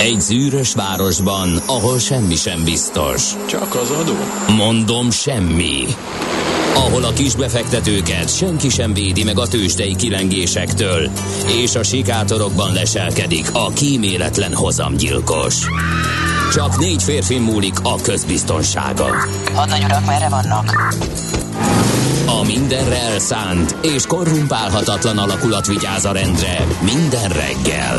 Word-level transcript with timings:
Egy 0.00 0.20
zűrös 0.20 0.72
városban, 0.72 1.56
ahol 1.66 1.98
semmi 1.98 2.34
sem 2.34 2.64
biztos. 2.64 3.22
Csak 3.48 3.74
az 3.74 3.90
adó? 3.90 4.12
Mondom 4.54 5.10
semmi. 5.10 5.84
Ahol 6.74 7.04
a 7.04 7.12
kisbefektetőket 7.12 8.36
senki 8.36 8.68
sem 8.68 8.94
védi 8.94 9.24
meg 9.24 9.38
a 9.38 9.46
tőzsdei 9.46 9.96
kilengésektől, 9.96 11.10
és 11.46 11.74
a 11.74 11.82
sikátorokban 11.82 12.72
leselkedik 12.72 13.50
a 13.52 13.70
kíméletlen 13.70 14.54
hozamgyilkos. 14.54 15.54
Csak 16.52 16.78
négy 16.78 17.02
férfi 17.02 17.38
múlik 17.38 17.74
a 17.82 17.94
közbiztonsága. 18.02 19.28
Hadnagy 19.54 19.84
urak, 19.84 20.06
merre 20.06 20.28
vannak? 20.28 20.94
A 22.26 22.44
mindenre 22.44 22.98
elszánt 22.98 23.76
és 23.82 24.06
korrumpálhatatlan 24.06 25.18
alakulat 25.18 25.66
vigyáz 25.66 26.04
a 26.04 26.12
rendre 26.12 26.66
minden 26.82 27.28
reggel. 27.28 27.98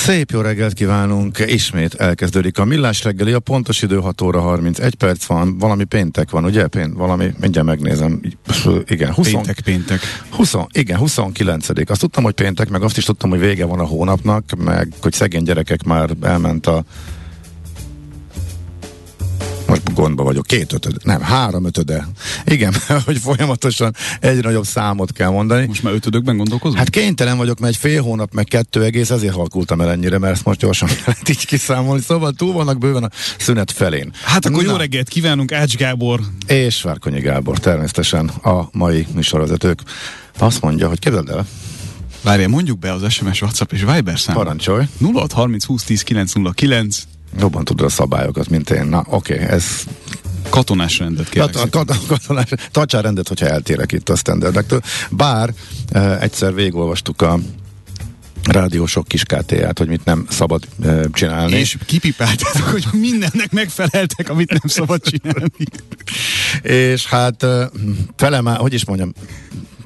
Szép 0.00 0.30
jó 0.30 0.40
reggelt 0.40 0.72
kívánunk! 0.72 1.38
Ismét 1.46 1.94
elkezdődik 1.94 2.58
a 2.58 2.64
millás 2.64 3.04
reggeli, 3.04 3.32
a 3.32 3.40
pontos 3.40 3.82
idő 3.82 3.96
6 3.96 4.20
óra 4.20 4.40
31 4.40 4.94
perc 4.94 5.24
van, 5.24 5.58
valami 5.58 5.84
péntek 5.84 6.30
van, 6.30 6.44
ugye? 6.44 6.66
Pént, 6.66 6.94
valami, 6.94 7.34
mindjárt 7.40 7.66
megnézem. 7.66 8.20
Igen, 8.86 9.12
20, 9.12 9.30
Péntek, 9.30 9.60
péntek. 9.60 10.00
20, 10.30 10.54
igen, 10.72 10.98
29 10.98 11.68
Azt 11.86 12.00
tudtam, 12.00 12.24
hogy 12.24 12.34
péntek, 12.34 12.68
meg 12.68 12.82
azt 12.82 12.96
is 12.96 13.04
tudtam, 13.04 13.30
hogy 13.30 13.38
vége 13.38 13.64
van 13.64 13.78
a 13.78 13.84
hónapnak, 13.84 14.44
meg 14.64 14.92
hogy 15.00 15.12
szegény 15.12 15.42
gyerekek 15.42 15.82
már 15.82 16.10
elment 16.22 16.66
a 16.66 16.84
most 19.70 19.94
gondba 19.94 20.22
vagyok, 20.22 20.46
két 20.46 20.72
ötöd, 20.72 20.96
nem, 21.04 21.20
három 21.20 21.64
ötöde. 21.64 22.08
Igen, 22.44 22.74
hogy 23.06 23.18
folyamatosan 23.18 23.94
egyre 24.20 24.40
nagyobb 24.48 24.64
számot 24.64 25.12
kell 25.12 25.30
mondani. 25.30 25.66
Most 25.66 25.82
már 25.82 25.94
ötödökben 25.94 26.36
gondolkozunk? 26.36 26.78
Hát 26.78 26.90
kénytelen 26.90 27.36
vagyok, 27.36 27.58
mert 27.58 27.72
egy 27.72 27.78
fél 27.80 28.02
hónap, 28.02 28.32
meg 28.32 28.44
kettő 28.44 28.82
egész, 28.84 29.10
ezért 29.10 29.34
halkultam 29.34 29.80
el 29.80 29.90
ennyire, 29.90 30.18
mert 30.18 30.32
ezt 30.32 30.44
most 30.44 30.60
gyorsan 30.60 30.88
kellett 31.04 31.28
így 31.28 31.46
kiszámolni. 31.46 32.02
Szóval 32.02 32.32
túl 32.32 32.52
vannak 32.52 32.78
bőven 32.78 33.04
a 33.04 33.08
szünet 33.38 33.70
felén. 33.70 34.12
Hát 34.24 34.46
akkor 34.46 34.62
Na. 34.64 34.70
jó 34.70 34.76
reggelt 34.76 35.08
kívánunk, 35.08 35.52
Ács 35.52 35.76
Gábor. 35.76 36.20
És 36.46 36.82
Várkonyi 36.82 37.20
Gábor, 37.20 37.58
természetesen 37.58 38.28
a 38.28 38.68
mai 38.72 39.06
műsorvezetők. 39.14 39.80
Azt 40.38 40.60
mondja, 40.60 40.88
hogy 40.88 40.98
képzeld 40.98 41.28
el, 41.28 41.46
Várjál, 42.22 42.48
mondjuk 42.48 42.78
be 42.78 42.92
az 42.92 43.12
SMS, 43.12 43.42
WhatsApp 43.42 43.72
és 43.72 43.80
Viber 43.80 44.18
szám. 44.18 44.34
parancsolj, 44.34 44.84
0630 45.00 45.64
20 45.64 45.84
10 45.84 46.02
909 46.02 47.02
jobban 47.38 47.64
tudod 47.64 47.86
a 47.86 47.90
szabályokat, 47.90 48.48
mint 48.48 48.70
én. 48.70 48.86
Na, 48.86 49.04
oké, 49.08 49.34
okay, 49.34 49.46
ez 49.46 49.64
katonás 50.48 50.98
rendet 50.98 51.28
kérlek. 51.28 51.52
Kat- 51.52 51.70
kat- 51.70 52.06
katonás, 52.06 52.48
tartsál 52.70 53.02
rendet, 53.02 53.28
hogyha 53.28 53.46
eltérek 53.46 53.92
itt 53.92 54.08
a 54.08 54.16
standardektől. 54.16 54.80
Bár 55.10 55.54
e, 55.88 56.18
egyszer 56.20 56.54
végolvastuk 56.54 57.22
a 57.22 57.38
rádiósok 58.44 59.08
kis 59.08 59.22
KT-ját, 59.24 59.78
hogy 59.78 59.88
mit 59.88 60.04
nem 60.04 60.26
szabad 60.28 60.68
e, 60.82 61.04
csinálni. 61.12 61.56
és 61.56 61.76
kipipáltátok, 61.86 62.62
hogy 62.62 62.86
mindennek 62.92 63.52
megfeleltek, 63.52 64.28
amit 64.28 64.50
nem 64.50 64.60
szabad 64.64 65.00
csinálni. 65.02 65.66
és 66.62 67.06
hát 67.06 67.42
e, 67.42 67.70
fele 68.16 68.40
már, 68.40 68.56
hogy 68.56 68.74
is 68.74 68.84
mondjam, 68.84 69.12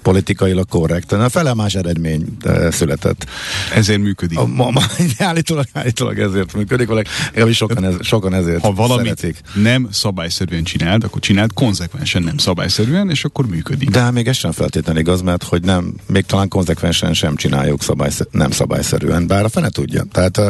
politikailag 0.05 0.69
korrekt. 0.69 1.13
A 1.13 1.29
fele 1.29 1.55
más 1.55 1.75
eredmény 1.75 2.25
e, 2.41 2.71
született. 2.71 3.27
Ezért 3.75 4.01
működik. 4.01 4.39
A, 4.39 4.47
ma, 4.47 4.71
ma, 4.71 4.81
állítólag, 5.19 5.67
állítólag 5.73 6.19
ezért 6.19 6.55
működik, 6.55 6.89
legalábbis 6.89 7.57
sokan, 7.57 7.85
ez, 7.85 7.95
sokan 8.01 8.35
ezért 8.35 8.61
Ha 8.61 8.73
valamit 8.73 9.19
szeretik. 9.19 9.41
nem 9.55 9.89
szabályszerűen 9.91 10.65
csináld, 10.65 11.05
akkor 11.05 11.21
csináld 11.21 11.53
konzekvensen 11.53 12.23
nem 12.23 12.37
szabályszerűen, 12.37 13.11
és 13.11 13.25
akkor 13.25 13.47
működik. 13.47 13.91
De 13.91 14.01
hát 14.01 14.13
még 14.13 14.27
ez 14.27 14.37
sem 14.37 14.53
feltétlenül 14.53 15.01
igaz, 15.01 15.21
mert 15.23 15.43
hogy 15.43 15.63
nem, 15.63 15.95
még 16.07 16.25
talán 16.25 16.49
konzekvensen 16.49 17.15
sem 17.15 17.37
csináljuk 17.37 17.83
szabályszer, 17.83 18.27
nem 18.31 18.51
szabályszerűen, 18.51 19.27
bár 19.27 19.45
a 19.45 19.49
fene 19.49 19.69
tudja. 19.69 20.05
Tehát 20.13 20.39
uh, 20.39 20.49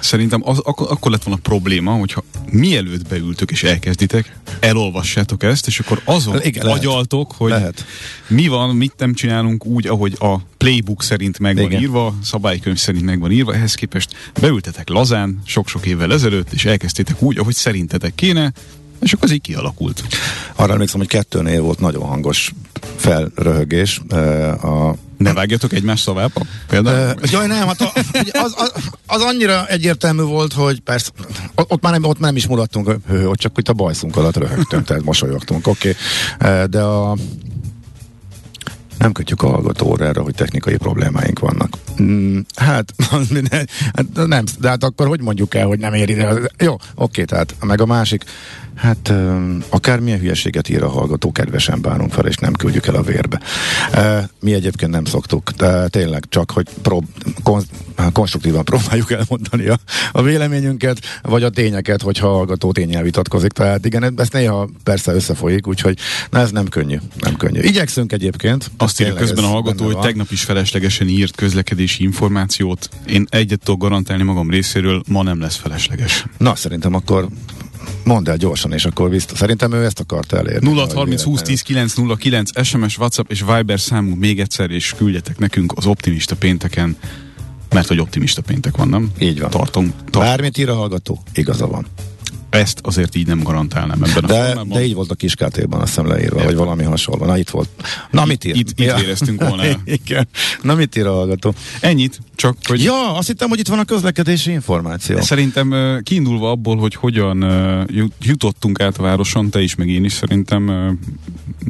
Szerintem 0.00 0.40
az, 0.44 0.58
akkor, 0.58 0.86
akkor 0.90 1.10
lett 1.10 1.22
volna 1.22 1.40
probléma, 1.42 1.92
hogyha 1.92 2.24
mielőtt 2.50 3.08
beültök 3.08 3.50
és 3.50 3.62
elkezditek, 3.62 4.36
elolvassátok 4.60 5.42
ezt, 5.42 5.66
és 5.66 5.80
akkor 5.80 6.00
azon 6.04 6.34
Igen, 6.34 6.46
Igen, 6.46 6.64
lehet. 6.64 6.78
agyaltok, 6.78 7.32
hogy 7.36 7.50
Lehet. 7.50 7.84
mi 8.28 8.46
van, 8.48 8.87
mit 8.88 8.98
nem 8.98 9.14
csinálunk 9.14 9.66
úgy, 9.66 9.86
ahogy 9.86 10.16
a 10.18 10.36
playbook 10.56 11.02
szerint 11.02 11.38
meg 11.38 11.56
van 11.56 11.64
Igen. 11.64 11.80
írva, 11.80 12.14
szabálykönyv 12.22 12.76
szerint 12.76 13.04
meg 13.04 13.20
van 13.20 13.30
írva, 13.30 13.54
ehhez 13.54 13.74
képest 13.74 14.14
beültetek 14.40 14.88
lazán 14.88 15.40
sok-sok 15.44 15.86
évvel 15.86 16.12
ezelőtt, 16.12 16.52
és 16.52 16.64
elkezdtétek 16.64 17.22
úgy, 17.22 17.38
ahogy 17.38 17.54
szerintetek 17.54 18.14
kéne, 18.14 18.52
és 19.00 19.12
akkor 19.12 19.24
az 19.24 19.34
így 19.34 19.40
kialakult. 19.40 20.02
arra 20.56 20.72
emlékszem, 20.72 20.98
hogy 20.98 21.08
kettőnél 21.08 21.60
volt 21.60 21.80
nagyon 21.80 22.02
hangos 22.02 22.52
felröhögés. 22.96 24.00
A 24.62 24.94
Ne 25.16 25.32
vágjatok 25.32 25.72
egymás 25.72 26.00
szavába? 26.00 26.40
Például? 26.68 27.14
Jaj, 27.30 27.46
nem, 27.46 27.66
hát 27.66 27.80
a, 27.80 27.92
az, 28.32 28.54
az, 28.56 28.90
az, 29.06 29.22
annyira 29.22 29.66
egyértelmű 29.66 30.22
volt, 30.22 30.52
hogy 30.52 30.80
persze, 30.80 31.10
ott, 31.54 31.82
már 31.82 31.92
nem, 31.92 32.04
ott 32.04 32.18
nem 32.18 32.36
is 32.36 32.46
mulattunk, 32.46 32.96
ott 33.24 33.38
csak 33.38 33.58
itt 33.58 33.68
a 33.68 33.72
bajszunk 33.72 34.16
alatt 34.16 34.36
röhögtünk, 34.36 34.84
tehát 34.84 35.04
mosolyogtunk, 35.04 35.66
oké. 35.66 35.94
Okay. 36.38 36.66
De 36.66 36.80
a 36.80 37.16
nem 38.98 39.12
kötjük 39.12 39.42
a 39.42 39.48
hallgatóra 39.48 40.04
erre, 40.04 40.20
hogy 40.20 40.34
technikai 40.34 40.76
problémáink 40.76 41.38
vannak. 41.38 41.76
Mm, 42.02 42.38
hát, 42.54 42.94
hát, 43.94 44.26
nem, 44.26 44.44
de 44.60 44.68
hát 44.68 44.84
akkor 44.84 45.06
hogy 45.06 45.20
mondjuk 45.20 45.54
el, 45.54 45.66
hogy 45.66 45.78
nem 45.78 45.94
éri 45.94 46.12
ide? 46.12 46.34
Jó, 46.58 46.76
oké, 46.94 47.24
tehát 47.24 47.54
meg 47.60 47.80
a 47.80 47.86
másik, 47.86 48.24
hát 48.78 49.12
akármilyen 49.68 50.18
hülyeséget 50.18 50.68
ír 50.68 50.82
a 50.82 50.88
hallgató, 50.88 51.32
kedvesen 51.32 51.80
bánunk 51.80 52.12
fel, 52.12 52.26
és 52.26 52.36
nem 52.36 52.52
küldjük 52.52 52.86
el 52.86 52.94
a 52.94 53.02
vérbe. 53.02 53.40
Mi 54.40 54.54
egyébként 54.54 54.92
nem 54.92 55.04
szoktuk, 55.04 55.50
de 55.50 55.88
tényleg 55.88 56.24
csak, 56.28 56.50
hogy 56.50 56.66
prób, 56.82 57.04
kon, 57.42 57.62
konstruktívan 58.12 58.64
próbáljuk 58.64 59.12
elmondani 59.12 59.66
a, 59.66 59.78
a 60.12 60.22
véleményünket, 60.22 60.98
vagy 61.22 61.42
a 61.42 61.50
tényeket, 61.50 62.02
hogyha 62.02 62.28
a 62.28 62.32
hallgató 62.32 62.72
tényel 62.72 63.02
vitatkozik. 63.02 63.52
Tehát 63.52 63.84
igen, 63.84 64.12
ez 64.16 64.28
néha 64.28 64.68
persze 64.82 65.12
összefolyik, 65.12 65.66
úgyhogy 65.66 65.98
na, 66.30 66.38
ez 66.38 66.50
nem 66.50 66.68
könnyű. 66.68 66.96
Nem 67.18 67.36
könnyű. 67.36 67.60
Igyekszünk 67.60 68.12
egyébként. 68.12 68.70
Azt 68.88 69.00
írja 69.00 69.14
közben 69.14 69.44
a 69.44 69.46
hallgató, 69.46 69.84
hogy 69.84 69.92
van. 69.92 70.02
tegnap 70.02 70.30
is 70.30 70.42
feleslegesen 70.42 71.08
írt 71.08 71.34
közlekedési 71.34 72.02
információt. 72.02 72.88
Én 73.06 73.26
egyet 73.30 73.60
tudok 73.64 73.80
garantálni 73.80 74.22
magam 74.22 74.50
részéről, 74.50 75.02
ma 75.08 75.22
nem 75.22 75.40
lesz 75.40 75.56
felesleges. 75.56 76.24
Na, 76.38 76.54
szerintem 76.54 76.94
akkor 76.94 77.28
mondd 78.04 78.28
el 78.28 78.36
gyorsan, 78.36 78.72
és 78.72 78.84
akkor 78.84 79.10
vissza. 79.10 79.36
Szerintem 79.36 79.72
ő 79.72 79.84
ezt 79.84 80.00
akarta 80.00 80.36
elérni. 80.36 80.68
0 80.68 80.86
30 80.94 81.22
20 81.22 81.42
10 81.42 81.62
909 81.62 82.64
SMS, 82.64 82.98
WhatsApp 82.98 83.30
és 83.30 83.44
Viber 83.54 83.80
számunk 83.80 84.18
még 84.18 84.40
egyszer, 84.40 84.70
és 84.70 84.94
küldjetek 84.96 85.38
nekünk 85.38 85.72
az 85.76 85.86
optimista 85.86 86.36
pénteken, 86.36 86.96
mert 87.70 87.88
hogy 87.88 88.00
optimista 88.00 88.42
péntek 88.42 88.76
van, 88.76 88.88
nem? 88.88 89.10
Így 89.18 89.40
van. 89.40 89.50
Tartom, 89.50 89.90
tartom. 89.90 90.22
Bármit 90.22 90.58
ír 90.58 90.68
a 90.68 90.74
hallgató, 90.74 91.22
igaza 91.34 91.66
van. 91.66 91.86
Ezt 92.50 92.80
azért 92.82 93.14
így 93.14 93.26
nem 93.26 93.42
garantálnám 93.42 94.02
ebben 94.02 94.24
a 94.24 94.26
De, 94.26 94.44
formában. 94.44 94.68
de 94.68 94.84
így 94.84 94.94
volt 94.94 95.10
a 95.10 95.14
kis 95.14 95.34
KT-ban, 95.34 95.80
azt 95.80 95.88
hiszem 95.88 96.06
leírva, 96.06 96.44
vagy 96.44 96.54
valami 96.54 96.82
hasonló. 96.82 97.24
Na, 97.24 97.38
itt 97.38 97.50
volt. 97.50 97.68
Na, 98.10 98.24
mit 98.24 98.44
ír? 98.44 98.56
Itt- 98.56 98.80
itt 98.80 98.98
éreztünk 98.98 99.40
volna. 99.48 99.62
Igen. 99.84 100.28
Na, 100.62 100.74
mit 100.74 100.96
ír 100.96 101.06
a 101.06 101.12
hallgató? 101.12 101.54
Ennyit, 101.80 102.20
csak 102.34 102.56
hogy 102.62 102.82
Ja, 102.82 103.14
azt 103.14 103.26
hittem, 103.26 103.48
hogy 103.48 103.58
itt 103.58 103.68
van 103.68 103.78
a 103.78 103.84
közlekedési 103.84 104.50
információ. 104.50 105.20
Szerintem 105.20 105.70
ö, 105.72 105.98
kiindulva 106.02 106.50
abból, 106.50 106.76
hogy 106.76 106.94
hogyan 106.94 107.44
jutottunk 108.20 108.80
át 108.80 108.98
a 108.98 109.02
városon, 109.02 109.50
te 109.50 109.60
is, 109.60 109.74
meg 109.74 109.88
én 109.88 110.04
is, 110.04 110.12
szerintem 110.12 110.98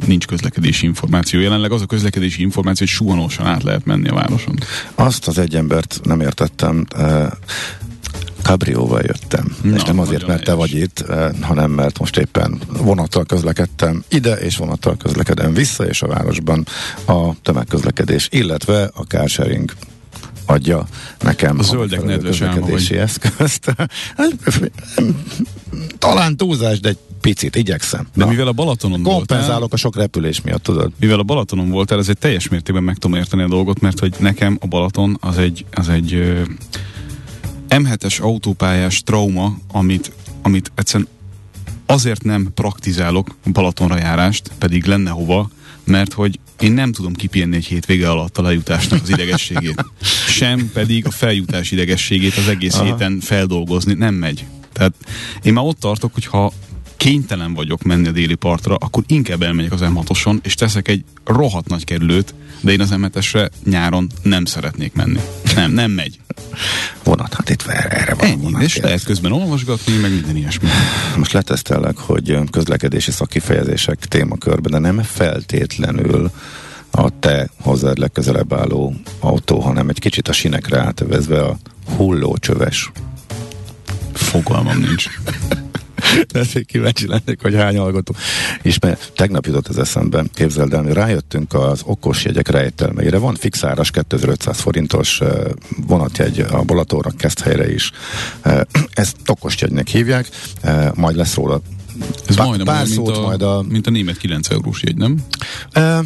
nincs 0.05 0.25
közlekedési 0.25 0.85
információ. 0.85 1.39
Jelenleg 1.39 1.71
az 1.71 1.81
a 1.81 1.85
közlekedési 1.85 2.41
információ, 2.41 2.85
hogy 2.85 2.95
suhanósan 2.95 3.45
át 3.45 3.63
lehet 3.63 3.85
menni 3.85 4.07
a 4.07 4.13
városon. 4.13 4.57
Azt 4.95 5.27
az 5.27 5.37
egy 5.37 5.55
embert 5.55 5.99
nem 6.03 6.19
értettem. 6.21 6.85
Cabrióval 8.49 9.01
jöttem. 9.01 9.55
Na, 9.61 9.75
és 9.75 9.83
nem 9.83 9.99
azért, 9.99 10.27
mert 10.27 10.43
te 10.43 10.53
vagy 10.53 10.73
itt, 10.73 10.99
eh, 10.99 11.29
hanem 11.41 11.71
mert 11.71 11.99
most 11.99 12.17
éppen 12.17 12.61
vonattal 12.67 13.25
közlekedtem 13.25 14.03
ide, 14.07 14.33
és 14.33 14.57
vonattal 14.57 14.97
közlekedem 14.97 15.53
vissza, 15.53 15.85
és 15.85 16.01
a 16.01 16.07
városban 16.07 16.65
a 17.05 17.41
tömegközlekedés, 17.41 18.27
illetve 18.31 18.91
a 18.93 19.01
carsharing 19.01 19.73
adja 20.45 20.87
nekem 21.19 21.59
A 21.59 21.63
zöldek 21.63 22.03
nedves 22.03 22.41
álma 22.41 22.53
közlekedési 22.53 22.97
eszközt. 22.97 23.73
Hát, 24.17 24.33
Talán 25.97 26.37
túlzás, 26.37 26.79
de 26.79 26.89
egy 26.89 26.97
picit, 27.21 27.55
igyekszem. 27.55 28.07
De 28.13 28.23
Na, 28.23 28.29
mivel 28.29 28.47
a 28.47 28.51
Balatonon 28.51 29.03
voltál, 29.03 29.17
kompenzálok 29.17 29.73
a 29.73 29.77
sok 29.77 29.95
repülés 29.95 30.41
miatt, 30.41 30.63
tudod? 30.63 30.91
mivel 30.99 31.19
a 31.19 31.23
Balatonon 31.23 31.69
voltál, 31.69 31.99
ezért 31.99 32.17
teljes 32.17 32.47
mértékben 32.47 32.83
meg 32.83 32.97
tudom 32.97 33.17
érteni 33.17 33.43
a 33.43 33.47
dolgot, 33.47 33.79
mert 33.79 33.99
hogy 33.99 34.13
nekem 34.19 34.57
a 34.61 34.67
Balaton 34.67 35.17
az 35.19 35.37
egy, 35.37 35.65
az 35.71 35.89
egy 35.89 36.41
M7-es 37.69 38.21
autópályás 38.21 39.03
trauma, 39.03 39.57
amit, 39.71 40.11
amit 40.41 40.71
egyszerűen 40.75 41.09
azért 41.85 42.23
nem 42.23 42.51
praktizálok 42.53 43.35
Balatonra 43.51 43.97
járást, 43.97 44.51
pedig 44.57 44.85
lenne 44.85 45.09
hova, 45.09 45.49
mert 45.83 46.13
hogy 46.13 46.39
én 46.59 46.71
nem 46.71 46.91
tudom 46.91 47.13
kipihenni 47.13 47.55
egy 47.55 47.65
hétvége 47.65 48.09
alatt 48.09 48.37
a 48.37 48.41
lejutásnak 48.41 49.01
az 49.01 49.09
idegességét. 49.09 49.85
Sem 50.39 50.69
pedig 50.73 51.05
a 51.05 51.11
feljutás 51.11 51.71
idegességét 51.71 52.37
az 52.37 52.47
egész 52.47 52.75
Aha. 52.75 52.83
Héten 52.83 53.19
feldolgozni. 53.19 53.93
Nem 53.93 54.13
megy. 54.13 54.45
Tehát 54.73 54.93
én 55.43 55.53
már 55.53 55.63
ott 55.63 55.79
tartok, 55.79 56.13
hogy 56.13 56.25
ha 56.25 56.53
kénytelen 56.99 57.53
vagyok 57.53 57.83
menni 57.83 58.07
a 58.07 58.11
déli 58.11 58.35
partra, 58.35 58.75
akkor 58.75 59.03
inkább 59.07 59.41
elmegyek 59.41 59.71
az 59.71 59.81
M6-oson, 59.83 60.39
és 60.41 60.53
teszek 60.53 60.87
egy 60.87 61.03
rohadt 61.25 61.67
nagy 61.67 61.83
kerülőt, 61.83 62.33
de 62.61 62.71
én 62.71 62.81
az 62.81 62.89
m 62.89 63.05
nyáron 63.63 64.09
nem 64.23 64.45
szeretnék 64.45 64.93
menni. 64.93 65.19
Nem, 65.55 65.71
nem 65.71 65.91
megy. 65.91 66.19
Vonat, 67.03 67.33
hát 67.33 67.49
itt 67.49 67.67
erre, 67.67 67.89
erre 67.89 68.13
van 68.13 68.27
Ennyi, 68.27 68.41
vonat. 68.41 68.61
és 68.61 68.77
lehet 68.77 69.03
közben 69.03 69.31
olvasgatni, 69.31 69.97
meg 69.97 70.11
minden 70.11 70.35
ilyesmi. 70.35 70.67
Most 71.17 71.31
letesztellek, 71.31 71.97
hogy 71.97 72.37
közlekedési 72.51 73.11
szakifejezések 73.11 74.05
témakörben, 74.05 74.71
de 74.71 74.79
nem 74.79 75.01
feltétlenül 75.03 76.31
a 76.91 77.19
te 77.19 77.49
hozzád 77.61 77.97
legközelebb 77.97 78.53
álló 78.53 78.93
autó, 79.19 79.59
hanem 79.59 79.89
egy 79.89 79.99
kicsit 79.99 80.27
a 80.27 80.33
sinekre 80.33 80.79
átövezve 80.79 81.41
a 81.41 81.57
hullócsöves. 81.95 82.91
Fogalmam 84.13 84.77
nincs. 84.79 85.07
Ezért 86.41 86.65
kíváncsi 86.65 87.07
lennék, 87.07 87.41
hogy 87.41 87.55
hány 87.55 87.77
hallgató. 87.77 88.15
És 88.61 88.79
mert 88.79 89.11
tegnap 89.15 89.45
jutott 89.45 89.67
az 89.67 89.77
eszembe, 89.77 90.23
képzeld 90.33 90.73
el, 90.73 90.83
rájöttünk 90.83 91.53
az 91.53 91.81
okos 91.85 92.25
jegyek 92.25 92.47
rejtelmeire. 92.47 93.17
Van 93.17 93.35
fixáras 93.35 93.91
2500 93.91 94.59
forintos 94.59 95.21
vonatjegy 95.87 96.39
a 96.39 96.61
Balatóra 96.61 97.09
Keszthelyre 97.17 97.73
is. 97.73 97.91
Ezt 98.93 99.15
okos 99.25 99.55
jegynek 99.61 99.87
hívják, 99.87 100.29
majd 100.93 101.15
lesz 101.15 101.35
róla 101.35 101.61
Ez 102.27 102.35
pá- 102.35 102.45
majdnem 102.45 102.65
pár 102.65 102.75
olyan, 102.75 102.87
mint 102.87 103.05
szót 103.05 103.17
a, 103.17 103.21
majd 103.21 103.41
a 103.41 103.63
mint 103.69 103.87
a 103.87 103.89
német 103.89 104.17
9 104.17 104.49
eurós 104.49 104.83
jegy, 104.83 104.95
nem? 104.95 105.17
Ö, 105.73 105.99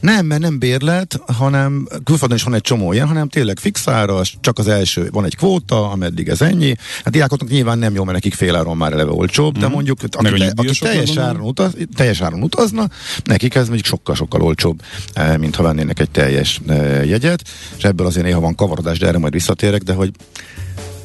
nem, 0.00 0.26
mert 0.26 0.40
nem 0.40 0.58
bérlet, 0.58 1.20
hanem 1.26 1.88
külföldön 2.04 2.36
is 2.36 2.42
van 2.42 2.54
egy 2.54 2.60
csomó 2.60 2.92
ilyen, 2.92 3.06
hanem 3.06 3.28
tényleg 3.28 3.58
fixáras, 3.58 4.36
csak 4.40 4.58
az 4.58 4.68
első, 4.68 5.08
van 5.12 5.24
egy 5.24 5.36
kvóta, 5.36 5.90
ameddig 5.90 6.28
ez 6.28 6.40
ennyi. 6.40 6.74
Hát 7.04 7.12
diákoknak 7.12 7.48
nyilván 7.48 7.78
nem 7.78 7.94
jó, 7.94 8.04
mert 8.04 8.16
nekik 8.16 8.34
féláron 8.34 8.76
már 8.76 8.92
eleve 8.92 9.10
olcsóbb, 9.10 9.58
de 9.58 9.68
mondjuk 9.68 10.00
Mhm. 10.02 10.22
Meg 10.22 10.32
a 10.32 10.34
aki, 10.34 10.44
te, 10.44 10.50
aki 10.50 10.56
nyugdíjasoknak 10.56 11.04
teljes, 11.04 11.16
áron 11.16 11.40
utaz, 11.40 11.72
teljes 11.94 12.20
áron 12.20 12.42
utazna, 12.42 12.88
nekik 13.24 13.54
ez 13.54 13.66
mondjuk 13.66 13.86
sokkal-sokkal 13.86 14.42
olcsóbb, 14.42 14.82
eh, 15.12 15.36
mint 15.36 15.56
ha 15.56 15.62
vennének 15.62 16.00
egy 16.00 16.10
teljes 16.10 16.60
eh, 16.66 17.08
jegyet, 17.08 17.42
és 17.76 17.84
ebből 17.84 18.06
azért 18.06 18.26
néha 18.26 18.40
van 18.40 18.54
kavarodás, 18.54 18.98
de 18.98 19.06
erre 19.06 19.18
majd 19.18 19.32
visszatérek, 19.32 19.82
de 19.82 19.92
hogy 19.92 20.10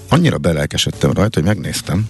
annyira 0.09 0.37
belelkesedtem 0.37 1.11
rajta, 1.11 1.39
hogy 1.39 1.47
megnéztem, 1.47 2.07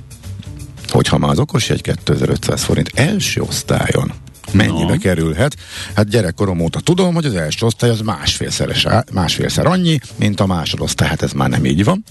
hogy 0.87 1.07
ha 1.07 1.17
már 1.17 1.31
az 1.31 1.39
okos 1.39 1.69
egy 1.69 1.81
2500 1.81 2.63
forint 2.63 2.91
első 2.93 3.41
osztályon 3.41 4.11
mennyibe 4.51 4.93
No. 4.93 4.97
kerülhet. 4.97 5.55
Hát 5.95 6.09
gyerekkorom 6.09 6.59
óta 6.59 6.79
tudom, 6.79 7.13
hogy 7.13 7.25
az 7.25 7.35
első 7.35 7.65
osztály 7.65 7.89
az 7.89 7.99
másfélszeres, 8.01 8.87
másfélszer 9.13 9.65
annyi, 9.65 9.99
mint 10.15 10.39
a 10.39 10.45
másodosztály. 10.45 11.07
Hát 11.07 11.21
ez 11.21 11.31
már 11.31 11.49
nem 11.49 11.65
így 11.65 11.83
van. 11.83 12.03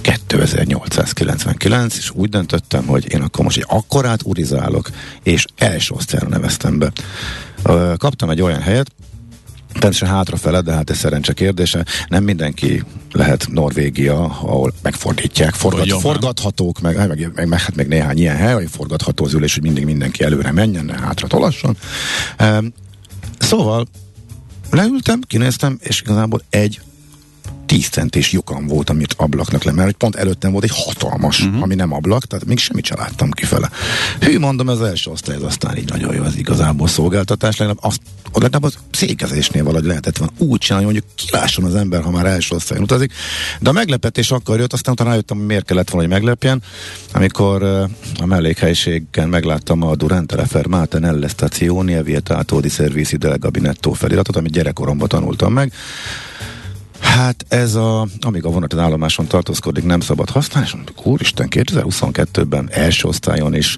2899, 0.00 1.96
és 1.96 2.10
úgy 2.10 2.28
döntöttem, 2.28 2.86
hogy 2.86 3.12
én 3.12 3.22
akkor 3.22 3.44
most 3.44 3.56
egy 3.56 3.64
akkorát 3.68 4.20
urizálok, 4.24 4.90
és 5.22 5.44
első 5.56 5.94
osztályra 5.94 6.28
neveztem 6.28 6.78
be. 6.78 6.92
Kaptam 7.96 8.30
egy 8.30 8.40
olyan 8.42 8.60
helyet, 8.60 8.90
Természetesen 9.78 10.16
hátrafele, 10.16 10.60
de 10.60 10.72
hát 10.72 10.90
ez 10.90 10.96
szerencse 10.96 11.32
kérdése. 11.32 11.84
Nem 12.08 12.24
mindenki 12.24 12.82
lehet 13.12 13.46
Norvégia, 13.50 14.24
ahol 14.24 14.72
megfordítják, 14.82 15.54
forgat, 15.54 16.00
forgathatók, 16.00 16.80
meg, 16.80 16.96
meg, 16.96 17.30
meg, 17.34 17.48
meg, 17.48 17.60
hát 17.60 17.74
meg 17.74 17.88
néhány 17.88 18.18
ilyen 18.18 18.36
hely, 18.36 18.52
hogy 18.52 18.68
forgatható 18.70 19.24
az 19.24 19.32
ülés, 19.32 19.54
hogy 19.54 19.62
mindig 19.62 19.84
mindenki 19.84 20.24
előre 20.24 20.52
menjen, 20.52 20.84
ne 20.84 20.98
hátra 20.98 21.26
tolasson. 21.26 21.76
Um, 22.40 22.72
szóval 23.38 23.86
leültem, 24.70 25.20
kinéztem, 25.26 25.78
és 25.80 26.00
igazából 26.00 26.42
egy 26.50 26.80
10 27.66 27.88
centis 27.88 28.32
lyukam 28.32 28.66
volt, 28.66 28.90
amit 28.90 29.14
ablaknak 29.16 29.64
le, 29.64 29.72
mert 29.72 29.96
pont 29.96 30.14
előttem 30.16 30.52
volt 30.52 30.64
egy 30.64 30.72
hatalmas, 30.74 31.40
uh-huh. 31.40 31.62
ami 31.62 31.74
nem 31.74 31.92
ablak, 31.92 32.24
tehát 32.24 32.44
még 32.44 32.58
semmit 32.58 32.84
sem 32.84 32.98
láttam 32.98 33.30
kifele. 33.30 33.70
Hű, 34.20 34.38
mondom, 34.38 34.68
ez 34.68 34.80
első 34.80 35.10
osztály, 35.10 35.36
ez 35.36 35.42
aztán 35.42 35.76
így 35.76 35.88
nagyon 35.88 36.14
jó, 36.14 36.22
ez 36.22 36.36
igazából 36.36 36.88
szolgáltatás, 36.88 37.56
legalább, 37.56 37.78
azt, 37.84 38.00
legalább 38.32 38.62
az 38.62 38.78
székezésnél 38.90 39.64
valahogy 39.64 39.86
lehetett 39.86 40.16
van 40.16 40.30
úgy 40.38 40.58
csinálni, 40.58 40.84
hogy 40.86 40.94
mondjuk 40.94 41.16
kilásson 41.26 41.64
az 41.64 41.74
ember, 41.74 42.02
ha 42.02 42.10
már 42.10 42.26
első 42.26 42.54
osztályon 42.54 42.84
utazik. 42.84 43.12
De 43.60 43.68
a 43.68 43.72
meglepetés 43.72 44.30
akkor 44.30 44.58
jött, 44.58 44.72
aztán 44.72 44.92
utána 44.92 45.10
rájöttem, 45.10 45.36
hogy 45.36 45.46
miért 45.46 45.64
kellett 45.64 45.90
volna, 45.90 46.06
hogy 46.06 46.16
meglepjen, 46.16 46.62
amikor 47.12 47.62
uh, 47.62 47.90
a 48.20 48.26
mellékhelyiségen 48.26 49.28
megláttam 49.28 49.82
a 49.82 49.96
Durante 49.96 50.36
la 50.36 50.46
Fermata 50.46 50.98
nelle 50.98 51.28
stazioni 51.28 51.94
e 51.94 52.02
vietato 52.02 52.60
di 52.60 52.68
servizi 52.68 53.16
del 53.16 53.38
gabinetto 53.38 53.92
feliratot, 53.92 54.36
amit 54.36 54.52
gyerekkoromban 54.52 55.08
tanultam 55.08 55.52
meg, 55.52 55.72
Hát 57.00 57.44
ez 57.48 57.74
a, 57.74 58.06
amíg 58.20 58.44
a 58.44 58.50
vonat 58.50 58.72
az 58.72 58.78
állomáson 58.78 59.26
tartózkodik, 59.26 59.84
nem 59.84 60.00
szabad 60.00 60.30
használni, 60.30 60.68
és 60.68 60.74
mondjuk, 60.74 61.06
úristen, 61.06 61.46
2022-ben 61.50 62.68
első 62.70 63.08
osztályon 63.08 63.54
is, 63.54 63.76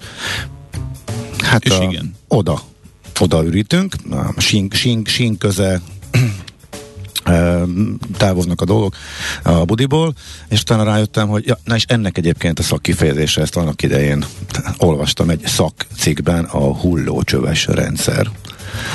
hát 1.39 1.65
És 1.65 1.71
a, 1.71 1.83
igen. 1.83 2.15
oda, 2.29 2.61
oda 3.21 3.45
ürítünk, 3.45 3.95
a 4.11 4.41
sín, 4.41 4.71
sín, 4.73 5.05
sín 5.05 5.39
köze 5.39 5.81
távoznak 8.17 8.61
a 8.61 8.65
dolgok 8.65 8.97
a 9.43 9.65
budiból, 9.65 10.15
és 10.49 10.61
utána 10.61 10.83
rájöttem, 10.83 11.29
hogy 11.29 11.47
ja, 11.47 11.59
na 11.65 11.75
és 11.75 11.85
ennek 11.89 12.19
egyébként 12.19 12.59
a 12.59 12.63
szakkifejezése, 12.63 13.41
ezt 13.41 13.57
annak 13.57 13.83
idején 13.83 14.25
olvastam 14.79 15.31
egy 15.31 15.47
szakcikkben, 15.47 16.45
a 16.45 16.75
hullócsöves 16.77 17.67
rendszer. 17.67 18.31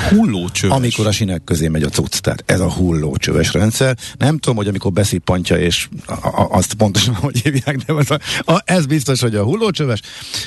Hullócsöves. 0.08 0.76
Amikor 0.76 1.06
a 1.06 1.12
sinek 1.12 1.44
közé 1.44 1.68
megy 1.68 1.82
a 1.82 1.88
cucc, 1.88 2.18
tehát 2.18 2.42
ez 2.46 2.60
a 2.60 2.72
hullócsöves 2.72 3.52
rendszer. 3.52 3.96
Nem 4.18 4.38
tudom, 4.38 4.56
hogy 4.56 4.68
amikor 4.68 4.92
beszippantja, 4.92 5.58
és 5.58 5.88
a, 6.06 6.12
a, 6.12 6.48
azt 6.50 6.74
pontosan 6.74 7.14
hogy 7.14 7.40
hívják, 7.40 7.76
de 7.76 7.92
az 7.92 8.10
a, 8.10 8.18
a, 8.52 8.62
ez 8.64 8.86
biztos, 8.86 9.20
hogy 9.20 9.34
a 9.34 9.42
hullócsöves. 9.44 10.00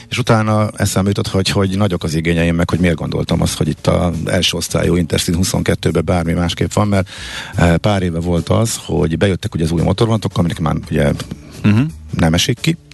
És 0.10 0.18
utána 0.18 0.70
eszembe 0.76 1.08
jutott, 1.10 1.28
hogy, 1.28 1.50
hogy 1.50 1.78
nagyok 1.78 2.04
az 2.04 2.16
igényeim, 2.16 2.56
meg 2.56 2.70
hogy 2.70 2.80
miért 2.80 2.96
gondoltam 2.96 3.42
azt, 3.42 3.58
hogy 3.58 3.68
itt 3.68 3.88
az 3.88 4.14
első 4.26 4.58
osztályú 4.58 4.96
Intercity 4.96 5.38
22-ben 5.42 6.06
bármi 6.06 6.34
másképp 6.34 6.74
van, 6.74 6.88
mert 6.88 7.10
eh, 7.56 7.78
pár 7.78 8.02
éve 8.02 8.20
volt 8.20 8.50
az, 8.50 8.80
hogy 8.86 9.18
bejöttek 9.18 9.54
ugye 9.54 9.64
az 9.64 9.72
új 9.72 9.82
motorvonatok, 9.82 10.38
aminek 10.38 10.60
már 10.60 10.76
ugye 10.92 11.12
Uh-huh. 11.64 11.88
nem 12.12 12.34
esik 12.34 12.60
ki, 12.60 12.72
e, 12.72 12.87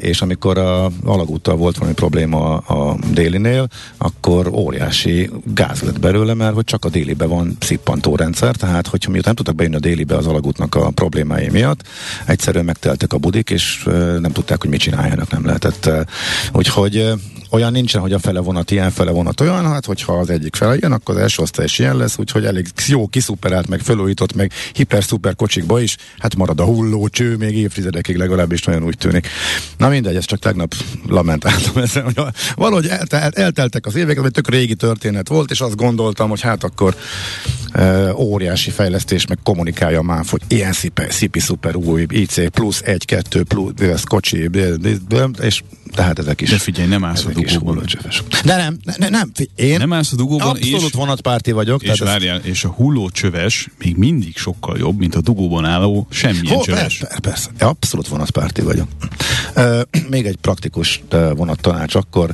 és 0.00 0.20
amikor 0.20 0.58
a 0.58 0.90
alagúttal 1.04 1.56
volt 1.56 1.76
valami 1.76 1.94
probléma 1.94 2.56
a, 2.56 2.96
délinél, 3.10 3.68
akkor 3.96 4.48
óriási 4.48 5.30
gáz 5.54 5.80
lett 5.80 6.00
belőle, 6.00 6.34
mert 6.34 6.54
hogy 6.54 6.64
csak 6.64 6.84
a 6.84 6.88
délibe 6.88 7.26
van 7.26 7.56
szippantó 7.60 8.16
rendszer, 8.16 8.56
tehát 8.56 8.86
hogyha 8.86 9.10
miután 9.10 9.34
nem 9.36 9.44
tudtak 9.44 9.54
bejönni 9.54 9.76
a 9.76 9.88
délibe 9.88 10.16
az 10.16 10.26
alagútnak 10.26 10.74
a 10.74 10.90
problémái 10.90 11.48
miatt, 11.48 11.82
egyszerűen 12.26 12.64
megteltek 12.64 13.12
a 13.12 13.18
budik, 13.18 13.50
és 13.50 13.84
e, 13.86 13.90
nem 14.18 14.32
tudták, 14.32 14.60
hogy 14.60 14.70
mit 14.70 14.80
csináljanak, 14.80 15.30
nem 15.30 15.46
lehetett. 15.46 15.86
E, 15.86 16.06
úgyhogy 16.52 16.96
e, 16.96 17.14
olyan 17.50 17.72
nincsen, 17.72 18.00
hogy 18.00 18.12
a 18.12 18.18
fele 18.18 18.40
vonat 18.40 18.70
ilyen, 18.70 18.90
fele 18.90 19.10
vonat 19.10 19.40
olyan, 19.40 19.66
hát 19.66 19.86
hogyha 19.86 20.12
az 20.12 20.30
egyik 20.30 20.56
fele 20.56 20.76
ilyen, 20.76 20.92
akkor 20.92 21.14
az 21.14 21.20
első 21.20 21.42
osztály 21.42 21.64
is 21.64 21.78
ilyen 21.78 21.96
lesz, 21.96 22.18
úgyhogy 22.18 22.44
elég 22.44 22.66
jó 22.86 23.06
kiszuperált, 23.06 23.68
meg 23.68 23.80
felújított, 23.80 24.34
meg 24.34 24.52
hiper-szuper 24.72 25.34
kocsikba 25.34 25.80
is, 25.80 25.96
hát 26.18 26.36
marad 26.36 26.60
a 26.60 26.64
hulló 26.64 27.08
cső 27.08 27.36
még 27.36 27.56
évtizedekig 27.56 28.16
legalábbis 28.16 28.62
nagyon 28.62 28.84
úgy 28.84 28.96
tűnik. 29.06 29.28
Na 29.76 29.88
mindegy, 29.88 30.16
ezt 30.16 30.26
csak 30.26 30.38
tegnap 30.38 30.74
lamentáltam 31.08 31.82
ezen, 31.82 32.04
hogy 32.04 32.14
valahogy 32.54 32.86
eltelt, 32.86 33.38
elteltek 33.38 33.86
az 33.86 33.94
évek, 33.94 34.16
ez 34.16 34.24
egy 34.24 34.30
tök 34.30 34.50
régi 34.50 34.74
történet 34.74 35.28
volt, 35.28 35.50
és 35.50 35.60
azt 35.60 35.76
gondoltam, 35.76 36.28
hogy 36.28 36.40
hát 36.40 36.64
akkor 36.64 36.96
e, 37.72 38.14
óriási 38.14 38.70
fejlesztés, 38.70 39.26
meg 39.26 39.38
kommunikálja 39.42 40.02
már, 40.02 40.24
hogy 40.30 40.40
ilyen 40.48 40.72
szipi, 40.72 41.02
szipi 41.08 41.40
szuper 41.40 41.76
új 41.76 42.06
IC 42.08 42.50
plusz 42.50 42.80
egy, 42.84 43.04
kettő 43.04 43.42
plusz 43.42 43.72
ez 43.80 44.04
kocsi, 44.04 44.50
és 45.42 45.62
tehát 45.92 46.18
ezek 46.18 46.40
is. 46.40 46.50
De 46.50 46.58
figyelj, 46.58 46.88
nem 46.88 47.04
állsz 47.04 47.24
a 47.24 47.30
dugóban. 47.30 47.84
De 48.44 48.56
nem, 48.56 48.78
ne, 48.84 48.92
ne, 48.98 49.08
nem, 49.08 49.30
én 49.54 49.78
Nem 49.78 49.92
állsz 49.92 50.12
a 50.12 50.16
dugóban, 50.16 50.48
abszolút 50.48 50.82
és, 50.82 50.92
vonatpárti 50.92 51.52
vagyok. 51.52 51.82
és 51.82 51.98
tehát 51.98 52.12
várjál, 52.12 52.40
és 52.42 52.64
a 52.64 52.68
hullócsöves 52.68 53.68
még 53.78 53.96
mindig 53.96 54.36
sokkal 54.36 54.78
jobb, 54.78 54.98
mint 54.98 55.14
a 55.14 55.20
dugóban 55.20 55.64
álló 55.64 56.06
semmilyen 56.10 56.56
Ho, 56.56 56.62
csöves. 56.62 56.98
persze, 56.98 57.18
persze, 57.20 57.50
abszolút 57.58 58.08
vonatpárti 58.08 58.60
vagyok. 58.60 58.88
Még 60.08 60.26
egy 60.26 60.36
praktikus 60.36 61.02
uh, 61.12 61.36
vonattanács 61.36 61.94
akkor 61.94 62.30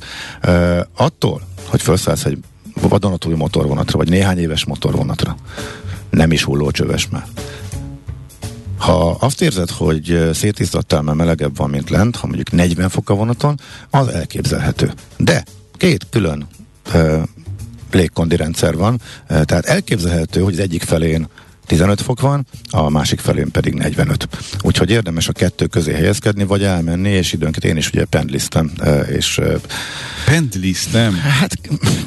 attól, 0.96 1.42
hogy 1.66 1.82
felszállsz 1.82 2.24
egy 2.24 2.38
vadonatúj 2.80 3.34
motorvonatra, 3.34 3.98
vagy 3.98 4.08
néhány 4.08 4.38
éves 4.38 4.64
motorvonatra, 4.64 5.36
nem 6.10 6.32
is 6.32 6.44
hullócsöves 6.44 7.08
már. 7.08 7.26
Ha 8.78 9.10
azt 9.10 9.42
érzed, 9.42 9.70
hogy 9.70 10.30
szétisztattál, 10.32 11.02
mert 11.02 11.16
melegebb 11.16 11.56
van, 11.56 11.70
mint 11.70 11.90
lent, 11.90 12.16
ha 12.16 12.26
mondjuk 12.26 12.50
40 12.50 12.88
fok 12.88 13.10
a 13.10 13.14
vonaton, 13.14 13.60
az 13.90 14.08
elképzelhető. 14.08 14.92
De 15.16 15.44
két 15.76 16.06
külön 16.10 16.46
ö, 16.92 17.22
légkondi 17.90 18.36
rendszer 18.36 18.76
van, 18.76 19.00
ö, 19.28 19.44
tehát 19.44 19.66
elképzelhető, 19.66 20.40
hogy 20.40 20.52
az 20.52 20.58
egyik 20.58 20.82
felén 20.82 21.28
15 21.66 22.00
fok 22.00 22.20
van, 22.20 22.46
a 22.70 22.90
másik 22.90 23.20
felén 23.20 23.50
pedig 23.50 23.74
45. 23.74 24.28
Úgyhogy 24.62 24.90
érdemes 24.90 25.28
a 25.28 25.32
kettő 25.32 25.66
közé 25.66 25.92
helyezkedni, 25.92 26.44
vagy 26.44 26.62
elmenni, 26.62 27.08
és 27.10 27.32
időnként 27.32 27.64
én 27.64 27.76
is 27.76 27.88
ugye 27.88 28.04
pendliztem, 28.04 28.70
és 29.16 29.40
Pendliztem. 30.24 31.14
hát 31.14 31.58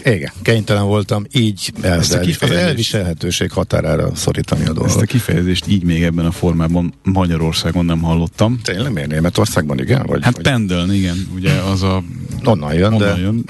igen, 0.03 0.31
kénytelen 0.41 0.83
voltam 0.85 1.25
így 1.31 1.71
elvel, 1.81 1.99
az 2.39 2.51
elviselhetőség 2.51 3.51
határára 3.51 4.15
szorítani 4.15 4.61
a 4.61 4.63
Ezt 4.69 4.77
a 4.77 4.81
dolgot. 4.81 5.05
kifejezést 5.05 5.67
így 5.67 5.83
még 5.83 6.03
ebben 6.03 6.25
a 6.25 6.31
formában 6.31 6.93
Magyarországon 7.03 7.85
nem 7.85 8.01
hallottam. 8.01 8.59
Tényleg 8.63 8.91
miért 8.93 9.09
Németországban, 9.09 9.79
igen? 9.79 10.03
Vagy, 10.05 10.23
Hát 10.23 10.35
vagy 10.35 10.43
pendeln, 10.43 10.93
igen, 10.93 11.27
ugye 11.35 11.51
az 11.51 11.83
a... 11.83 12.03
onnan 12.43 12.73
jön, 12.73 12.97
de 12.97 13.11
Onnan 13.13 13.13
oké, 13.15 13.21
jön. 13.21 13.45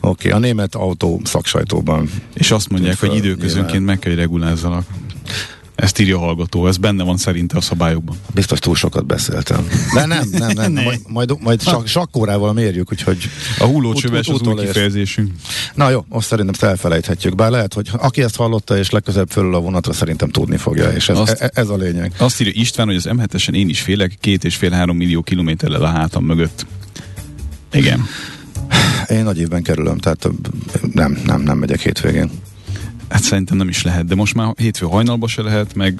okay, 0.00 0.30
a 0.30 0.38
német 0.38 0.74
autó 0.74 1.20
szaksajtóban 1.24 2.10
És 2.34 2.50
azt 2.50 2.68
mondják, 2.68 3.00
hogy 3.00 3.14
időközönként 3.16 3.84
meg 3.84 3.98
kell, 3.98 4.10
hogy 4.12 4.20
regulázzanak. 4.64 4.84
Ezt 5.74 5.98
írja 5.98 6.16
a 6.16 6.18
hallgató, 6.18 6.66
ez 6.66 6.76
benne 6.76 7.04
van 7.04 7.16
szerinte 7.16 7.56
a 7.56 7.60
szabályokban. 7.60 8.16
biztos 8.34 8.58
túl 8.58 8.74
sokat 8.74 9.06
beszéltem. 9.06 9.68
De 9.94 10.06
nem, 10.06 10.28
nem, 10.30 10.50
nem, 10.54 10.72
Ne. 10.72 10.82
majd, 10.82 11.00
majd, 11.08 11.32
majd 11.40 11.62
sak, 11.62 11.86
sakkórával 11.86 12.52
mérjük, 12.52 12.92
úgyhogy 12.92 13.18
A 13.58 13.64
hullócsöves 13.64 14.28
az 14.28 14.40
új 14.40 14.54
kifejezésünk. 14.54 15.32
Na 15.74 15.90
jó, 15.90 16.04
azt 16.08 16.26
szerintem 16.26 16.68
elfelejthetjük. 16.70 17.34
Bár 17.34 17.50
lehet, 17.50 17.74
hogy 17.74 17.88
aki 17.92 18.22
ezt 18.22 18.36
hallotta 18.36 18.78
és 18.78 18.90
legközelebb 18.90 19.30
fölül 19.30 19.54
a 19.54 19.60
vonatra, 19.60 19.92
szerintem 19.92 20.28
tudni 20.28 20.56
fogja, 20.56 20.90
és 20.90 21.08
ez, 21.08 21.18
Azt- 21.18 21.40
e- 21.40 21.50
ez 21.54 21.68
a 21.68 21.76
lényeg. 21.76 22.12
Azt 22.18 22.40
írja 22.40 22.52
István, 22.56 22.86
hogy 22.86 22.96
az 22.96 23.08
M7-esen 23.08 23.54
én 23.54 23.68
is 23.68 23.80
félek, 23.80 24.16
két 24.20 24.44
és 24.44 24.56
fél 24.56 24.70
három 24.70 24.96
millió 24.96 25.22
kilométerrel 25.22 25.82
a 25.82 25.88
hátam 25.88 26.24
mögött. 26.24 26.66
Igen. 27.72 28.06
Én 29.08 29.24
nagy 29.24 29.38
évben 29.38 29.62
kerülöm, 29.62 29.98
tehát 29.98 30.28
nem, 30.92 31.18
nem, 31.24 31.40
nem 31.40 31.58
megyek 31.58 31.80
hétvégén. 31.80 32.30
Hát 33.08 33.22
szerintem 33.22 33.56
nem 33.56 33.68
is 33.68 33.82
lehet, 33.82 34.06
de 34.06 34.14
most 34.14 34.34
már 34.34 34.54
hétfő 34.56 34.86
hajnalba 34.86 35.28
se 35.28 35.42
lehet, 35.42 35.74
meg, 35.74 35.98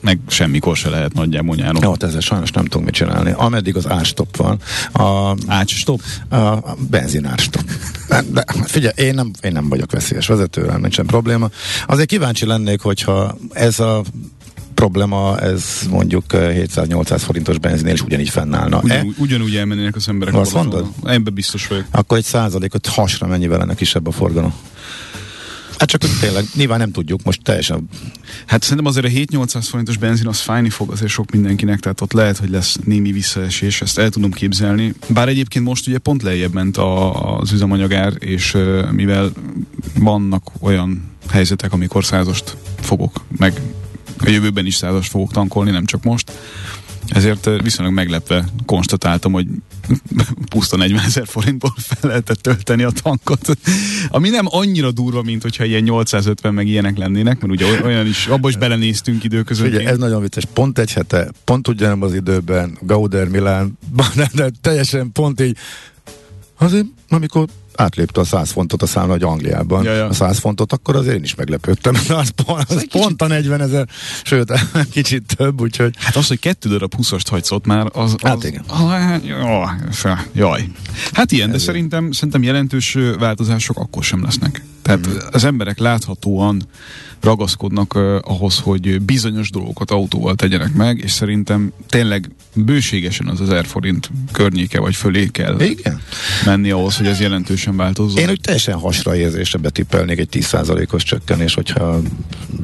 meg 0.00 0.18
semmikor 0.28 0.76
se 0.76 0.88
lehet 0.88 1.12
nagyjából 1.12 1.56
nyáron. 1.56 1.82
Jó, 1.82 1.90
hát 1.90 2.02
ezzel 2.02 2.20
sajnos 2.20 2.50
nem 2.50 2.64
tudunk 2.64 2.84
mit 2.84 2.94
csinálni. 2.94 3.32
Ameddig 3.36 3.76
az 3.76 3.88
árstop 3.88 4.36
van, 4.36 4.58
a, 4.92 5.36
Ács, 5.46 5.74
stop. 5.74 6.02
a 6.30 6.74
benzinárstop. 6.90 7.64
De, 8.08 8.22
de 8.32 8.44
figyelj, 8.64 8.94
én 8.96 9.14
nem, 9.14 9.30
én 9.42 9.52
nem 9.52 9.68
vagyok 9.68 9.90
veszélyes 9.90 10.26
vezető, 10.26 10.72
nincsen 10.80 11.06
probléma. 11.06 11.50
Azért 11.86 12.08
kíváncsi 12.08 12.46
lennék, 12.46 12.80
hogyha 12.80 13.36
ez 13.52 13.80
a 13.80 14.02
probléma, 14.76 15.38
ez 15.38 15.64
mondjuk 15.90 16.32
eh, 16.32 16.64
700-800 16.74 17.20
forintos 17.24 17.58
benzinnél 17.58 17.94
is 17.94 18.02
ugyanígy 18.02 18.28
fennállna. 18.28 18.82
E? 18.86 19.06
Ugyanúgy, 19.18 19.56
elmennének 19.56 19.96
az 19.96 20.08
emberek. 20.08 20.34
Azt 20.34 20.54
mondod? 20.54 20.86
Ebben 21.04 21.34
biztos 21.34 21.66
vagyok. 21.66 21.84
Akkor 21.90 22.18
egy 22.18 22.24
százalékot 22.24 22.86
hasra 22.86 23.26
mennyivel 23.26 23.58
lenne 23.58 23.74
kisebb 23.74 24.06
a 24.06 24.10
forgalom? 24.10 24.54
Hát 25.78 25.88
csak 25.88 26.00
tényleg, 26.20 26.44
nyilván 26.54 26.78
nem 26.78 26.90
tudjuk, 26.90 27.22
most 27.22 27.42
teljesen 27.42 27.88
Hát 28.46 28.62
szerintem 28.62 28.86
azért 28.86 29.06
a 29.06 29.08
7-800 29.08 29.66
forintos 29.68 29.96
benzin 29.96 30.26
az 30.26 30.38
fájni 30.38 30.70
fog 30.70 30.90
azért 30.90 31.10
sok 31.10 31.30
mindenkinek, 31.30 31.80
tehát 31.80 32.00
ott 32.00 32.12
lehet, 32.12 32.36
hogy 32.36 32.50
lesz 32.50 32.78
némi 32.84 33.12
visszaesés, 33.12 33.80
ezt 33.80 33.98
el 33.98 34.10
tudom 34.10 34.30
képzelni. 34.30 34.94
Bár 35.08 35.28
egyébként 35.28 35.64
most 35.64 35.88
ugye 35.88 35.98
pont 35.98 36.22
lejjebb 36.22 36.52
ment 36.52 36.76
a, 36.76 37.38
az 37.38 37.52
üzemanyagár, 37.52 38.12
és 38.18 38.56
mivel 38.90 39.32
vannak 39.98 40.50
olyan 40.60 41.02
helyzetek, 41.30 41.72
amikor 41.72 42.04
százast 42.04 42.56
fogok, 42.80 43.24
meg 43.36 43.60
a 44.18 44.28
jövőben 44.28 44.66
is 44.66 44.74
százast 44.74 45.10
fogok 45.10 45.32
tankolni, 45.32 45.70
nem 45.70 45.84
csak 45.84 46.04
most, 46.04 46.32
ezért 47.08 47.48
viszonylag 47.62 47.94
meglepve 47.94 48.44
konstatáltam, 48.66 49.32
hogy 49.32 49.46
puszta 50.48 50.76
40 50.76 51.04
ezer 51.04 51.26
forintból 51.26 51.74
fel 51.76 52.08
lehetett 52.08 52.38
tölteni 52.38 52.82
a 52.82 52.90
tankot. 52.90 53.58
Ami 54.08 54.28
nem 54.28 54.46
annyira 54.48 54.90
durva, 54.90 55.22
mint 55.22 55.42
hogyha 55.42 55.64
ilyen 55.64 55.82
850 55.82 56.54
meg 56.54 56.66
ilyenek 56.66 56.96
lennének, 56.96 57.40
mert 57.40 57.52
ugye 57.52 57.82
olyan 57.84 58.06
is, 58.06 58.26
abba 58.26 58.48
is 58.48 58.56
belenéztünk 58.56 59.24
időközönként. 59.24 59.76
Figyelj, 59.76 59.94
ez 59.94 60.00
nagyon 60.00 60.20
vicces. 60.20 60.44
Pont 60.52 60.78
egy 60.78 60.92
hete, 60.92 61.30
pont 61.44 61.68
ugyanabban 61.68 62.08
az 62.08 62.14
időben, 62.14 62.78
Gauder 62.80 63.28
Milán, 63.28 63.78
de 64.32 64.50
teljesen 64.60 65.12
pont 65.12 65.40
így, 65.40 65.56
azért, 66.58 66.86
amikor 67.08 67.46
átlépte 67.76 68.20
a 68.20 68.24
100 68.24 68.50
fontot 68.50 68.82
a 68.82 68.86
számla, 68.86 69.12
hogy 69.12 69.22
Angliában 69.22 69.84
Ja, 69.84 69.92
ja. 69.92 70.06
a 70.06 70.12
100 70.12 70.38
fontot, 70.38 70.72
akkor 70.72 70.96
azért 70.96 71.16
én 71.16 71.22
is 71.22 71.34
meglepődtem. 71.34 71.94
Az, 72.08 72.30
pont, 72.44 72.70
az 72.70 72.86
pont 72.90 73.22
a 73.22 73.26
40 73.26 73.60
ezer, 73.60 73.88
sőt, 74.24 74.52
kicsit 74.92 75.36
több, 75.36 75.60
úgyhogy 75.60 75.94
Hát 75.98 76.16
az, 76.16 76.26
hogy 76.26 76.38
kettő 76.38 76.68
darab 76.68 76.94
20-ast 76.98 77.24
hagysz 77.30 77.50
ott 77.50 77.66
már, 77.66 77.86
az... 77.92 78.14
az 78.18 78.30
Hát 78.30 78.44
igen. 78.44 78.64
Ah, 78.66 79.20
jaj. 80.32 80.68
Hát 81.12 81.32
ilyen, 81.32 81.50
de 81.50 81.58
szerintem, 81.58 82.12
szerintem 82.12 82.42
jelentős 82.42 82.98
változások 83.18 83.78
akkor 83.78 84.04
sem 84.04 84.22
lesznek. 84.22 84.62
Tehát 84.86 85.06
Mhm. 85.06 85.16
az 85.32 85.44
emberek 85.44 85.78
láthatóan 85.78 86.62
ragaszkodnak 87.20 87.94
uh, 87.94 88.16
ahhoz, 88.22 88.58
hogy 88.58 89.00
bizonyos 89.00 89.50
dolgokat 89.50 89.90
autóval 89.90 90.34
tegyenek 90.34 90.72
meg, 90.72 90.98
és 90.98 91.10
szerintem 91.10 91.72
tényleg 91.88 92.30
bőségesen 92.54 93.26
az 93.28 93.40
1000 93.40 93.66
forint 93.66 94.10
környéke 94.32 94.80
vagy 94.80 94.94
fölé 94.94 95.26
kell 95.26 95.60
igen. 95.60 96.00
menni 96.44 96.70
ahhoz, 96.70 96.96
hogy 96.96 97.06
ez 97.06 97.20
jelentősen 97.20 97.76
változzon. 97.76 98.18
Én 98.18 98.30
úgy 98.30 98.40
teljesen 98.40 98.74
hasra 98.78 99.16
érzésre 99.16 99.58
betippelnék 99.58 100.18
egy 100.18 100.28
10%-os 100.32 101.02
csökkenés, 101.02 101.54
hogyha 101.54 102.00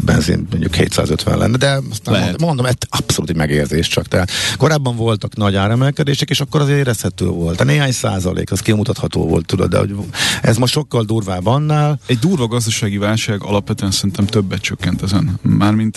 benzin 0.05 0.47
mondjuk 0.51 0.75
750 0.75 1.39
lenne, 1.39 1.57
de 1.57 1.69
azt 1.91 2.05
nem 2.05 2.15
Lehet. 2.15 2.41
mondom, 2.41 2.67
ez 2.67 2.75
abszolút 2.89 3.31
egy 3.31 3.37
megérzés 3.37 3.89
csak. 3.89 4.09
Tehát 4.09 4.31
korábban 4.57 4.97
voltak 4.97 5.37
nagy 5.37 5.55
áremelkedések, 5.55 6.31
és 6.31 6.41
akkor 6.41 6.61
azért 6.61 6.79
érezhető 6.79 7.27
volt. 7.27 7.61
A 7.61 7.65
néhány 7.65 7.93
százalék, 7.93 8.51
az 8.53 8.61
kimutatható 8.61 9.27
volt, 9.29 9.47
tudod, 9.47 9.71
de 9.71 9.79
hogy 9.79 9.95
ez 10.43 10.57
most 10.57 10.73
sokkal 10.73 11.05
durvább 11.05 11.47
annál. 11.47 12.01
Egy 12.13 12.19
durva 12.19 12.47
gazdasági 12.47 12.99
válság 12.99 13.43
alapvetően 13.43 13.91
szerintem 13.91 14.27
többet 14.27 14.61
csökkent 14.61 15.03
ezen. 15.03 15.39
Mármint 15.43 15.97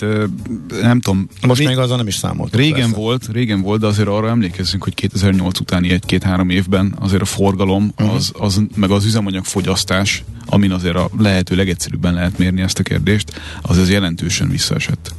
nem 0.82 1.00
tudom. 1.00 1.28
Most 1.46 1.58
ré- 1.60 1.68
még 1.68 1.78
azzal 1.78 1.96
nem 1.96 2.06
is 2.06 2.14
számolt. 2.14 2.56
Régen 2.56 2.90
volt, 2.90 3.28
régen 3.32 3.60
volt, 3.62 3.80
de 3.80 3.86
azért 3.86 4.08
arra 4.08 4.28
emlékezzünk, 4.28 4.82
hogy 4.82 4.94
2008 4.94 5.60
utáni 5.60 5.90
egy-két-három 5.90 6.50
évben 6.50 6.94
azért 7.00 7.22
a 7.22 7.24
forgalom, 7.24 7.92
Mhm. 7.96 8.08
az, 8.08 8.32
az, 8.38 8.60
meg 8.74 8.90
az 8.90 9.04
üzemanyag 9.04 9.44
fogyasztás, 9.44 10.24
amin 10.46 10.72
azért 10.72 10.96
a 10.96 11.10
lehető 11.18 11.56
legegyszerűbben 11.56 12.14
lehet 12.14 12.38
mérni 12.38 12.60
ezt 12.60 12.78
a 12.78 12.82
kérdést, 12.82 13.40
az 13.62 13.78
ez 13.78 13.90
jelentősen 13.90 14.48
visszaesett. 14.48 15.14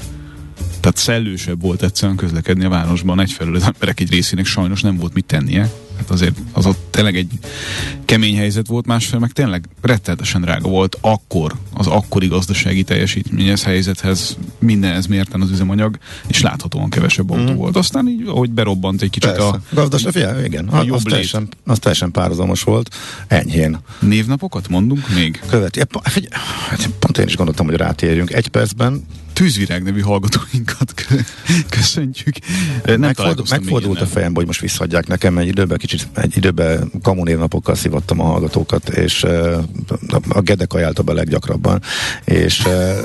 Tehát 0.80 0.98
szellősebb 0.98 1.62
volt 1.62 1.84
egyszerűen 1.84 2.18
közlekedni 2.18 2.66
a 2.66 2.70
városban. 2.70 3.20
Egyfelől 3.20 3.56
az 3.56 3.63
emberek 3.63 4.00
egy 4.00 4.12
részének 4.12 4.46
sajnos 4.46 4.82
nem 4.82 4.98
volt 4.98 5.13
mit 5.13 5.25
tennie. 5.25 5.72
Hát 5.98 6.10
azért 6.10 6.38
az 6.51 6.66
ott 6.66 6.88
tényleg 6.89 7.16
egy 7.16 7.32
kemény 8.06 8.38
helyzet 8.38 8.68
volt, 8.68 8.86
másfél 8.86 9.20
meg 9.20 9.32
tényleg 9.32 9.70
rettenetesen 9.82 10.42
drága 10.42 10.70
volt 10.70 10.98
akkor 11.01 11.56
az 11.74 11.88
akkori 11.88 12.27
gazdasági 12.27 12.84
teljesítményhez, 12.84 13.63
helyzethez, 13.63 14.38
mindenhez 14.60 15.06
mérten 15.06 15.42
az 15.42 15.51
üzemanyag, 15.51 15.98
és 16.27 16.42
láthatóan 16.42 16.89
kevesebb 16.89 17.30
autó 17.30 17.54
volt. 17.54 17.75
Aztán 17.75 18.08
így, 18.08 18.27
ahogy 18.27 18.50
berobbant 18.50 19.01
egy 19.01 19.10
kicsit 19.10 19.30
Persze. 19.32 19.48
a 19.48 19.62
Gazdaság, 19.70 20.12
figyelj, 20.12 20.46
igen, 20.46 20.68
a 20.68 20.80
az, 20.80 20.86
jobb 20.86 20.96
az, 20.96 21.04
lét. 21.04 21.12
teljesen, 21.12 21.48
az 21.66 21.80
teljesen 21.80 22.12
párhuzamos 22.12 22.63
volt, 22.63 22.96
enyhén. 23.27 23.80
névnapokat 24.00 24.70
mondunk 24.70 25.10
még. 25.16 25.42
Követi. 25.50 25.80
Hát 26.70 26.89
pont 27.00 27.18
én 27.18 27.27
is 27.27 27.36
gondoltam, 27.36 27.66
hogy 27.66 27.75
rátérjünk. 27.75 28.32
Egy 28.34 28.48
percben 28.48 29.06
Tűzvirág 29.38 29.84
nevű 29.84 30.00
hallgatóinkat 30.00 30.94
kö- 30.94 31.25
köszöntjük. 31.70 32.36
Nem 32.86 33.00
megfordult, 33.50 34.01
a 34.01 34.06
fejem, 34.06 34.36
hogy 34.36 34.46
most 34.46 34.60
visszaadják 34.60 35.08
nekem, 35.08 35.38
egy 35.38 35.48
időben 35.48 35.77
kicsit, 35.77 36.08
egy 36.13 36.38
időben 36.38 36.91
kamunévnapokkal 37.01 37.75
szivattam 37.75 38.20
a 38.20 38.24
hallgatókat, 38.24 38.89
és 38.89 39.24
uh, 39.24 39.63
a 40.27 40.41
Gedek 40.41 40.74
ajánlta 40.74 41.03
be 41.03 41.13
leggyakrabban, 41.13 41.82
és 42.25 42.65
uh, 42.65 42.98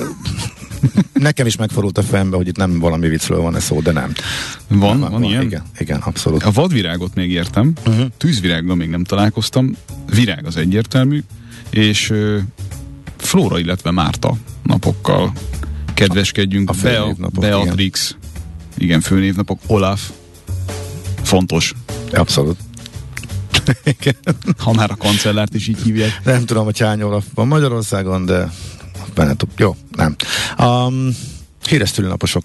nekem 1.13 1.47
is 1.47 1.57
megfordult 1.57 1.99
a 1.99 2.03
fejembe, 2.03 2.37
hogy 2.37 2.49
itt 2.49 2.57
nem 2.57 2.79
valami 2.79 3.09
viccről 3.09 3.41
van 3.41 3.57
ez 3.57 3.65
szó, 3.65 3.81
de 3.81 3.93
nem. 3.93 4.13
Van, 4.69 5.01
van, 5.01 5.23
ilyen? 5.23 5.43
Igen, 5.43 5.63
igen, 5.79 6.01
abszolút. 6.01 6.43
A 6.43 6.51
vadvirágot 6.51 7.15
még 7.15 7.31
értem, 7.31 7.73
uh-huh. 7.87 8.07
tűzvirággal 8.17 8.77
még 8.77 8.89
nem 8.89 9.05
találkoztam, 9.05 9.77
virág 10.15 10.47
az 10.47 10.57
egyértelmű, 10.57 11.23
és 11.71 12.11
ö, 12.11 12.39
Flóra, 13.17 13.59
illetve 13.59 13.91
Márta 13.91 14.37
napokkal 14.63 15.33
kedveskedjünk. 16.07 16.71
A 16.71 16.75
Bea, 16.83 17.01
főnévnapok, 17.01 17.41
Beatrix, 17.41 18.11
igen. 18.11 18.21
igen, 18.77 19.01
főnévnapok, 19.01 19.61
Olaf, 19.67 20.11
fontos, 21.23 21.75
Abszolút. 22.13 22.57
Igen. 23.85 24.17
ha 24.65 24.73
már 24.73 24.91
a 24.91 24.97
kancellárt 24.97 25.55
is 25.55 25.69
így 25.69 25.83
hívják. 25.83 26.21
Nem 26.25 26.45
tudom, 26.45 26.65
hogy 26.65 26.79
hány 26.79 27.03
óra 27.03 27.21
van 27.35 27.47
Magyarországon, 27.47 28.25
de 28.25 28.53
benne 29.15 29.35
tud. 29.35 29.49
Jó, 29.57 29.77
nem. 29.97 30.17
Um, 30.59 31.09
híres 31.69 31.89
szülinaposok. 31.89 32.45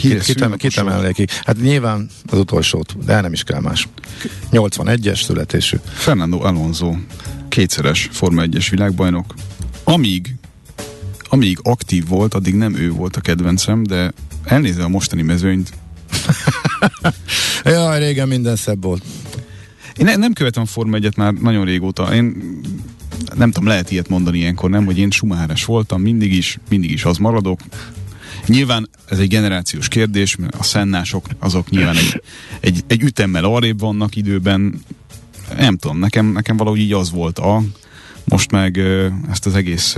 Híres 0.00 0.26
kitemelnék 0.56 1.14
ki. 1.14 1.26
Hát 1.44 1.60
nyilván 1.60 2.08
az 2.26 2.38
utolsót, 2.38 3.04
de 3.04 3.20
nem 3.20 3.32
is 3.32 3.42
kell 3.42 3.60
más. 3.60 3.88
81-es 4.52 5.24
születésű. 5.24 5.76
Fernando 5.92 6.40
Alonso, 6.40 6.94
kétszeres 7.48 8.08
Forma 8.12 8.42
1-es 8.46 8.66
világbajnok. 8.70 9.34
Amíg, 9.84 10.34
amíg 11.34 11.58
aktív 11.62 12.06
volt, 12.08 12.34
addig 12.34 12.54
nem 12.54 12.76
ő 12.76 12.90
volt 12.90 13.16
a 13.16 13.20
kedvencem, 13.20 13.82
de 13.82 14.12
elnézve 14.44 14.84
a 14.84 14.88
mostani 14.88 15.22
mezőnyt, 15.22 15.72
Jaj, 17.64 17.98
régen 17.98 18.28
minden 18.28 18.56
szebb 18.56 18.82
volt. 18.82 19.02
Én 19.96 20.04
ne, 20.04 20.16
nem 20.16 20.32
követem 20.32 20.62
a 20.62 20.66
Forma 20.66 20.96
1 20.96 21.16
már 21.16 21.32
nagyon 21.32 21.64
régóta. 21.64 22.14
Én 22.14 22.60
nem 23.34 23.50
tudom, 23.50 23.68
lehet 23.68 23.90
ilyet 23.90 24.08
mondani 24.08 24.38
ilyenkor, 24.38 24.70
nem, 24.70 24.84
hogy 24.84 24.98
én 24.98 25.10
sumáres 25.10 25.64
voltam, 25.64 26.00
mindig 26.00 26.32
is, 26.32 26.58
mindig 26.68 26.90
is 26.90 27.04
az 27.04 27.16
maradok. 27.16 27.60
Nyilván 28.46 28.88
ez 29.08 29.18
egy 29.18 29.28
generációs 29.28 29.88
kérdés, 29.88 30.36
mert 30.36 30.54
a 30.54 30.62
szennások 30.62 31.26
azok 31.38 31.70
nyilván 31.70 31.96
egy, 31.96 32.22
egy, 32.60 32.84
egy 32.86 33.02
ütemmel 33.02 33.44
arrébb 33.44 33.80
vannak 33.80 34.16
időben. 34.16 34.82
Nem 35.58 35.76
tudom, 35.76 35.98
nekem, 35.98 36.26
nekem 36.26 36.56
valahogy 36.56 36.80
így 36.80 36.92
az 36.92 37.10
volt 37.10 37.38
a, 37.38 37.62
most 38.24 38.50
meg 38.50 38.78
ezt 39.30 39.46
az 39.46 39.54
egész 39.54 39.96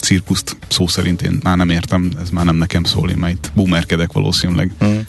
cirkuszt 0.00 0.56
szó 0.68 0.86
szerint 0.86 1.22
én 1.22 1.38
már 1.42 1.56
nem 1.56 1.70
értem, 1.70 2.10
ez 2.22 2.30
már 2.30 2.44
nem 2.44 2.56
nekem 2.56 2.84
szól, 2.84 3.10
én 3.10 3.16
már 3.16 3.30
itt 3.30 3.50
boomerkedek 3.54 4.12
valószínűleg. 4.12 4.72
Hmm. 4.78 5.04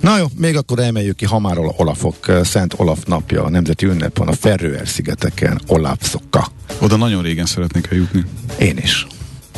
Na 0.00 0.18
jó, 0.18 0.26
még 0.36 0.56
akkor 0.56 0.78
emeljük 0.78 1.16
ki, 1.16 1.24
ha 1.24 1.38
már 1.38 1.58
Olafok, 1.76 2.28
eh, 2.28 2.44
Szent 2.44 2.74
Olaf 2.76 3.04
napja, 3.04 3.44
a 3.44 3.50
nemzeti 3.50 3.86
ünnep 3.86 4.18
van 4.18 4.28
a 4.28 4.32
Ferröer-szigeteken, 4.32 5.60
Olafszokka. 5.66 6.48
Oda 6.80 6.96
nagyon 6.96 7.22
régen 7.22 7.46
szeretnék 7.46 7.86
eljutni. 7.90 8.24
Én 8.58 8.76
is. 8.76 9.06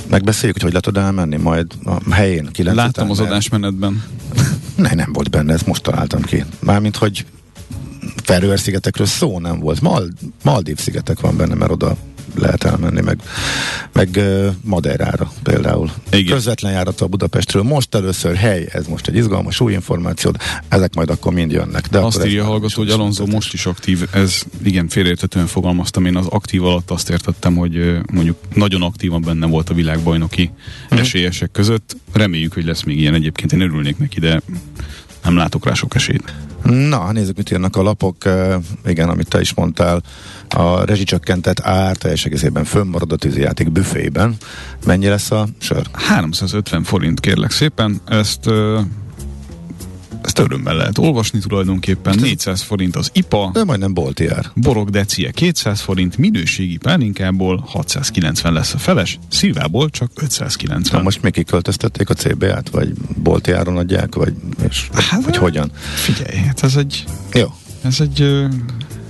Megbeszéljük, 0.09 0.55
hogy 0.55 0.63
hogy 0.63 0.73
le 0.73 0.81
tud 0.81 0.97
elmenni 0.97 1.37
majd 1.37 1.67
a 1.85 2.15
helyén. 2.15 2.49
9 2.53 2.77
Láttam 2.77 3.09
után, 3.09 3.25
az 3.25 3.31
adásmenetben. 3.31 4.03
Ne, 4.77 4.95
nem 4.95 5.13
volt 5.13 5.31
benne, 5.31 5.53
ezt 5.53 5.67
most 5.67 5.83
találtam 5.83 6.23
ki. 6.23 6.45
Mármint, 6.59 6.97
hogy 6.97 7.27
Feröer-szigetekről 8.23 9.07
szó 9.07 9.39
nem 9.39 9.59
volt. 9.61 9.81
Mal- 9.81 10.13
Maldív 10.43 10.79
szigetek 10.79 11.21
van 11.21 11.37
benne, 11.37 11.55
mert 11.55 11.71
oda 11.71 11.97
lehet 12.35 12.65
elmenni, 12.65 13.01
meg, 13.01 13.21
meg 13.93 14.21
Madeirára 14.63 15.33
például. 15.43 15.91
Igen. 16.11 16.35
Közvetlen 16.35 16.73
járat 16.73 17.01
a 17.01 17.07
Budapestről. 17.07 17.63
Most 17.63 17.95
először 17.95 18.35
hely, 18.35 18.69
ez 18.73 18.87
most 18.87 19.07
egy 19.07 19.17
izgalmas 19.17 19.61
új 19.61 19.73
információ, 19.73 20.33
ezek 20.69 20.95
majd 20.95 21.11
akkor 21.11 21.33
mind 21.33 21.51
jönnek. 21.53 21.87
De 21.89 21.99
Azt 21.99 22.25
írja 22.25 22.43
a 22.43 22.47
hallgató, 22.47 22.83
hogy 22.83 22.91
Alonso 22.91 23.27
most 23.27 23.53
is 23.53 23.67
aktív. 23.67 24.09
Ez 24.13 24.43
igen, 24.65 24.89
félreértetően 24.89 25.47
fogalmaztam. 25.47 26.05
Én 26.07 26.17
az 26.17 26.27
aktív 26.27 26.65
alatt 26.65 26.91
azt 26.91 27.11
értettem, 27.11 27.57
hogy 27.57 27.99
mondjuk 28.13 28.37
nagyon 28.55 28.83
aktívan 28.83 29.23
benne 29.23 29.47
volt 29.47 29.71
a 29.71 29.75
világbajnoki 29.75 30.51
Mhm. 30.91 31.01
esélyesek 31.01 31.51
között. 31.53 31.97
Reméljük, 32.13 32.53
hogy 32.55 32.65
lesz 32.65 32.83
még 32.83 32.99
ilyen 32.99 33.15
egyébként. 33.15 33.53
Én 33.53 33.61
örülnék 33.61 33.99
neki, 33.99 34.21
de 34.21 34.41
nem 35.25 35.37
látok 35.37 35.67
rá 35.67 35.75
sok 35.75 35.95
esélyt. 35.95 36.35
Na, 36.71 37.13
nézzük, 37.13 37.37
mit 37.37 37.51
írnak 37.51 37.77
a 37.77 37.83
lapok. 37.83 38.17
Uh, 38.27 38.55
igen, 38.87 39.09
amit 39.09 39.29
te 39.29 39.41
is 39.41 39.55
mondtál, 39.55 40.03
a 40.49 40.85
rezsicsökkentett 40.85 41.61
ár 41.61 41.97
teljes 41.97 42.25
egészében 42.25 42.65
fönnmarad 42.65 43.13
a 43.13 43.17
tűzijáték 43.17 43.73
büfében. 43.73 44.37
Mennyi 44.87 45.09
lesz 45.09 45.31
a 45.31 45.49
sör? 45.59 45.87
350 45.93 46.83
forint 46.83 47.21
kérlek 47.21 47.51
szépen. 47.51 48.01
Ezt 48.07 48.47
ö, 48.47 48.81
ezt 50.27 50.39
örömmel 50.39 50.75
lehet 50.75 50.99
olvasni 50.99 51.39
tulajdonképpen. 51.39 52.19
400 52.21 52.61
forint 52.63 52.97
az 52.97 53.11
IPA, 53.13 53.51
De 53.53 53.65
majdnem 53.65 53.95
bolti 53.95 54.29
ár. 54.29 54.51
borok 54.55 54.89
decie 54.89 55.31
200 55.31 55.81
forint, 55.81 56.17
minőségi 56.17 56.77
pálinkából 56.77 57.65
690 57.67 58.53
lesz 58.53 58.75
a 58.75 58.79
feles, 58.79 59.19
szilvából 59.29 59.91
csak 59.91 60.11
590. 60.15 60.99
Na 60.99 61.03
most 61.03 61.23
még 61.23 61.33
kiköltöztették 61.33 62.11
a 62.11 62.15
CBA-t, 62.15 62.71
vagy 62.71 62.93
bolti 63.23 63.53
áron 63.53 63.77
adják, 63.77 64.15
vagy, 64.15 64.33
és, 64.69 64.89
Hát, 64.93 65.25
vagy 65.25 65.37
hogyan? 65.37 65.71
Figyelj, 65.95 66.37
hát 66.37 66.63
ez 66.63 66.77
egy, 66.77 67.05
Jó. 67.33 67.47
ez 67.83 68.01
egy, 68.01 68.47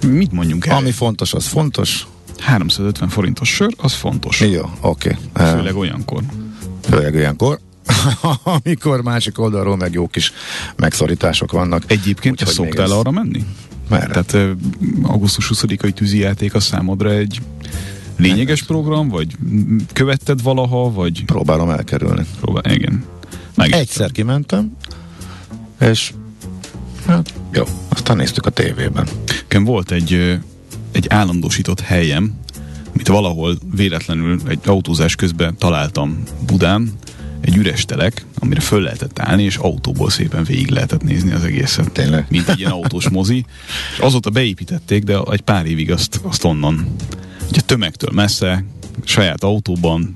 mit 0.07 0.33
mondjunk 0.33 0.67
el? 0.67 0.77
Ami 0.77 0.91
fontos, 0.91 1.33
az 1.33 1.47
fontos. 1.47 2.07
350 2.39 3.09
forintos 3.09 3.49
sör, 3.49 3.75
az 3.77 3.93
fontos. 3.93 4.41
Jó, 4.41 4.71
oké. 4.81 5.17
Okay. 5.33 5.53
Főleg 5.53 5.77
olyankor. 5.77 6.23
Főleg 6.83 7.15
olyankor. 7.15 7.59
Amikor 8.63 9.03
másik 9.03 9.39
oldalról 9.39 9.77
meg 9.77 9.93
jó 9.93 10.07
kis 10.07 10.33
megszorítások 10.77 11.53
vannak. 11.53 11.83
Egyébként 11.87 12.41
Úgyhogy 12.41 12.55
szoktál 12.55 12.85
ez- 12.85 12.91
arra 12.91 13.11
menni? 13.11 13.45
Merre? 13.89 14.23
Tehát 14.23 14.57
augusztus 15.03 15.51
20-ai 15.55 15.91
tűzijáték 15.93 16.55
a 16.55 16.61
számodra 16.61 17.11
egy 17.11 17.41
lényeges 18.17 18.63
program, 18.63 19.09
vagy 19.09 19.37
követted 19.93 20.43
valaha, 20.43 20.93
vagy 20.93 21.25
Próbálom 21.25 21.71
elkerülni. 21.71 22.27
próbál, 22.41 22.73
igen. 22.73 23.05
Meg 23.55 23.73
Egyszer 23.73 24.13
kimentem, 24.13 24.77
és 25.81 26.13
hát, 27.07 27.33
jó, 27.53 27.65
aztán 27.89 28.17
néztük 28.17 28.47
a 28.47 28.51
tévében. 28.51 29.09
Nekem 29.27 29.65
volt 29.65 29.91
egy, 29.91 30.39
egy 30.93 31.07
állandósított 31.09 31.81
helyem, 31.81 32.35
amit 32.95 33.09
valahol 33.09 33.59
véletlenül 33.77 34.41
egy 34.49 34.61
autózás 34.67 35.15
közben 35.15 35.57
találtam 35.59 36.23
Budán, 36.47 36.93
egy 37.47 37.57
üres 37.57 37.85
telek, 37.85 38.25
amire 38.39 38.61
föl 38.61 38.83
lehetett 38.83 39.19
állni, 39.19 39.43
és 39.43 39.57
autóból 39.57 40.11
szépen 40.11 40.45
végig 40.45 40.71
lehetett 40.71 41.03
nézni 41.03 41.33
az 41.33 41.45
egészet. 41.45 41.93
Tényleg? 41.93 42.27
Mint 42.29 42.49
egy 42.49 42.59
ilyen 42.59 42.71
autós 42.71 43.09
mozi. 43.09 43.45
És 43.93 43.99
azóta 43.99 44.31
beépítették, 44.31 45.03
de 45.03 45.19
egy 45.31 45.41
pár 45.41 45.67
évig 45.67 45.91
azt, 45.91 46.21
azt 46.23 46.45
onnan. 46.45 46.97
Ugye 47.49 47.61
tömegtől 47.61 48.11
messze, 48.13 48.65
saját 49.05 49.45
autóban, 49.45 50.15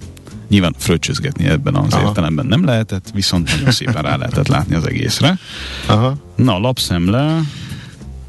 nyilván 0.49 0.75
fröccsözgetni 0.79 1.45
ebben 1.45 1.75
az 1.75 1.93
Aha. 1.93 2.07
értelemben 2.07 2.47
nem 2.47 2.65
lehetett, 2.65 3.11
viszont 3.15 3.51
nagyon 3.51 3.71
szépen 3.71 4.03
rá 4.03 4.17
lehetett 4.17 4.49
látni 4.49 4.75
az 4.75 4.87
egészre. 4.87 5.39
Aha. 5.87 6.17
Na, 6.37 6.59
lapszemle, 6.59 7.41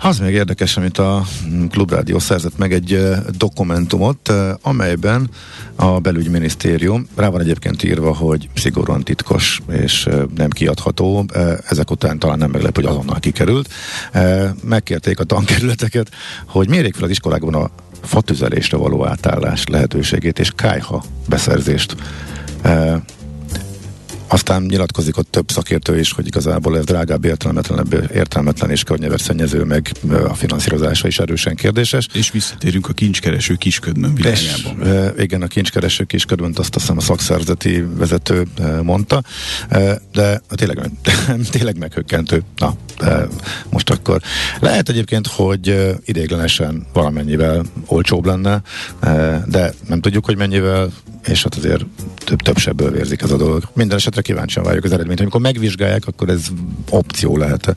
Az 0.03 0.19
még 0.19 0.33
érdekes, 0.33 0.77
amit 0.77 0.97
a 0.97 1.23
Klubrádió 1.69 2.19
szerzett 2.19 2.57
meg 2.57 2.73
egy 2.73 3.01
dokumentumot, 3.37 4.33
amelyben 4.61 5.29
a 5.75 5.99
belügyminisztérium, 5.99 7.07
rá 7.15 7.29
van 7.29 7.41
egyébként 7.41 7.83
írva, 7.83 8.15
hogy 8.15 8.49
szigorúan 8.55 9.03
titkos 9.03 9.61
és 9.71 10.09
nem 10.35 10.49
kiadható, 10.49 11.25
ezek 11.67 11.91
után 11.91 12.19
talán 12.19 12.37
nem 12.37 12.49
meglep, 12.49 12.75
hogy 12.75 12.85
azonnal 12.85 13.19
kikerült. 13.19 13.69
Megkérték 14.63 15.19
a 15.19 15.23
tankerületeket, 15.23 16.11
hogy 16.45 16.69
mérjék 16.69 16.95
fel 16.95 17.03
az 17.03 17.09
iskolákban 17.09 17.53
a 17.53 17.69
fatüzelésre 18.01 18.77
való 18.77 19.05
átállás 19.05 19.63
lehetőségét 19.67 20.39
és 20.39 20.51
kájha 20.55 21.03
beszerzést. 21.27 21.95
Aztán 24.31 24.61
nyilatkozik 24.61 25.17
ott 25.17 25.31
több 25.31 25.51
szakértő 25.51 25.99
is, 25.99 26.11
hogy 26.11 26.27
igazából 26.27 26.77
ez 26.77 26.85
drágább, 26.85 27.25
értelmetlenebb, 27.25 28.09
értelmetlen 28.13 28.69
és 28.69 28.83
környezetsszennyező, 28.83 29.63
meg 29.63 29.91
a 30.27 30.33
finanszírozása 30.33 31.07
is 31.07 31.19
erősen 31.19 31.55
kérdéses. 31.55 32.07
és 32.13 32.31
visszatérünk 32.31 32.89
a 32.89 32.93
kincskereső 32.93 33.55
kisködmön 33.55 34.13
És, 34.17 34.23
világában. 34.23 34.87
e, 34.87 35.13
igen, 35.23 35.41
a 35.41 35.47
kincskereső 35.47 36.03
kisködönt 36.03 36.59
azt 36.59 36.73
hiszem 36.73 36.97
a 36.97 37.01
szakszerzeti 37.01 37.85
vezető 37.97 38.47
mondta, 38.83 39.21
de 40.13 40.41
tényleg, 40.49 40.91
tényleg 41.51 41.77
meghökkentő. 41.77 42.43
Na, 42.57 42.75
most 43.69 43.89
akkor 43.89 44.21
lehet 44.59 44.89
egyébként, 44.89 45.27
hogy 45.27 45.95
ideiglenesen 46.05 46.85
valamennyivel 46.93 47.65
olcsóbb 47.85 48.25
lenne, 48.25 48.61
de 49.45 49.73
nem 49.87 50.01
tudjuk, 50.01 50.25
hogy 50.25 50.37
mennyivel, 50.37 50.91
és 51.27 51.43
hát 51.43 51.55
azért 51.55 51.85
több, 52.15 52.41
több 52.41 52.57
sebből 52.57 52.91
vérzik 52.91 53.21
ez 53.21 53.31
a 53.31 53.37
dolog. 53.37 53.63
Minden 53.73 53.97
esetre 53.97 54.20
kíváncsian 54.21 54.65
várjuk 54.65 54.83
az 54.83 54.91
eredményt. 54.91 55.19
Amikor 55.19 55.41
megvizsgálják, 55.41 56.07
akkor 56.07 56.29
ez 56.29 56.47
opció 56.89 57.37
lehet 57.37 57.75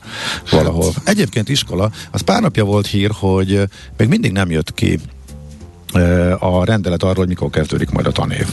valahol. 0.51 0.93
Egyébként 1.03 1.49
iskola, 1.49 1.91
az 2.11 2.21
pár 2.21 2.41
napja 2.41 2.63
volt 2.63 2.87
hír, 2.87 3.11
hogy 3.13 3.63
még 3.97 4.07
mindig 4.07 4.31
nem 4.31 4.51
jött 4.51 4.73
ki 4.73 4.99
a 6.39 6.65
rendelet 6.65 7.03
arról, 7.03 7.15
hogy 7.15 7.27
mikor 7.27 7.49
kezdődik 7.49 7.89
majd 7.89 8.07
a 8.07 8.11
tanév. 8.11 8.47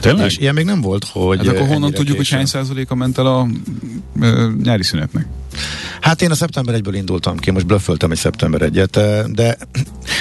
Tényleg? 0.00 0.26
És 0.26 0.38
ilyen 0.38 0.54
még 0.54 0.64
nem 0.64 0.80
volt, 0.80 1.04
hogy... 1.04 1.38
Hát 1.38 1.46
akkor 1.46 1.66
honnan 1.66 1.90
tudjuk, 1.90 2.16
hogy 2.16 2.16
későn. 2.16 2.38
hány 2.38 2.46
százaléka 2.46 2.94
ment 2.94 3.18
el 3.18 3.26
a 3.26 3.48
ö, 4.20 4.50
nyári 4.62 4.82
szünetnek? 4.82 5.26
Hát 6.00 6.22
én 6.22 6.30
a 6.30 6.34
szeptember 6.34 6.80
1-ből 6.82 6.94
indultam 6.94 7.36
ki, 7.36 7.50
most 7.50 7.66
blöfföltem 7.66 8.10
egy 8.10 8.18
szeptember 8.18 8.62
1 8.62 8.80
de 9.32 9.56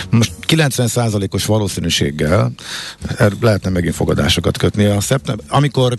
most 0.09 0.33
90%-os 0.47 1.45
valószínűséggel 1.45 2.51
er- 3.17 3.41
lehetne 3.41 3.69
megint 3.69 3.95
fogadásokat 3.95 4.57
kötni. 4.57 4.85
A 4.85 5.01
szeptember, 5.01 5.45
amikor 5.49 5.97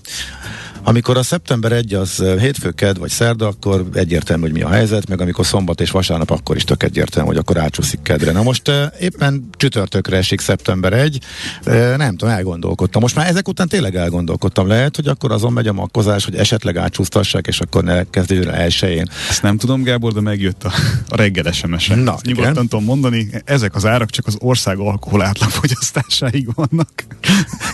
amikor 0.89 1.17
a 1.17 1.23
szeptember 1.23 1.73
1 1.73 1.95
az 1.95 2.21
eh, 2.21 2.41
hétfő, 2.41 2.71
ked 2.71 2.99
vagy 2.99 3.11
szerda, 3.11 3.47
akkor 3.47 3.89
egyértelmű, 3.93 4.43
hogy 4.43 4.53
mi 4.53 4.63
a 4.63 4.69
helyzet, 4.69 5.09
meg 5.09 5.21
amikor 5.21 5.47
szombat 5.47 5.81
és 5.81 5.91
vasárnap, 5.91 6.31
akkor 6.31 6.57
is 6.57 6.65
tök 6.65 6.83
egyértelmű, 6.83 7.29
hogy 7.29 7.37
akkor 7.37 7.59
átsúszik 7.59 8.03
kedre. 8.03 8.33
Na 8.33 8.43
most 8.43 8.71
éppen 9.01 9.49
csütörtökre 9.57 10.17
esik 10.17 10.41
szeptember 10.41 10.93
1, 10.93 11.19
eh, 11.65 11.97
nem 11.97 12.17
tudom, 12.17 12.35
elgondolkodtam. 12.35 13.03
Most 13.03 13.15
már 13.15 13.29
ezek 13.29 13.49
után 13.49 13.69
tényleg 13.69 13.97
elgondolkodtam. 13.97 14.67
Lehet, 14.67 14.97
hogy 14.97 15.09
akkor 15.09 15.33
azon 15.33 15.53
megy 15.53 15.67
a 15.67 15.73
makkozás, 15.73 16.25
hogy 16.25 16.37
esetleg 16.37 16.77
átsúsztassák, 16.77 17.47
és 17.47 17.61
akkor 17.61 17.85
ne 17.85 18.05
kezdődjön 18.11 18.55
elsőjén. 18.55 19.09
Ezt 19.29 19.43
nem 19.43 19.59
tudom, 19.59 19.83
Gábor, 19.83 20.13
de 20.13 20.21
megjött 20.21 20.65
a, 20.65 20.73
a 21.09 21.17
reggel 21.17 21.53
SMS-e. 21.53 21.95
Na, 21.95 22.13
Ezt 22.13 22.25
Nyugodtan 22.25 22.53
igen. 22.53 22.69
tudom 22.69 22.85
mondani, 22.85 23.29
ezek 23.45 23.75
az 23.75 23.87
árak 23.87 24.11
csak 24.11 24.27
az 24.27 24.37
ország 24.41 24.79
alkohol 24.79 25.23
átlagfogyasztásáig 25.23 26.49
vannak. 26.55 26.91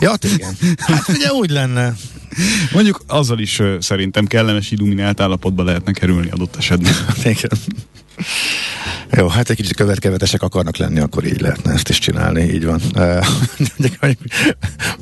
Ja, 0.01 0.13
igen. 0.35 0.57
Hát 0.79 1.09
ugye 1.09 1.33
úgy 1.33 1.51
lenne. 1.51 1.95
Mondjuk 2.73 3.03
azzal 3.07 3.39
is 3.39 3.59
ö, 3.59 3.77
szerintem 3.81 4.27
kellemes 4.27 4.71
illuminált 4.71 5.21
állapotba 5.21 5.63
lehetne 5.63 5.93
kerülni 5.93 6.31
adott 6.31 6.57
esetben. 6.57 6.93
Igen. 7.35 7.51
Jó, 9.11 9.27
hát 9.29 9.51
egy 9.51 9.57
kicsit 9.57 9.77
követkevetesek 9.77 10.43
akarnak 10.43 10.77
lenni, 10.77 11.01
akkor 11.01 11.25
így 11.25 11.41
lehetne 11.41 11.73
ezt 11.73 11.89
is 11.89 11.99
csinálni, 11.99 12.43
így 12.43 12.65
van. 12.65 12.81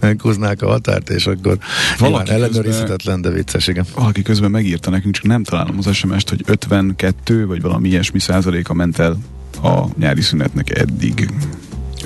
Meghúznák 0.00 0.62
a 0.62 0.68
határt, 0.68 1.10
és 1.10 1.26
akkor 1.26 1.58
Valaki 1.98 2.30
ellenőrizhetetlen, 2.30 3.20
de 3.20 3.30
vicces, 3.30 3.66
igen. 3.66 3.84
Valaki 3.94 4.22
közben 4.22 4.50
megírta 4.50 4.90
nekünk, 4.90 5.14
csak 5.14 5.24
nem 5.24 5.44
találom 5.44 5.78
az 5.78 5.94
SMS-t, 5.94 6.28
hogy 6.28 6.42
52 6.46 7.46
vagy 7.46 7.62
valami 7.62 7.88
ilyesmi 7.88 8.18
százaléka 8.20 8.74
ment 8.74 8.98
el 8.98 9.18
a 9.62 9.84
nyári 9.98 10.22
szünetnek 10.22 10.78
eddig. 10.78 11.30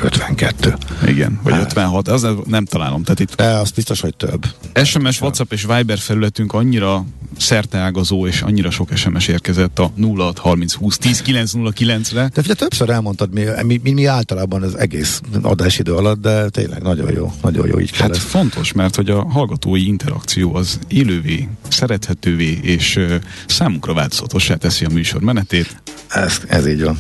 52. 0.03 0.75
Igen, 1.07 1.41
vagy 1.43 1.53
Hát. 1.53 1.63
56, 1.63 2.09
az 2.09 2.27
nem 2.47 2.65
találom. 2.65 3.03
Tehát 3.03 3.21
itt 3.21 3.35
De 3.35 3.45
az 3.49 3.71
biztos, 3.71 4.01
hogy 4.01 4.17
több. 4.17 4.47
SMS, 4.85 5.21
WhatsApp 5.21 5.53
és 5.53 5.67
Viber 5.77 5.99
felületünk 5.99 6.53
annyira 6.53 7.05
szerteágazó, 7.39 8.27
és 8.27 8.43
annyira 8.43 8.71
sok 8.71 8.89
SMS 8.95 9.29
érkezett 9.29 9.79
a 9.79 9.93
06 10.17 10.39
30 10.39 10.73
20 10.75 10.99
10 10.99 11.23
909 11.23 12.13
re 12.13 12.21
De 12.21 12.41
figyelj, 12.41 12.55
többször 12.59 12.91
elmondtad, 12.91 13.33
mi, 13.33 13.43
mi, 13.63 13.81
mi, 13.83 13.93
mi 13.93 14.05
általában 14.05 14.63
az 14.63 14.79
egész 14.79 15.21
adásidő 15.43 15.95
alatt, 15.95 16.21
de 16.21 16.49
tényleg 16.49 16.83
nagyon 16.83 17.13
jó, 17.13 17.33
nagyon 17.43 17.67
jó 17.67 17.81
így 17.81 17.91
kell 17.91 18.01
Hát 18.07 18.17
ez. 18.17 18.23
fontos, 18.23 18.73
mert 18.73 18.97
hogy 18.97 19.11
a 19.11 19.25
hallgatói 19.25 19.87
interakció 19.87 20.55
az 20.55 20.79
élővé, 20.89 21.49
szerethetővé 21.69 22.59
és 22.63 22.97
ö, 22.97 23.15
számunkra 23.47 23.95
változatossá 23.95 24.55
teszi 24.55 24.85
a 24.85 24.89
műsor 24.89 25.21
menetét. 25.21 25.83
Ez, 26.09 26.41
ez 26.49 26.67
így 26.67 26.83
van. 26.83 26.99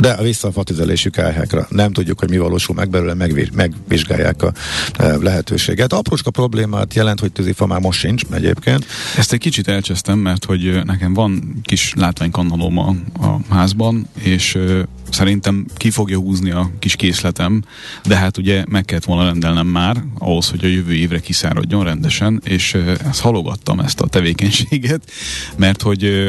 De 0.00 0.10
a 0.10 0.22
vissza 0.22 0.48
a 0.48 0.52
fatüzelésük 0.52 1.18
álhákra. 1.18 1.66
Nem 1.70 1.92
tudjuk, 1.92 2.20
hogy 2.20 2.30
mi 2.30 2.38
valósul 2.38 2.74
meg 2.74 2.90
belőle, 2.90 3.14
megvi- 3.14 3.54
megvizsgálják 3.54 4.42
a 4.42 4.52
e, 4.96 5.16
lehetőséget. 5.16 5.92
Aprócska 5.92 6.30
problémát 6.30 6.94
jelent, 6.94 7.20
hogy 7.20 7.32
tűzifa 7.32 7.66
már 7.66 7.80
most 7.80 7.98
sincs 7.98 8.22
egyébként. 8.30 8.86
Ezt 9.16 9.32
egy 9.32 9.38
kicsit 9.38 9.68
elcsesztem, 9.68 10.18
mert 10.18 10.44
hogy 10.44 10.80
nekem 10.84 11.14
van 11.14 11.60
kis 11.62 11.92
látványkannalóm 11.96 12.78
a, 12.78 12.94
a 13.20 13.40
házban, 13.48 14.08
és 14.22 14.54
ö, 14.54 14.82
szerintem 15.10 15.66
ki 15.76 15.90
fogja 15.90 16.18
húzni 16.18 16.50
a 16.50 16.70
kis 16.78 16.96
készletem, 16.96 17.64
de 18.04 18.16
hát 18.16 18.36
ugye 18.36 18.64
meg 18.68 18.84
kellett 18.84 19.04
volna 19.04 19.24
rendelnem 19.24 19.66
már, 19.66 20.02
ahhoz, 20.18 20.50
hogy 20.50 20.64
a 20.64 20.68
jövő 20.68 20.92
évre 20.92 21.18
kiszáradjon 21.18 21.84
rendesen, 21.84 22.40
és 22.44 22.74
ö, 22.74 22.92
ezt 23.08 23.20
halogattam, 23.20 23.80
ezt 23.80 24.00
a 24.00 24.06
tevékenységet, 24.06 25.10
mert 25.56 25.82
hogy 25.82 26.04
ö, 26.04 26.28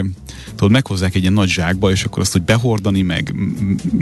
tudod, 0.55 0.71
meghozzák 0.71 1.15
egy 1.15 1.21
ilyen 1.21 1.34
nagy 1.34 1.49
zsákba, 1.49 1.91
és 1.91 2.03
akkor 2.03 2.21
azt, 2.21 2.32
hogy 2.32 2.41
behordani, 2.41 3.01
meg 3.01 3.34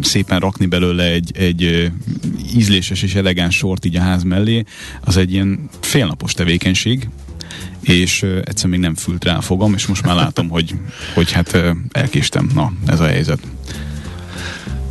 szépen 0.02 0.39
rakni 0.39 0.65
belőle 0.65 1.04
egy, 1.04 1.32
egy 1.38 1.91
ízléses 2.56 3.04
és 3.04 3.15
elegáns 3.15 3.56
sort 3.56 3.86
így 3.86 3.96
a 3.96 4.02
ház 4.02 4.24
mellé, 4.24 4.63
az 5.02 5.17
egy 5.17 5.32
ilyen 5.32 5.70
félnapos 5.80 6.34
tevékenység, 6.34 7.10
és 7.82 8.26
egyszer 8.43 8.70
még 8.70 8.80
nem 8.80 8.96
fült 8.96 9.24
rá 9.24 9.38
a 9.38 9.41
fogam, 9.41 9.74
és 9.74 9.86
most 9.86 10.06
már 10.06 10.15
látom, 10.15 10.50
hogy, 10.50 10.76
hogy 11.13 11.32
hát 11.32 11.63
elkéstem. 11.91 12.50
Na, 12.54 12.74
ez 12.86 13.00
a 13.00 13.08
helyzet. 13.08 13.39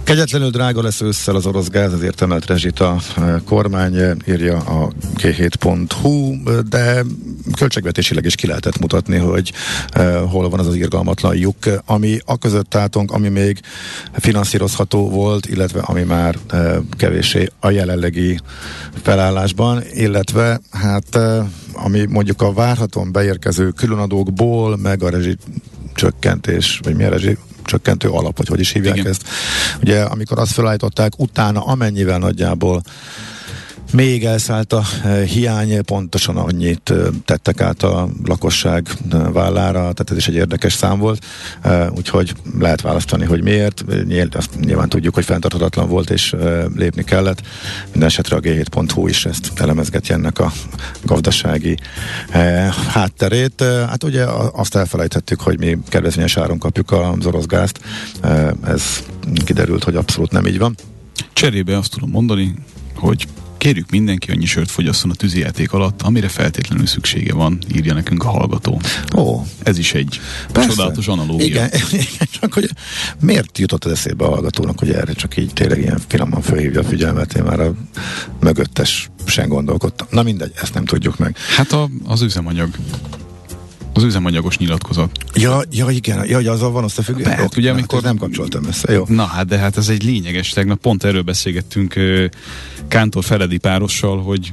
Kegyetlenül 0.06 0.50
drága 0.50 0.82
lesz 0.82 1.00
ősszel 1.00 1.34
az 1.34 1.46
orosz 1.46 1.68
gáz, 1.68 1.92
ezért 1.92 2.22
emelt 2.22 2.46
rezsit 2.46 2.80
a 2.80 2.98
e, 3.16 3.40
kormány, 3.44 3.96
e, 3.96 4.16
írja 4.28 4.56
a 4.56 4.90
g7.hu, 5.16 6.34
e, 6.50 6.62
de 6.68 7.04
költségvetésileg 7.56 8.24
is 8.24 8.34
ki 8.34 8.46
lehetett 8.46 8.78
mutatni, 8.78 9.16
hogy 9.16 9.52
e, 9.90 10.18
hol 10.18 10.48
van 10.48 10.60
az 10.60 10.66
az 10.66 10.74
irgalmatlan 10.74 11.36
lyuk, 11.36 11.56
ami 11.84 12.18
a 12.24 12.38
között 12.38 12.74
álltunk, 12.74 13.12
ami 13.12 13.28
még 13.28 13.60
finanszírozható 14.12 15.10
volt, 15.10 15.46
illetve 15.46 15.80
ami 15.80 16.02
már 16.02 16.38
kevéssé 16.90 17.48
a 17.60 17.70
jelenlegi 17.70 18.38
felállásban, 19.02 19.82
illetve 19.92 20.60
hát 20.70 21.18
ami 21.72 22.04
mondjuk 22.08 22.42
a 22.42 22.52
várhatóan 22.52 23.12
beérkező 23.12 23.70
különadókból, 23.70 24.76
meg 24.76 25.02
a 25.02 25.10
rezsi 25.10 25.36
csökkentés, 25.94 26.80
vagy 26.82 26.96
mi 26.96 27.04
a 27.04 27.08
rezsi 27.08 27.36
csökkentő 27.66 28.08
alap, 28.08 28.36
vagy 28.36 28.48
hogy 28.48 28.60
is 28.60 28.72
hívják 28.72 28.96
Igen. 28.96 29.10
ezt. 29.10 29.28
Ugye, 29.82 30.02
amikor 30.02 30.38
azt 30.38 30.52
felállították, 30.52 31.12
utána 31.18 31.64
amennyivel 31.64 32.18
nagyjából 32.18 32.82
még 33.92 34.24
elszállt 34.24 34.72
a 34.72 34.82
eh, 35.04 35.22
hiány, 35.22 35.84
pontosan 35.84 36.36
annyit 36.36 36.90
eh, 36.90 36.96
tettek 37.24 37.60
át 37.60 37.82
a 37.82 38.08
lakosság 38.24 38.88
eh, 39.12 39.32
vállára, 39.32 39.78
tehát 39.78 40.10
ez 40.10 40.16
is 40.16 40.28
egy 40.28 40.34
érdekes 40.34 40.72
szám 40.72 40.98
volt, 40.98 41.24
úgyhogy 41.96 42.32
lehet 42.58 42.80
választani, 42.80 43.24
hogy 43.24 43.42
miért. 43.42 43.84
Azt 44.34 44.60
nyilván 44.60 44.88
tudjuk, 44.88 45.14
hogy 45.14 45.24
fenntarthatatlan 45.24 45.88
volt 45.88 46.10
és 46.10 46.34
lépni 46.74 47.04
kellett. 47.04 47.42
Minden 47.90 48.08
esetre 48.08 48.36
a 48.36 48.40
g7.hu 48.40 49.06
is 49.06 49.26
ezt 49.26 49.52
elemezgeti 49.54 50.12
ennek 50.12 50.38
a 50.38 50.52
gazdasági 51.02 51.78
hátterét. 52.88 53.62
Hát 53.62 54.04
ugye 54.04 54.24
azt 54.52 54.74
elfelejtettük, 54.74 55.40
hogy 55.40 55.58
mi 55.58 55.78
kedvezményes 55.88 56.36
áron 56.36 56.58
kapjuk 56.58 56.92
az 56.92 57.26
orosz 57.26 57.46
gázt. 57.46 57.80
Ez 58.66 58.82
kiderült, 59.44 59.84
hogy 59.84 59.96
abszolút 59.96 60.30
nem 60.30 60.46
így 60.46 60.58
van. 60.58 60.74
Cserébe 61.32 61.76
azt 61.76 61.90
tudom 61.90 62.10
mondani, 62.10 62.54
hogy 62.94 63.26
kérjük 63.66 63.90
mindenki 63.90 64.30
annyi 64.30 64.44
sört 64.44 64.70
fogyasszon 64.70 65.10
a 65.10 65.14
tűzijáték 65.14 65.72
alatt, 65.72 66.02
amire 66.02 66.28
feltétlenül 66.28 66.86
szüksége 66.86 67.34
van, 67.34 67.58
írja 67.74 67.94
nekünk 67.94 68.24
a 68.24 68.28
hallgató. 68.28 68.80
Ó, 69.16 69.42
Ez 69.62 69.78
is 69.78 69.94
egy 69.94 70.20
Persze. 70.52 70.68
csodálatos 70.68 71.08
analógia. 71.08 71.46
Igen, 71.46 71.70
igen, 71.90 72.28
csak 72.40 72.52
hogy 72.52 72.70
miért 73.20 73.58
jutott 73.58 73.84
az 73.84 73.92
eszébe 73.92 74.24
a 74.24 74.28
hallgatónak, 74.28 74.78
hogy 74.78 74.90
erre 74.90 75.12
csak 75.12 75.36
így 75.36 75.52
tényleg 75.52 75.78
ilyen 75.78 76.00
finoman 76.08 76.42
fölhívja 76.42 76.80
a 76.80 76.84
figyelmet, 76.84 77.34
én 77.34 77.42
már 77.42 77.60
a 77.60 77.74
mögöttes 78.40 79.10
sem 79.26 79.48
gondolkodtam. 79.48 80.06
Na 80.10 80.22
mindegy, 80.22 80.52
ezt 80.62 80.74
nem 80.74 80.84
tudjuk 80.84 81.18
meg. 81.18 81.36
Hát 81.56 81.72
a, 81.72 81.88
az 82.04 82.22
üzemanyag. 82.22 82.68
Az 83.96 84.02
üzemanyagos 84.02 84.58
nyilatkozat. 84.58 85.10
Ja, 85.34 85.62
ja 85.70 85.90
igen, 85.90 86.26
ja, 86.28 86.36
hogy 86.36 86.46
azzal 86.46 86.70
van 86.70 86.84
összefüggés. 86.84 87.24
Persze, 87.24 87.40
Jó, 87.40 87.48
ugye, 87.56 87.68
hát 87.68 87.78
amikor- 87.78 87.98
ezt 87.98 88.06
nem 88.06 88.16
kapcsoltam 88.16 88.64
össze, 88.64 88.92
jó. 88.92 89.04
Na 89.08 89.24
hát, 89.24 89.46
de 89.46 89.58
hát 89.58 89.76
ez 89.76 89.88
egy 89.88 90.02
lényeges. 90.04 90.48
Tegnap 90.48 90.80
pont 90.80 91.04
erről 91.04 91.22
beszélgettünk 91.22 91.94
Kántor 92.88 93.24
Feledi 93.24 93.58
párossal, 93.58 94.22
hogy 94.22 94.52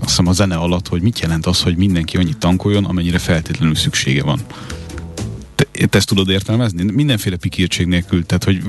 azt 0.00 0.08
hiszem 0.08 0.26
a 0.26 0.32
zene 0.32 0.56
alatt, 0.56 0.88
hogy 0.88 1.02
mit 1.02 1.18
jelent 1.20 1.46
az, 1.46 1.62
hogy 1.62 1.76
mindenki 1.76 2.16
annyit 2.16 2.38
tankoljon, 2.38 2.84
amennyire 2.84 3.18
feltétlenül 3.18 3.74
szüksége 3.74 4.22
van. 4.22 4.40
Te, 5.74 5.98
ezt 5.98 6.06
tudod 6.06 6.28
értelmezni? 6.28 6.92
Mindenféle 6.92 7.36
pikírtség 7.36 7.86
nélkül. 7.86 8.26
Tehát, 8.26 8.44
hogy 8.44 8.62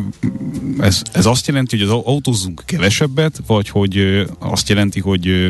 ez, 0.79 1.01
ez 1.11 1.25
azt 1.25 1.47
jelenti, 1.47 1.77
hogy 1.77 1.87
az 1.87 2.01
autózzunk 2.05 2.63
kevesebbet, 2.65 3.41
vagy 3.47 3.69
hogy 3.69 4.25
azt 4.39 4.69
jelenti, 4.69 4.99
hogy 4.99 5.49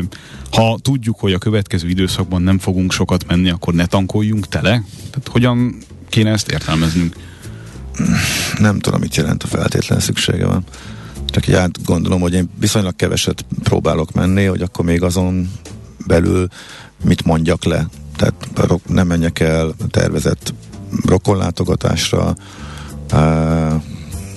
ha 0.50 0.78
tudjuk, 0.82 1.18
hogy 1.18 1.32
a 1.32 1.38
következő 1.38 1.88
időszakban 1.88 2.42
nem 2.42 2.58
fogunk 2.58 2.92
sokat 2.92 3.26
menni, 3.26 3.50
akkor 3.50 3.74
ne 3.74 3.86
tankoljunk 3.86 4.48
tele? 4.48 4.84
Tehát 5.10 5.28
hogyan 5.30 5.76
kéne 6.08 6.30
ezt 6.30 6.50
értelmeznünk? 6.50 7.16
Nem 8.58 8.78
tudom, 8.78 9.00
mit 9.00 9.16
jelent 9.16 9.42
a 9.42 9.46
feltétlen 9.46 10.00
szüksége 10.00 10.46
van. 10.46 10.64
Csak 11.26 11.48
így 11.48 11.56
gondolom, 11.84 12.20
hogy 12.20 12.34
én 12.34 12.50
viszonylag 12.60 12.96
keveset 12.96 13.44
próbálok 13.62 14.12
menni, 14.12 14.44
hogy 14.44 14.62
akkor 14.62 14.84
még 14.84 15.02
azon 15.02 15.50
belül 16.06 16.48
mit 17.04 17.24
mondjak 17.24 17.64
le. 17.64 17.88
Tehát 18.16 18.34
nem 18.86 19.06
menjek 19.06 19.40
el 19.40 19.74
tervezett 19.90 20.54
rokonlátogatásra, 21.06 22.36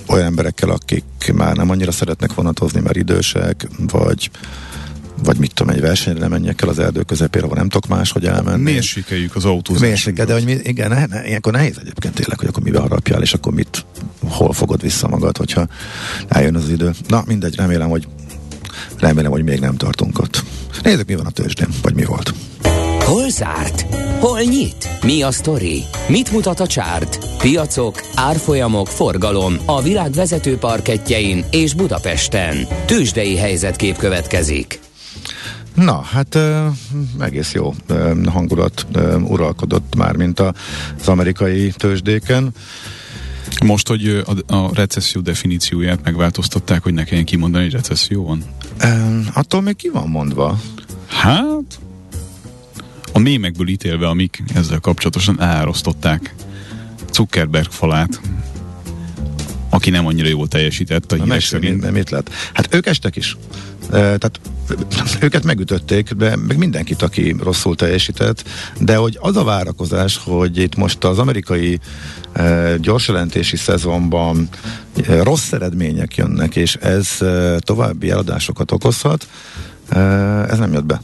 olyan 0.07 0.25
emberekkel, 0.25 0.69
akik 0.69 1.33
már 1.33 1.55
nem 1.55 1.69
annyira 1.69 1.91
szeretnek 1.91 2.33
vonatozni, 2.33 2.79
mert 2.79 2.95
idősek, 2.95 3.67
vagy 3.91 4.31
vagy 5.23 5.37
mit 5.37 5.53
tudom, 5.53 5.73
egy 5.73 5.81
versenyre 5.81 6.27
menjek 6.27 6.61
el 6.61 6.69
az 6.69 6.79
erdő 6.79 7.01
közepére, 7.01 7.45
ahol 7.45 7.57
nem 7.57 7.69
tudok 7.69 7.89
máshogy 7.89 8.25
elmenni. 8.25 8.63
Mérsékeljük 8.63 9.35
az 9.35 9.45
autózásunkat. 9.45 9.89
Mérséke, 9.89 10.25
de 10.25 10.33
hogy 10.33 10.43
mi, 10.43 10.51
igen, 10.63 10.89
ne, 10.89 11.05
ne, 11.05 11.27
ilyenkor 11.27 11.53
nehéz 11.53 11.77
egyébként 11.79 12.13
tényleg, 12.13 12.39
hogy 12.39 12.47
akkor 12.47 12.63
mibe 12.63 12.79
harapjál, 12.79 13.21
és 13.21 13.33
akkor 13.33 13.53
mit, 13.53 13.85
hol 14.27 14.53
fogod 14.53 14.81
vissza 14.81 15.07
magad, 15.07 15.37
hogyha 15.37 15.67
eljön 16.27 16.55
az 16.55 16.69
idő. 16.69 16.91
Na, 17.07 17.23
mindegy, 17.25 17.55
remélem, 17.55 17.89
hogy 17.89 18.07
remélem, 18.97 19.31
hogy 19.31 19.43
még 19.43 19.59
nem 19.59 19.75
tartunk 19.75 20.19
ott. 20.19 20.43
Nézzük, 20.83 21.07
mi 21.07 21.15
van 21.15 21.25
a 21.25 21.31
tőzsdén, 21.31 21.69
vagy 21.81 21.93
mi 21.93 22.03
volt. 22.03 22.33
Hol 23.09 23.29
zárt? 23.29 23.95
Hol 24.19 24.39
nyit? 24.39 24.89
Mi 25.01 25.21
a 25.21 25.31
sztori? 25.31 25.83
Mit 26.07 26.31
mutat 26.31 26.59
a 26.59 26.67
csárt? 26.67 27.37
Piacok, 27.37 28.01
árfolyamok, 28.15 28.87
forgalom 28.87 29.55
a 29.65 29.81
világ 29.81 30.11
vezető 30.11 30.57
parketjein 30.57 31.45
és 31.51 31.73
Budapesten. 31.73 32.67
Tőzsdei 32.85 33.37
helyzetkép 33.37 33.97
következik. 33.97 34.79
Na, 35.73 36.01
hát 36.01 36.35
uh, 36.35 36.65
egész 37.19 37.53
jó 37.53 37.73
uh, 37.89 38.25
hangulat 38.25 38.85
uh, 38.95 39.31
uralkodott 39.31 39.95
már, 39.95 40.15
mint 40.15 40.39
a, 40.39 40.53
az 40.99 41.07
amerikai 41.07 41.73
tőzsdéken. 41.77 42.49
Most, 43.65 43.87
hogy 43.87 44.23
a, 44.47 44.55
a 44.55 44.69
recesszió 44.73 45.21
definícióját 45.21 45.99
megváltoztatták, 46.03 46.83
hogy 46.83 46.93
ne 46.93 47.03
kelljen 47.03 47.25
kimondani, 47.25 47.63
hogy 47.63 47.73
recesszió 47.73 48.25
van. 48.25 48.43
Uh, 48.83 49.25
attól 49.33 49.61
még 49.61 49.75
ki 49.75 49.89
van 49.89 50.07
mondva? 50.07 50.59
Hát, 51.07 51.58
a 53.13 53.19
mémekből 53.19 53.67
ítélve, 53.67 54.07
amik 54.07 54.43
ezzel 54.53 54.79
kapcsolatosan 54.79 55.41
elárasztották 55.41 56.35
Zuckerberg 57.11 57.71
falát, 57.71 58.21
aki 59.69 59.89
nem 59.89 60.05
annyira 60.05 60.27
jól 60.27 60.47
teljesített 60.47 61.11
a 61.11 61.15
Na, 61.15 61.23
hírek 61.23 61.41
szerint. 61.41 61.81
mit, 61.81 61.91
mit 61.91 62.09
lett? 62.09 62.29
Hát 62.53 62.73
ők 62.73 62.85
estek 62.85 63.15
is. 63.15 63.37
E, 63.83 63.89
tehát 63.89 64.39
őket 65.25 65.43
megütötték, 65.43 66.11
de 66.11 66.35
meg 66.35 66.57
mindenkit, 66.57 67.01
aki 67.01 67.35
rosszul 67.43 67.75
teljesített, 67.75 68.43
de 68.79 68.95
hogy 68.95 69.17
az 69.21 69.35
a 69.37 69.43
várakozás, 69.43 70.19
hogy 70.23 70.57
itt 70.57 70.75
most 70.75 71.03
az 71.03 71.19
amerikai 71.19 71.79
e, 72.33 72.77
gyorsjelentési 72.77 73.57
szezonban 73.57 74.49
e, 75.07 75.23
rossz 75.23 75.51
eredmények 75.51 76.15
jönnek, 76.15 76.55
és 76.55 76.75
ez 76.75 77.21
e, 77.21 77.59
további 77.59 78.09
eladásokat 78.09 78.71
okozhat, 78.71 79.27
e, 79.89 79.99
ez 80.49 80.57
nem 80.57 80.73
jött 80.73 80.85
be. 80.85 81.01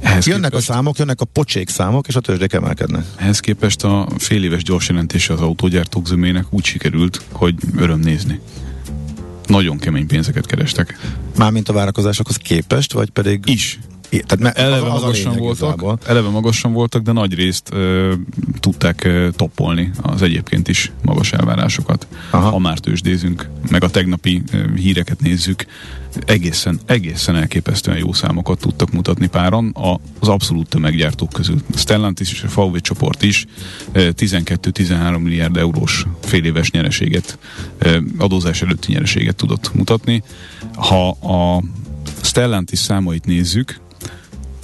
Ehhez 0.00 0.26
jönnek 0.26 0.50
képest, 0.50 0.68
a 0.68 0.72
számok, 0.72 0.98
jönnek 0.98 1.20
a 1.20 1.24
pocsék 1.24 1.68
számok, 1.68 2.06
és 2.06 2.16
a 2.16 2.20
tőzsdék 2.20 2.52
emelkednek. 2.52 3.04
Ehhez 3.16 3.40
képest 3.40 3.84
a 3.84 4.08
fél 4.18 4.44
éves 4.44 4.62
gyorsjelentése 4.62 5.32
az 5.32 5.40
autógyártók 5.40 6.06
zömének 6.06 6.46
úgy 6.50 6.64
sikerült, 6.64 7.22
hogy 7.32 7.54
öröm 7.76 8.00
nézni. 8.00 8.40
Nagyon 9.46 9.78
kemény 9.78 10.06
pénzeket 10.06 10.46
kerestek. 10.46 10.98
Mármint 11.36 11.68
a 11.68 11.72
várakozásokhoz 11.72 12.36
képest, 12.36 12.92
vagy 12.92 13.10
pedig... 13.10 13.42
Is. 13.46 13.78
Tehát 14.26 14.58
eleve, 14.58 14.86
az, 14.86 14.94
az 14.94 15.00
magasan 15.02 15.36
voltak, 15.36 15.68
igazából. 15.68 15.98
eleve 16.06 16.28
magasan 16.28 16.72
voltak, 16.72 17.02
de 17.02 17.12
nagy 17.12 17.34
részt 17.34 17.68
ö, 17.72 18.12
tudták 18.60 19.04
ö, 19.04 19.28
toppolni 19.36 19.90
az 20.02 20.22
egyébként 20.22 20.68
is 20.68 20.92
magas 21.02 21.32
elvárásokat. 21.32 22.06
Aha. 22.30 22.50
Ha 22.50 22.58
már 22.58 22.78
tőzsdézünk, 22.78 23.48
meg 23.70 23.84
a 23.84 23.90
tegnapi 23.90 24.42
ö, 24.52 24.74
híreket 24.74 25.20
nézzük, 25.20 25.64
egészen, 26.26 26.80
egészen 26.86 27.36
elképesztően 27.36 27.98
jó 27.98 28.12
számokat 28.12 28.58
tudtak 28.58 28.92
mutatni 28.92 29.26
páran 29.26 29.76
az 30.20 30.28
abszolút 30.28 30.68
tömeggyártók 30.68 31.32
közül. 31.32 31.62
Stellantis 31.76 32.32
és 32.32 32.42
a 32.42 32.60
VW 32.60 32.76
csoport 32.78 33.22
is 33.22 33.46
12-13 33.94 35.22
milliárd 35.22 35.56
eurós 35.56 36.06
féléves 36.22 36.70
nyereséget, 36.70 37.38
adózás 38.18 38.62
előtti 38.62 38.92
nyereséget 38.92 39.36
tudott 39.36 39.74
mutatni. 39.74 40.22
Ha 40.74 41.08
a 41.08 41.62
Stellantis 42.22 42.78
számait 42.78 43.24
nézzük, 43.24 43.80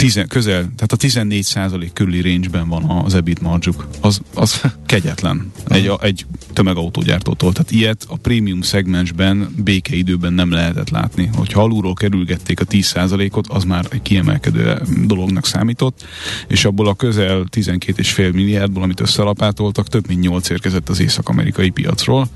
tizen, 0.01 0.29
közel, 0.29 0.61
tehát 0.61 0.93
a 0.93 0.97
14 0.97 1.43
százalék 1.43 1.93
körüli 1.93 2.21
range-ben 2.21 2.69
van 2.69 2.85
az 2.85 3.15
EBIT 3.15 3.41
margjuk. 3.41 3.89
Az, 4.01 4.21
az 4.35 4.61
kegyetlen 4.87 5.53
egy, 5.69 5.93
egy 6.01 6.27
tömegautógyártótól. 6.53 7.53
Tehát 7.53 7.71
ilyet 7.71 8.07
a 8.09 8.17
prémium 8.17 8.63
szegmensben 8.63 9.55
békeidőben 9.65 10.33
nem 10.33 10.51
lehetett 10.51 10.91
látni. 10.91 11.31
Hogyha 11.35 11.63
alulról 11.63 11.95
kerülgették 11.95 12.61
a 12.61 12.65
10 12.65 12.87
százalékot, 12.87 13.47
az 13.49 13.65
már 13.65 13.87
egy 13.91 14.03
kiemelkedő 14.03 14.81
dolognak 15.07 15.47
számított, 15.47 16.05
és 16.49 16.65
abból 16.65 16.89
a 16.89 16.95
közel 16.95 17.45
12,5 17.51 18.33
milliárdból, 18.33 18.83
amit 18.83 19.01
összelapátoltak, 19.01 19.89
több 19.89 20.09
mint 20.09 20.21
8 20.21 20.51
érkezett 20.51 20.89
az 20.89 21.01
észak-amerikai 21.01 21.71
piacról 21.71 22.29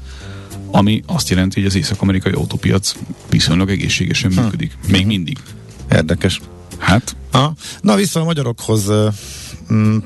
ami 0.71 1.03
azt 1.07 1.29
jelenti, 1.29 1.61
hogy 1.61 1.69
az 1.69 1.77
észak-amerikai 1.77 2.33
autópiac 2.33 2.95
viszonylag 3.31 3.71
egészségesen 3.71 4.33
működik. 4.37 4.77
Még 4.89 5.07
mindig. 5.07 5.39
Érdekes. 5.93 6.41
Hát. 6.79 7.17
Ha, 7.33 7.53
na 7.81 7.95
vissza 7.95 8.21
a 8.21 8.25
magyarokhoz 8.25 8.91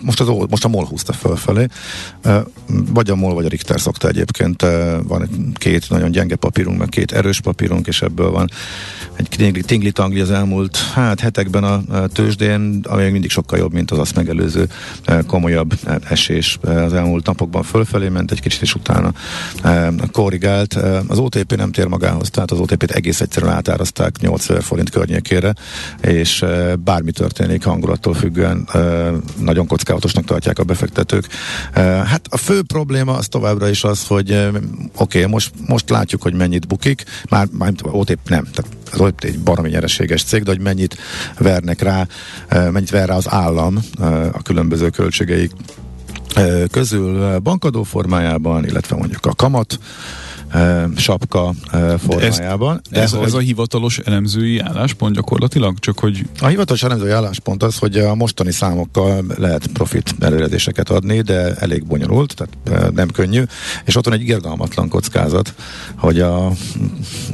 most, 0.00 0.20
az, 0.20 0.28
most 0.50 0.64
a 0.64 0.68
MOL 0.68 0.84
húzta 0.84 1.12
fölfelé, 1.12 1.66
vagy 2.66 3.10
a 3.10 3.14
MOL, 3.14 3.34
vagy 3.34 3.44
a 3.44 3.48
Richter 3.48 3.80
szokta 3.80 4.08
egyébként, 4.08 4.66
van 5.02 5.28
két 5.54 5.90
nagyon 5.90 6.10
gyenge 6.10 6.36
papírunk, 6.36 6.78
meg 6.78 6.88
két 6.88 7.12
erős 7.12 7.40
papírunk, 7.40 7.86
és 7.86 8.02
ebből 8.02 8.30
van 8.30 8.50
egy 9.16 9.64
tingli-tangli 9.66 10.20
az 10.20 10.30
elmúlt 10.30 10.76
hát 10.76 11.20
hetekben 11.20 11.64
a 11.64 12.06
tőzsdén, 12.06 12.80
ami 12.88 13.08
mindig 13.08 13.30
sokkal 13.30 13.58
jobb, 13.58 13.72
mint 13.72 13.90
az 13.90 13.98
azt 13.98 14.14
megelőző 14.14 14.68
komolyabb 15.26 15.74
esés 16.08 16.58
az 16.62 16.92
elmúlt 16.92 17.26
napokban 17.26 17.62
fölfelé 17.62 18.08
ment, 18.08 18.30
egy 18.30 18.40
kicsit 18.40 18.62
is 18.62 18.74
utána 18.74 19.12
korrigált. 20.12 20.74
Az 21.06 21.18
OTP 21.18 21.56
nem 21.56 21.72
tér 21.72 21.86
magához, 21.86 22.30
tehát 22.30 22.50
az 22.50 22.58
OTP-t 22.58 22.90
egész 22.90 23.20
egyszerűen 23.20 23.52
átárazták 23.52 24.16
8000 24.20 24.62
forint 24.62 24.90
környékére, 24.90 25.54
és 26.00 26.44
bármi 26.84 27.10
történik 27.10 27.64
hangulattól 27.64 28.14
függően 28.14 28.68
nagyon 29.48 29.66
kockázatosnak 29.66 30.24
tartják 30.24 30.58
a 30.58 30.64
befektetők. 30.64 31.26
Hát 32.04 32.26
a 32.28 32.36
fő 32.36 32.62
probléma 32.62 33.12
az 33.12 33.28
továbbra 33.28 33.68
is 33.68 33.84
az, 33.84 34.06
hogy 34.06 34.32
oké, 34.32 35.18
okay, 35.18 35.24
most, 35.24 35.52
most 35.66 35.90
látjuk, 35.90 36.22
hogy 36.22 36.34
mennyit 36.34 36.66
bukik, 36.66 37.04
már, 37.28 37.46
már 37.52 37.72
OTP 37.82 38.28
nem, 38.28 38.46
tehát 38.54 38.76
az 38.92 39.00
OTP 39.00 39.24
egy 39.24 39.38
baromi 39.38 39.68
nyereséges 39.68 40.22
cég, 40.22 40.42
de 40.42 40.50
hogy 40.50 40.60
mennyit 40.60 40.96
vernek 41.38 41.82
rá, 41.82 42.06
mennyit 42.48 42.90
ver 42.90 43.08
rá 43.08 43.16
az 43.16 43.30
állam 43.30 43.78
a 44.32 44.42
különböző 44.42 44.88
költségeik 44.90 45.50
közül 46.70 47.38
bankadó 47.38 47.82
formájában, 47.82 48.64
illetve 48.64 48.96
mondjuk 48.96 49.26
a 49.26 49.34
kamat 49.34 49.78
sapka 50.96 51.52
formájában. 51.98 52.80
De 52.90 53.00
ez, 53.00 53.10
de 53.10 53.18
ez, 53.18 53.24
ez 53.24 53.34
a 53.34 53.38
hivatalos 53.38 53.98
elemzői 53.98 54.58
álláspont 54.58 55.14
gyakorlatilag? 55.14 55.78
Csak 55.78 55.98
hogy... 55.98 56.26
A 56.40 56.46
hivatalos 56.46 56.82
elemzői 56.82 57.10
álláspont 57.10 57.62
az, 57.62 57.78
hogy 57.78 57.96
a 57.96 58.14
mostani 58.14 58.52
számokkal 58.52 59.24
lehet 59.36 59.66
profit 59.66 60.14
előredéseket 60.20 60.90
adni, 60.90 61.20
de 61.20 61.54
elég 61.54 61.86
bonyolult, 61.86 62.34
tehát 62.34 62.92
nem 62.94 63.08
könnyű, 63.10 63.42
és 63.84 63.96
ott 63.96 64.04
van 64.04 64.14
egy 64.14 64.28
irgalmatlan 64.28 64.88
kockázat, 64.88 65.54
hogy 65.96 66.20
a 66.20 66.52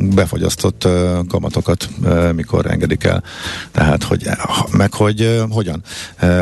befagyasztott 0.01 0.89
kamatokat 1.29 1.89
mikor 2.35 2.67
engedik 2.71 3.05
el. 3.05 3.23
Tehát, 3.73 4.03
hogy 4.03 4.29
meg 4.71 4.93
hogy 4.93 5.43
hogyan. 5.51 5.83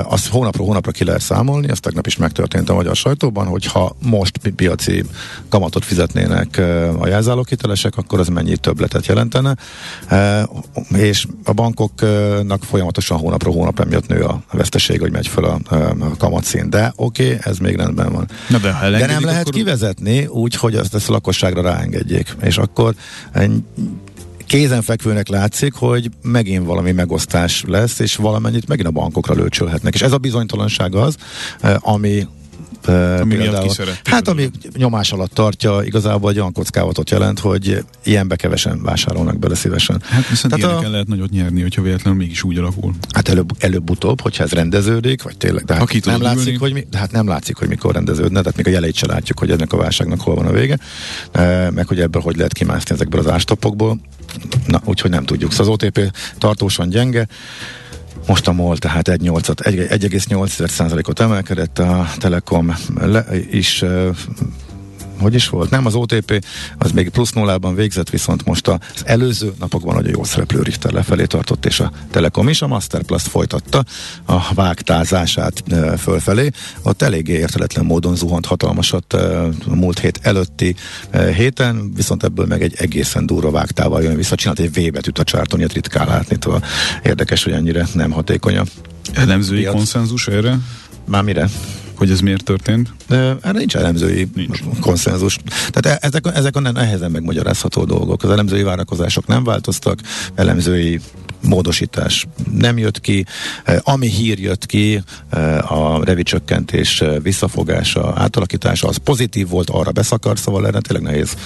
Azt 0.03 0.29
hónapról 0.29 0.67
hónapra 0.67 0.91
ki 0.91 1.05
lehet 1.05 1.21
számolni, 1.21 1.69
ezt 1.71 1.83
tegnap 1.83 2.07
is 2.07 2.17
megtörtént 2.17 2.69
a 2.69 2.75
magyar 2.75 2.97
sajtóban, 2.97 3.47
hogyha 3.47 3.97
most 4.03 4.39
piaci 4.57 5.05
kamatot 5.49 5.85
fizetnének 5.85 6.62
a 7.01 7.07
jelzálóghitelesek, 7.07 7.97
akkor 7.97 8.21
az 8.21 8.29
mennyi 8.29 8.57
többletet 8.57 9.07
jelentene, 9.07 9.57
és 10.95 11.27
a 11.45 11.53
bankoknak 11.53 12.65
folyamatosan 12.65 13.19
hónapról 13.19 13.55
hónapra 13.55 13.85
miatt 13.85 14.07
nő 14.07 14.23
a 14.23 14.43
veszteség, 14.53 15.01
hogy 15.01 15.13
megy 15.13 15.29
fel 15.29 15.45
a, 15.45 15.59
a 16.01 16.17
kamatszín. 16.19 16.71
De 16.71 16.93
oké, 16.97 17.25
okay, 17.25 17.39
ez 17.43 17.59
még 17.59 17.77
rendben 17.77 18.13
van. 18.13 18.29
Na 18.49 18.59
de, 18.59 18.73
ha 18.73 18.91
de 18.91 19.07
nem 19.07 19.25
lehet 19.25 19.41
akkor... 19.41 19.53
kivezetni 19.53 20.27
úgy, 20.27 20.55
hogy 20.55 20.75
azt 20.75 20.95
ezt 20.95 21.09
a 21.09 21.13
lakosságra 21.13 21.63
ráengedjék. 21.63 22.37
És 22.43 22.59
akkor 22.59 22.95
kézenfekvőnek 24.47 25.29
látszik, 25.29 25.75
hogy 25.75 26.11
megint 26.23 26.67
valami 26.67 26.93
megosztás 26.93 27.65
lesz, 27.67 27.99
és 27.99 28.17
valamennyit 28.17 28.69
megint 28.69 28.89
a 28.89 28.91
bankokra 28.91 29.35
lőcsölhetnek. 29.35 29.95
És 29.95 30.03
ez 30.03 30.13
a 30.13 30.19
bizonytalanság 30.19 30.95
az, 30.95 31.17
ami 31.79 32.27
ami 32.87 33.37
például, 33.37 33.75
hát 34.05 34.29
ami 34.29 34.51
nyomás 34.77 35.13
alatt 35.13 35.33
tartja, 35.33 35.83
igazából 35.83 36.31
egy 36.31 36.39
olyan 36.39 36.53
kockávatot 36.53 37.11
jelent, 37.11 37.39
hogy 37.39 37.85
ilyenbe 38.05 38.37
kevesen 38.37 38.83
vásárolnak 38.83 39.39
bele 39.39 39.55
szívesen. 39.55 40.03
Hát 40.05 40.29
viszont 40.29 40.55
Tehát 40.55 40.59
ilyeneken 40.59 40.89
a, 40.89 40.93
lehet 40.93 41.07
nagyot 41.07 41.31
nyerni, 41.31 41.63
hogyha 41.63 41.83
véletlenül 41.83 42.19
mégis 42.19 42.43
úgy 42.43 42.59
alakul. 42.59 42.95
Hát 43.13 43.29
előbb, 43.29 43.51
előbb-utóbb, 43.59 44.21
hogyha 44.21 44.45
ez 44.45 44.53
rendeződik, 44.53 45.23
vagy 45.23 45.37
tényleg, 45.37 45.65
de 45.65 45.75
hát 45.75 46.05
nem 46.05 46.23
látszik, 46.23 46.59
hogy 46.59 46.73
mi, 46.73 46.87
de 46.91 46.99
hát 46.99 47.13
nem 47.13 47.29
látszik, 47.29 47.57
hogy 47.57 47.69
mikor 47.69 47.95
rendeződne, 47.95 48.41
tehát 48.41 48.57
még 48.57 48.67
a 48.67 48.71
jeleit 48.71 48.95
se 48.95 49.07
látjuk, 49.07 49.39
hogy 49.39 49.51
ennek 49.51 49.73
a 49.73 49.77
válságnak 49.77 50.21
hol 50.21 50.35
van 50.35 50.47
a 50.47 50.53
vége, 50.53 50.79
meg 51.71 51.87
hogy 51.87 52.01
ebből 52.01 52.23
hogy 52.23 52.37
lehet 52.37 52.53
kimászni 52.53 52.95
ezekből 52.95 53.21
az 53.21 53.29
ástopokból. 53.29 54.01
Na, 54.67 54.81
úgyhogy 54.85 55.11
nem 55.11 55.25
tudjuk. 55.25 55.53
Szóval 55.53 55.67
az 55.73 55.83
OTP 55.83 56.17
tartósan 56.39 56.89
gyenge, 56.89 57.27
most 58.27 58.47
a 58.47 58.53
MOL 58.53 58.79
tehát 58.79 59.09
1,8%-ot 59.09 61.21
emelkedett, 61.21 61.79
a 61.79 62.09
Telekom 62.19 62.75
le, 62.95 63.27
is 63.51 63.85
hogy 65.23 65.35
is 65.35 65.49
volt? 65.49 65.71
Nem, 65.71 65.87
az 65.87 65.95
OTP 65.95 66.45
az 66.79 66.93
még 66.93 67.09
plusz 67.09 67.33
nullában 67.33 67.75
végzett, 67.75 68.11
viszont 68.11 68.45
most 68.45 68.69
az 68.69 68.79
előző 69.05 69.53
napokban 69.59 69.95
nagyon 69.95 70.11
jó 70.11 70.25
szereplő 70.25 70.63
Richter 70.63 70.93
lefelé 70.93 71.25
tartott, 71.25 71.67
és 71.67 71.81
a 71.81 71.93
Telekom 72.11 72.49
is, 72.49 72.63
a 72.63 72.67
Masterplus 72.67 73.23
folytatta 73.23 73.85
a 74.25 74.55
vágtázását 74.55 75.63
e, 75.69 75.97
fölfelé. 75.97 76.51
Ott 76.83 77.03
eléggé 77.03 77.33
érteletlen 77.33 77.85
módon 77.85 78.17
zuhant 78.17 78.47
hatalmasat 78.47 79.13
e, 79.13 79.45
a 79.45 79.75
múlt 79.75 79.99
hét 79.99 80.21
előtti 80.23 80.75
e, 81.11 81.33
héten, 81.33 81.93
viszont 81.95 82.23
ebből 82.23 82.47
meg 82.47 82.63
egy 82.63 82.75
egészen 82.77 83.27
durva 83.27 83.51
vágtával 83.51 84.03
jön 84.03 84.17
vissza. 84.17 84.35
Csinált 84.35 84.59
egy 84.59 84.73
V 84.73 84.93
betűt 84.93 85.19
a 85.19 85.25
csárton, 85.25 85.59
ilyet 85.59 85.73
ritkán 85.73 86.07
látni, 86.07 86.37
tovább. 86.39 86.65
érdekes, 87.03 87.45
hogy 87.45 87.53
ennyire 87.53 87.87
nem 87.95 88.11
hatékony 88.11 88.57
a 88.57 88.65
Elemzői 89.15 89.65
konszenzus 89.65 90.29
erre? 90.29 90.59
Már 91.05 91.23
mire? 91.23 91.49
Hogy 92.03 92.11
ez 92.11 92.21
miért 92.21 92.45
történt? 92.45 92.93
Erre 93.09 93.53
nincs 93.53 93.77
elemzői 93.77 94.29
nincs. 94.35 94.59
konszenzus. 94.81 95.39
Tehát 95.71 96.01
e- 96.03 96.07
ezek, 96.07 96.27
ezek 96.35 96.57
a 96.57 96.61
nehezen 96.61 97.11
megmagyarázható 97.11 97.85
dolgok. 97.85 98.23
Az 98.23 98.31
elemzői 98.31 98.63
várakozások 98.63 99.27
nem 99.27 99.45
változtak, 99.45 99.99
elemzői 100.35 101.01
módosítás 101.43 102.27
nem 102.59 102.79
jött 102.79 103.01
ki. 103.01 103.25
E, 103.65 103.81
ami 103.85 104.09
hír 104.09 104.39
jött 104.39 104.67
ki, 104.67 105.03
e, 105.31 105.59
a 105.59 106.05
revicsökkentés 106.05 107.03
visszafogása, 107.23 108.13
átalakítása, 108.17 108.89
az 108.89 108.97
pozitív 108.97 109.49
volt, 109.49 109.71
arra 109.71 109.91
beszakar, 109.91 110.39
szóval 110.39 110.67
erre 110.67 110.81
tényleg 110.81 111.05
nehéz 111.05 111.37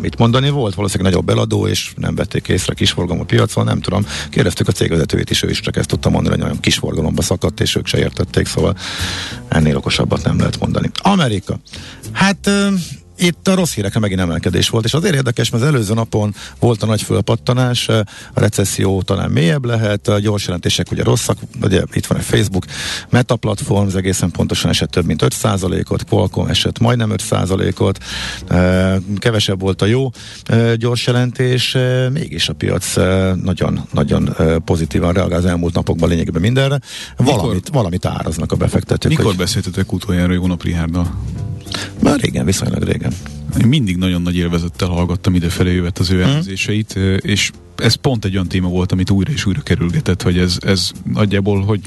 mit 0.00 0.18
mondani. 0.18 0.50
Volt 0.50 0.74
valószínűleg 0.74 1.12
nagyobb 1.12 1.26
beladó, 1.26 1.66
és 1.66 1.92
nem 1.96 2.14
vették 2.14 2.48
észre 2.48 2.74
kisforgalom 2.74 3.20
a 3.20 3.24
piacon, 3.24 3.64
nem 3.64 3.80
tudom. 3.80 4.06
Kérdeztük 4.30 4.68
a 4.68 4.72
cégvezetőjét 4.72 5.30
is, 5.30 5.42
ő 5.42 5.50
is 5.50 5.60
csak 5.60 5.76
ezt 5.76 5.88
tudta 5.88 6.10
mondani, 6.10 6.34
hogy 6.34 6.44
nagyon 6.44 6.60
kisforgalomba 6.60 7.22
szakadt, 7.22 7.60
és 7.60 7.76
ők 7.76 7.86
se 7.86 7.98
értették, 7.98 8.46
szóval 8.46 8.76
ennél 9.66 9.78
okosabbat 9.78 10.24
nem 10.24 10.38
lehet 10.38 10.60
mondani. 10.60 10.90
Amerika. 11.02 11.58
Hát 12.12 12.50
itt 13.18 13.48
a 13.48 13.54
rossz 13.54 13.74
hírekre 13.74 14.00
megint 14.00 14.20
emelkedés 14.20 14.68
volt, 14.68 14.84
és 14.84 14.94
azért 14.94 15.14
érdekes, 15.14 15.50
mert 15.50 15.62
az 15.62 15.68
előző 15.68 15.94
napon 15.94 16.34
volt 16.58 16.82
a 16.82 16.86
nagy 16.86 17.02
fölpattanás, 17.02 17.88
a 17.88 18.04
recesszió 18.34 19.02
talán 19.02 19.30
mélyebb 19.30 19.64
lehet, 19.64 20.08
a 20.08 20.18
gyors 20.18 20.44
jelentések 20.44 20.90
ugye 20.90 21.02
rosszak, 21.02 21.38
ugye 21.62 21.82
itt 21.92 22.06
van 22.06 22.18
a 22.18 22.22
Facebook, 22.22 22.64
Meta 23.10 23.36
platform, 23.36 23.86
az 23.86 23.96
egészen 23.96 24.30
pontosan 24.30 24.70
esett 24.70 24.90
több 24.90 25.04
mint 25.04 25.22
5%-ot, 25.24 26.04
Qualcomm 26.04 26.46
esett 26.48 26.78
majdnem 26.78 27.12
5%-ot, 27.16 27.98
kevesebb 29.18 29.60
volt 29.60 29.82
a 29.82 29.86
jó 29.86 30.10
gyors 30.76 31.06
jelentés, 31.06 31.76
mégis 32.12 32.48
a 32.48 32.52
piac 32.52 32.94
nagyon-nagyon 33.42 34.36
pozitívan 34.64 35.12
reagál 35.12 35.38
az 35.38 35.44
elmúlt 35.44 35.74
napokban 35.74 36.08
lényegében 36.08 36.40
mindenre. 36.40 36.80
Valamit, 37.16 37.52
Mikor, 37.52 37.72
valamit 37.72 38.04
áraznak 38.04 38.52
a 38.52 38.56
befektetők. 38.56 39.10
Mikor 39.10 39.24
hogy... 39.24 39.36
beszéltetek 39.36 39.92
utoljára 39.92 40.32
Jónap 40.32 40.62
Rihárdal? 40.62 41.14
Már 42.02 42.20
régen, 42.20 42.44
viszonylag 42.44 42.82
régen. 42.82 43.12
Én 43.60 43.66
mindig 43.66 43.96
nagyon 43.96 44.22
nagy 44.22 44.36
élvezettel 44.36 44.88
hallgattam 44.88 45.34
idefelé 45.34 45.74
jövet 45.74 45.98
az 45.98 46.10
ő 46.10 46.18
mhm. 46.18 46.28
elemzéseit, 46.28 46.98
mm. 46.98 47.14
és 47.20 47.50
ez 47.76 47.94
pont 47.94 48.24
egy 48.24 48.34
olyan 48.34 48.48
téma 48.48 48.68
volt, 48.68 48.92
amit 48.92 49.10
újra 49.10 49.32
és 49.32 49.46
újra 49.46 49.60
kerülgetett, 49.60 50.22
hogy 50.22 50.38
ez, 50.38 50.56
ez 50.60 50.90
nagyjából, 51.12 51.62
hogy 51.62 51.80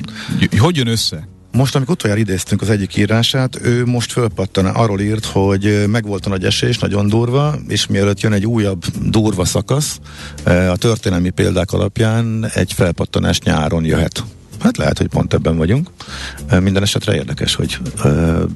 hogy 0.58 0.76
jön 0.76 0.88
össze? 0.88 1.28
Most, 1.52 1.76
amikor 1.76 1.94
utoljára 1.94 2.22
idéztünk 2.22 2.62
az 2.62 2.70
egyik 2.70 2.98
írását, 2.98 3.60
ő 3.62 3.86
most 3.86 4.12
fölpattan, 4.12 4.66
arról 4.66 5.00
írt, 5.00 5.26
hogy 5.26 5.84
megvolt 5.88 6.26
a 6.26 6.30
nagy 6.30 6.44
esés, 6.44 6.78
nagyon 6.78 7.08
durva, 7.08 7.56
és 7.68 7.88
mielőtt 7.88 8.20
jön 8.20 8.34
egy 8.34 8.46
újabb 8.46 8.86
durva 9.04 9.46
szakasz, 9.46 10.00
a 10.46 10.78
történelmi 10.78 11.30
példák 11.30 11.72
alapján 11.72 12.46
egy 12.54 12.74
felpattanás 12.74 13.40
nyáron 13.40 13.86
jöhet. 13.86 14.24
Hát 14.60 14.78
lehet, 14.78 14.98
hogy 14.98 15.08
pont 15.08 15.34
ebben 15.34 15.58
vagyunk. 15.58 15.90
Minden 16.60 16.84
esetre 16.84 17.16
érdekes, 17.16 17.56
hogy 17.56 17.78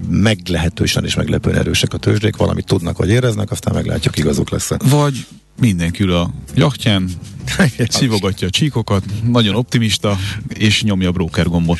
meglehetősen 0.10 1.06
és 1.06 1.16
meglepően 1.16 1.58
erősek 1.58 1.94
a 1.94 1.98
tőzsdék, 1.98 2.36
valamit 2.36 2.66
tudnak 2.66 2.98
vagy 2.98 3.10
éreznek, 3.10 3.52
aztán 3.52 3.74
meglátjuk, 3.74 4.18
igazuk 4.18 4.50
lesz 4.50 4.70
Vagy 4.90 5.26
mindenki 5.60 6.04
ül 6.04 6.14
a 6.14 6.34
jachtján, 6.56 7.10
szívogatja 7.78 8.48
a 8.48 8.50
csíkokat, 8.50 9.04
nagyon 9.24 9.56
optimista, 9.56 10.18
és 10.48 10.84
nyomja 10.84 11.10
a 11.10 11.12
broker 11.12 11.48
gombot. 11.48 11.78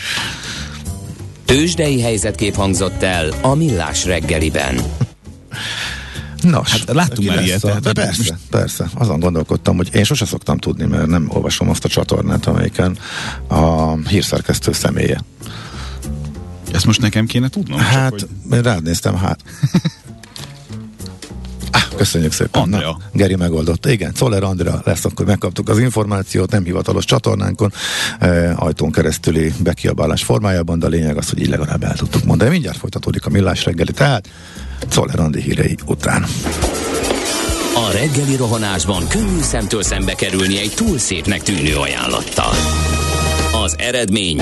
Tőzsdei 1.46 2.02
helyzetkép 2.02 2.56
hangzott 2.56 3.04
el 3.04 3.34
a 3.42 3.54
Millás 3.54 4.06
reggeliben. 4.06 4.82
Nos, 6.44 6.72
hát 6.72 6.94
láttunk 6.94 7.28
már 7.28 7.44
ilyet. 7.44 7.82
De 7.82 7.94
persze, 7.94 8.18
most... 8.18 8.36
persze. 8.50 8.90
Azon 8.94 9.20
gondolkodtam, 9.20 9.76
hogy 9.76 9.90
én 9.94 10.04
sose 10.04 10.26
szoktam 10.26 10.58
tudni, 10.58 10.86
mert 10.86 11.08
nem 11.08 11.26
olvasom 11.30 11.70
azt 11.70 11.86
a 11.86 11.90
csatornát, 11.90 12.46
amelyiken 12.46 12.98
a 13.48 13.96
hírszerkesztő 13.98 14.72
személye. 14.72 15.24
Ezt 16.74 16.86
most 16.86 17.02
nekem 17.02 17.26
kéne 17.26 17.48
tudnom? 17.48 17.80
Hát, 17.80 18.16
csak, 18.16 18.30
hogy... 18.50 18.58
én 18.58 18.64
rád 18.64 18.84
néztem, 18.84 19.16
hát. 19.16 19.40
ah, 21.72 21.82
köszönjük 21.96 22.32
szépen. 22.32 22.62
Andrea. 22.62 22.90
Na, 22.90 22.98
Geri 23.12 23.36
megoldott. 23.36 23.86
Igen, 23.86 24.14
Czoller 24.14 24.44
Andrea 24.44 24.82
lesz, 24.84 25.06
akkor 25.06 25.26
megkaptuk 25.26 25.70
az 25.70 25.80
információt, 25.80 26.52
nem 26.52 26.64
hivatalos 26.64 27.06
csatornánkon, 27.06 27.74
eh, 28.20 28.64
ajtón 28.64 28.92
keresztüli 28.92 29.54
bekiabálás 29.60 30.24
formájában, 30.24 30.80
de 30.80 30.86
a 30.86 30.90
lényeg 30.90 31.18
az, 31.18 31.30
hogy 31.30 31.40
így 31.40 31.50
legalább 31.50 31.84
el 31.84 31.96
tudtuk 31.96 32.24
mondani. 32.24 32.50
Mindjárt 32.50 32.78
folytatódik 32.78 33.26
a 33.26 33.30
millás 33.30 33.66
reggeli, 33.66 33.92
tehát 33.92 34.30
Czoller 34.90 35.20
Andi 35.20 35.42
hírei 35.42 35.76
után. 35.86 36.26
A 37.76 37.92
reggeli 37.92 38.36
rohanásban 38.36 39.08
könnyű 39.08 39.42
szemtől 39.42 39.84
szembe 39.84 40.14
kerülni 40.14 40.60
egy 40.60 40.72
túl 40.76 40.98
szépnek 40.98 41.42
tűnő 41.42 41.76
ajánlattal. 41.76 42.54
Az 43.64 43.76
eredmény 43.78 44.42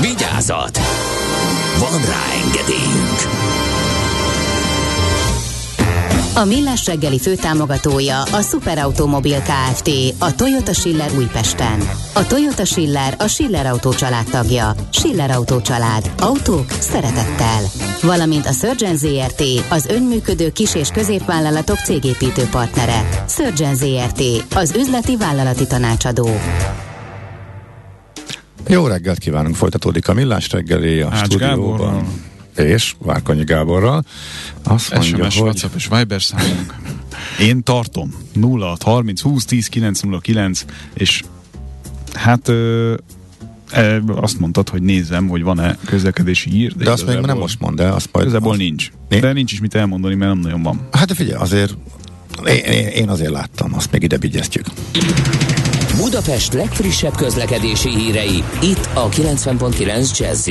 Vigyázat! 0.00 0.78
Van 1.78 2.00
rá 2.00 2.22
engedélyünk! 2.44 3.38
A 6.34 6.44
Millás 6.44 6.86
reggeli 6.86 7.18
főtámogatója 7.18 8.22
a 8.22 8.40
Superautomobil 8.40 9.42
KFT, 9.42 9.90
a 10.18 10.34
Toyota 10.34 10.72
Schiller 10.72 11.10
Újpesten. 11.16 11.88
A 12.12 12.26
Toyota 12.26 12.64
Schiller 12.64 13.14
a 13.18 13.26
Schiller 13.26 13.66
Autó 13.66 13.92
család 13.92 14.26
tagja. 14.30 14.74
Schiller 14.90 15.30
Autó 15.30 15.60
család. 15.60 16.10
Autók 16.20 16.70
szeretettel. 16.78 17.62
Valamint 18.02 18.46
a 18.46 18.52
Surgeon 18.52 18.96
ZRT, 18.96 19.42
az 19.68 19.86
önműködő 19.86 20.50
kis- 20.50 20.74
és 20.74 20.88
középvállalatok 20.88 21.78
cégépítő 21.78 22.48
partnere. 22.50 23.24
Surgeon 23.28 23.74
ZRT, 23.74 24.22
az 24.54 24.74
üzleti 24.76 25.16
vállalati 25.16 25.66
tanácsadó. 25.66 26.28
Jó 28.68 28.86
reggelt 28.86 29.18
kívánunk, 29.18 29.54
folytatódik 29.54 30.08
a 30.08 30.12
Millás 30.12 30.50
reggeli 30.50 31.00
a 31.00 31.08
Ács 31.10 31.24
stúdióban. 31.24 31.78
Gáborral. 31.78 32.06
És 32.54 32.94
Várkonyi 32.98 33.44
Gáborral. 33.44 34.04
Azt 34.62 34.94
mondja, 34.94 35.24
SMS, 35.24 35.34
hogy... 35.34 35.46
WhatsApp 35.46 35.74
és 35.74 35.88
Viber 35.88 36.22
számunk. 36.22 36.74
Én 37.40 37.62
tartom. 37.62 38.14
0 38.32 38.76
30 38.80 39.20
20 39.20 39.44
10 39.44 39.66
9 39.66 40.00
0 40.00 40.18
9 40.18 40.64
és 40.94 41.22
hát 42.12 42.48
ö, 42.48 42.94
e, 43.70 44.02
azt 44.06 44.38
mondtad, 44.38 44.68
hogy 44.68 44.82
nézem, 44.82 45.28
hogy 45.28 45.42
van-e 45.42 45.76
közlekedési 45.84 46.54
ír. 46.54 46.72
De, 46.76 46.84
de 46.84 46.90
azt 46.90 47.06
még 47.06 47.18
nem 47.18 47.38
most 47.38 47.60
mond 47.60 47.80
el. 47.80 47.94
Azt 47.94 48.08
majd 48.12 48.26
igazából 48.26 48.50
azt... 48.50 48.60
nincs. 48.60 48.90
Né? 49.08 49.18
De 49.18 49.32
nincs 49.32 49.52
is 49.52 49.60
mit 49.60 49.74
elmondani, 49.74 50.14
mert 50.14 50.32
nem 50.32 50.40
nagyon 50.40 50.62
van. 50.62 50.88
Hát 50.92 51.06
de 51.06 51.14
figyelj, 51.14 51.40
azért 51.40 51.74
én, 52.46 52.86
én 52.86 53.08
azért 53.08 53.30
láttam, 53.30 53.74
azt 53.74 53.92
még 53.92 54.02
ide 54.02 54.18
vigyeztjük. 54.18 54.66
Budapest 56.00 56.52
legfrissebb 56.52 57.16
közlekedési 57.16 57.88
hírei, 57.88 58.44
itt 58.62 58.88
a 58.94 59.08
90.9 59.08 60.18
jazz 60.18 60.48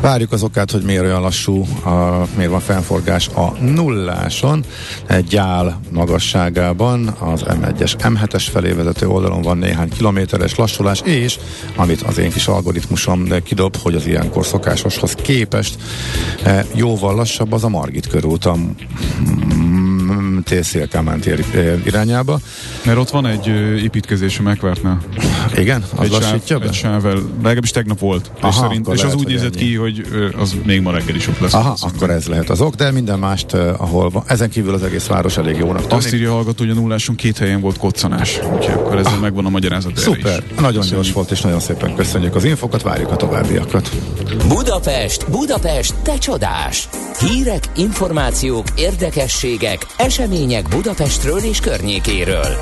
Várjuk 0.00 0.32
az 0.32 0.42
okát, 0.42 0.70
hogy 0.70 0.82
miért 0.82 1.02
olyan 1.02 1.20
lassú, 1.20 1.66
a, 1.84 2.26
miért 2.36 2.50
van 2.50 2.60
fennforgás 2.60 3.28
a 3.28 3.52
nulláson, 3.60 4.64
egy 5.06 5.24
gyál 5.24 5.80
magasságában, 5.90 7.08
az 7.08 7.44
M1-es, 7.46 7.94
M7-es 7.98 8.46
felé 8.50 8.72
vezető 8.72 9.08
oldalon 9.08 9.42
van 9.42 9.58
néhány 9.58 9.88
kilométeres 9.88 10.54
lassulás, 10.54 11.00
és 11.04 11.38
amit 11.76 12.02
az 12.02 12.18
én 12.18 12.30
kis 12.30 12.46
algoritmusom 12.46 13.28
kidob, 13.42 13.76
hogy 13.76 13.94
az 13.94 14.06
ilyenkor 14.06 14.46
szokásoshoz 14.46 15.14
képest 15.14 15.76
e, 16.42 16.66
jóval 16.74 17.14
lassabb 17.14 17.52
az 17.52 17.64
a 17.64 17.68
Margit 17.68 18.06
körút, 18.06 18.44
a 18.44 18.56
tél 20.42 20.88
Kálmán 20.88 21.20
tér 21.20 21.44
irányába. 21.84 22.38
Mert 22.84 22.98
ott 22.98 23.10
van 23.10 23.26
egy 23.26 23.46
építkezési 23.82 24.42
megvártnál. 24.42 24.98
Igen? 25.56 25.84
Az 25.96 26.04
egy 26.04 26.10
lassítja 26.10 26.40
sáv, 26.46 26.58
be? 26.58 26.66
Egy 26.66 26.74
sávvel, 26.74 27.18
legalábbis 27.36 27.70
tegnap 27.70 27.98
volt. 27.98 28.30
Aha, 28.40 28.48
és, 28.48 28.54
szerint, 28.54 28.88
és 28.88 29.02
az 29.02 29.14
úgy 29.14 29.26
nézett 29.26 29.54
ki, 29.54 29.74
hogy 29.74 30.06
az 30.38 30.56
még 30.64 30.80
ma 30.80 30.92
reggel 30.92 31.14
is 31.14 31.28
ott 31.28 31.38
lesz. 31.38 31.54
Aha, 31.54 31.76
akkor 31.80 32.10
ez 32.10 32.26
lehet 32.26 32.50
az 32.50 32.60
ok, 32.60 32.74
de 32.74 32.90
minden 32.90 33.18
mást, 33.18 33.52
ahol 33.54 34.10
van. 34.10 34.22
Ezen 34.26 34.50
kívül 34.50 34.74
az 34.74 34.82
egész 34.82 35.06
város 35.06 35.36
elég 35.36 35.56
jónak 35.56 35.76
tűnik. 35.76 35.92
Azt 35.92 36.14
írja 36.14 36.30
a 36.30 36.34
hallgató, 36.34 36.64
hogy 36.64 36.76
a 36.76 36.80
nulláson 36.80 37.14
két 37.14 37.38
helyen 37.38 37.60
volt 37.60 37.78
koccanás. 37.78 38.40
Úgyhogy 38.54 38.74
akkor 38.74 38.98
ezzel 38.98 39.12
ah, 39.12 39.20
megvan 39.20 39.46
a 39.46 39.48
magyarázat. 39.48 39.96
Szuper, 39.96 40.44
is. 40.48 40.54
nagyon 40.54 40.72
Köszönjük. 40.72 40.90
gyors 40.90 41.12
volt, 41.12 41.30
és 41.30 41.40
nagyon 41.40 41.60
szépen 41.60 41.94
köszönjük 41.94 42.34
az 42.34 42.44
infokat, 42.44 42.82
várjuk 42.82 43.10
a 43.10 43.16
továbbiakat. 43.16 43.90
Budapest, 44.48 45.30
Budapest, 45.30 45.94
te 46.02 46.18
csodás! 46.18 46.88
Hírek, 47.18 47.70
információk, 47.76 48.66
érdekességek, 48.76 49.86
események 50.32 50.68
Budapestről 50.68 51.38
és 51.38 51.60
környékéről. 51.60 52.56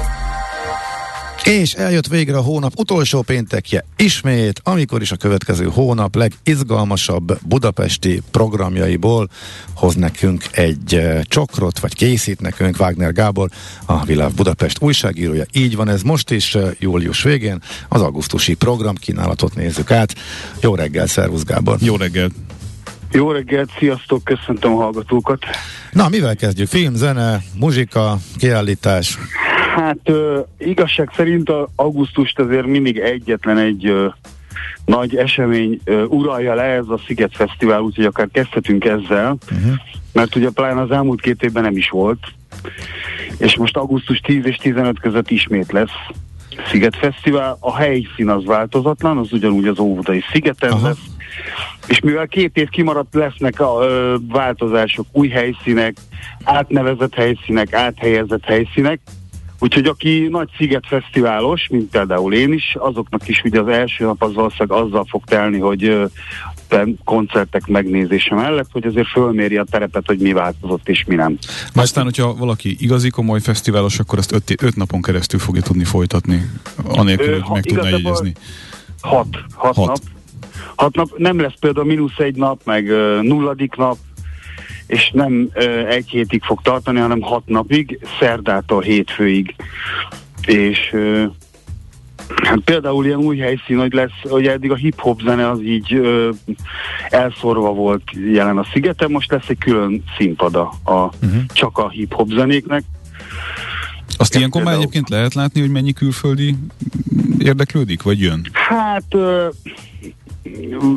És 1.44 1.72
eljött 1.72 2.06
végre 2.06 2.36
a 2.36 2.40
hónap 2.40 2.72
utolsó 2.76 3.22
péntekje 3.22 3.84
ismét, 3.96 4.60
amikor 4.64 5.00
is 5.00 5.12
a 5.12 5.16
következő 5.16 5.64
hónap 5.64 6.16
legizgalmasabb 6.16 7.38
budapesti 7.46 8.22
programjaiból 8.30 9.28
hoz 9.74 9.94
nekünk 9.94 10.44
egy 10.52 10.94
eh, 10.94 11.20
csokrot, 11.22 11.78
vagy 11.78 11.94
készít 11.94 12.40
nekünk 12.40 12.80
Wagner 12.80 13.12
Gábor, 13.12 13.48
a 13.84 14.04
Világ 14.04 14.32
Budapest 14.32 14.82
újságírója. 14.82 15.44
Így 15.52 15.76
van 15.76 15.88
ez 15.88 16.02
most 16.02 16.30
is, 16.30 16.54
eh, 16.54 16.70
július 16.78 17.22
végén, 17.22 17.62
az 17.88 18.02
augusztusi 18.02 18.54
programkínálatot 18.54 19.54
nézzük 19.54 19.90
át. 19.90 20.14
Jó 20.60 20.74
reggel, 20.74 21.06
szervusz 21.06 21.44
Gábor! 21.44 21.76
Jó 21.80 21.96
reggel! 21.96 22.30
Jó 23.12 23.30
reggelt, 23.30 23.70
sziasztok, 23.78 24.24
köszöntöm 24.24 24.72
a 24.72 24.76
hallgatókat. 24.76 25.44
Na, 25.92 26.08
mivel 26.08 26.36
kezdjük? 26.36 26.68
Film, 26.68 26.94
zene, 26.94 27.40
muzsika, 27.58 28.16
kiállítás? 28.36 29.18
Hát 29.74 29.98
ö, 30.04 30.40
igazság 30.58 31.10
szerint 31.16 31.48
a 31.48 31.68
augusztust 31.76 32.38
azért 32.38 32.66
mindig 32.66 32.98
egyetlen 32.98 33.58
egy 33.58 33.86
ö, 33.86 34.06
nagy 34.84 35.16
esemény 35.16 35.80
ö, 35.84 36.04
uralja 36.04 36.54
le 36.54 36.62
ez 36.62 36.88
a 36.88 37.00
Sziget 37.06 37.36
Fesztivál, 37.36 37.80
úgyhogy 37.80 38.04
akár 38.04 38.28
kezdhetünk 38.32 38.84
ezzel, 38.84 39.36
uh-huh. 39.52 39.72
mert 40.12 40.36
ugye 40.36 40.50
pláne 40.50 40.80
az 40.80 40.90
elmúlt 40.90 41.20
két 41.20 41.42
évben 41.42 41.62
nem 41.62 41.76
is 41.76 41.88
volt, 41.88 42.26
és 43.38 43.56
most 43.56 43.76
augusztus 43.76 44.18
10 44.18 44.44
és 44.46 44.56
15 44.56 45.00
között 45.00 45.30
ismét 45.30 45.72
lesz 45.72 45.96
Sziget 46.70 46.96
Fesztivál. 46.96 47.56
A 47.60 47.76
helyszín 47.76 48.28
az 48.28 48.44
változatlan, 48.44 49.18
az 49.18 49.32
ugyanúgy 49.32 49.66
az 49.66 49.78
Óvodai 49.78 50.22
szigeten 50.32 50.70
Aha. 50.70 50.86
lesz, 50.86 51.04
és 51.86 52.00
mivel 52.00 52.26
két 52.26 52.56
év 52.56 52.68
kimaradt, 52.68 53.14
lesznek 53.14 53.60
a 53.60 53.78
ö, 53.82 54.16
változások, 54.28 55.06
új 55.12 55.28
helyszínek, 55.28 55.96
átnevezett 56.44 57.14
helyszínek, 57.14 57.72
áthelyezett 57.72 58.44
helyszínek, 58.44 59.00
úgyhogy 59.58 59.86
aki 59.86 60.28
nagy 60.30 60.48
sziget 60.56 60.86
fesztiválos, 60.86 61.68
mint 61.70 61.90
például 61.90 62.34
én 62.34 62.52
is, 62.52 62.76
azoknak 62.78 63.28
is 63.28 63.42
ugye 63.44 63.60
az 63.60 63.68
első 63.68 64.04
nap 64.04 64.22
az 64.22 64.34
valószínűleg 64.34 64.82
azzal 64.82 65.06
fog 65.08 65.24
telni, 65.24 65.58
hogy 65.58 65.84
ö, 65.84 66.04
koncertek 67.04 67.66
megnézése 67.66 68.34
mellett, 68.34 68.68
hogy 68.72 68.86
azért 68.86 69.08
fölméri 69.08 69.56
a 69.56 69.64
terepet, 69.70 70.06
hogy 70.06 70.18
mi 70.18 70.32
változott 70.32 70.88
és 70.88 71.04
mi 71.06 71.14
nem. 71.14 71.38
Aztán, 71.74 72.04
hogyha 72.04 72.34
valaki 72.34 72.76
igazi 72.78 73.10
komoly 73.10 73.40
fesztiválos, 73.40 73.98
akkor 73.98 74.18
ezt 74.18 74.32
öt, 74.32 74.62
öt 74.62 74.76
napon 74.76 75.02
keresztül 75.02 75.40
fogja 75.40 75.62
tudni 75.62 75.84
folytatni, 75.84 76.50
anélkül, 76.84 77.40
hogy 77.40 77.54
meg 77.54 77.62
tudná 77.64 77.80
igazából- 77.80 78.00
jegyezni. 78.00 78.32
Hat, 79.00 79.26
hat, 79.54 79.74
Hat. 79.74 79.86
nap. 79.86 79.98
Hat 80.80 80.94
nap, 80.94 81.16
nem 81.16 81.40
lesz 81.40 81.58
például 81.60 81.86
mínusz 81.86 82.18
egy 82.18 82.36
nap, 82.36 82.60
meg 82.64 82.88
ö, 82.88 83.18
nulladik 83.22 83.74
nap, 83.74 83.96
és 84.86 85.10
nem 85.14 85.48
ö, 85.52 85.86
egy 85.86 86.08
hétig 86.08 86.42
fog 86.42 86.62
tartani, 86.62 86.98
hanem 86.98 87.20
hat 87.20 87.42
napig, 87.46 87.98
szerdától 88.18 88.82
hétfőig. 88.82 89.54
És 90.46 90.78
ö, 90.92 91.24
hát 92.42 92.58
például 92.64 93.04
ilyen 93.04 93.18
új 93.18 93.38
helyszín, 93.38 93.78
hogy 93.78 93.92
lesz, 93.92 94.20
hogy 94.22 94.46
eddig 94.46 94.70
a 94.70 94.74
hip-hop 94.74 95.20
zene 95.20 95.50
az 95.50 95.62
így 95.62 95.94
ö, 95.94 96.30
elszorva 97.08 97.72
volt 97.72 98.02
jelen 98.32 98.58
a 98.58 98.66
szigeten, 98.72 99.10
most 99.10 99.30
lesz 99.30 99.48
egy 99.48 99.58
külön 99.58 100.04
színpada 100.18 100.72
a, 100.84 100.92
uh-huh. 100.92 101.44
csak 101.52 101.78
a 101.78 101.90
hip-hop 101.90 102.28
zenéknek. 102.28 102.82
Azt 104.16 104.34
ilyenkor 104.34 104.62
már 104.62 104.74
egyébként 104.74 105.08
lehet 105.08 105.34
látni, 105.34 105.60
hogy 105.60 105.70
mennyi 105.70 105.92
külföldi 105.92 106.56
érdeklődik, 107.38 108.02
vagy 108.02 108.20
jön? 108.20 108.46
Hát 108.52 109.14
ö, 109.14 109.48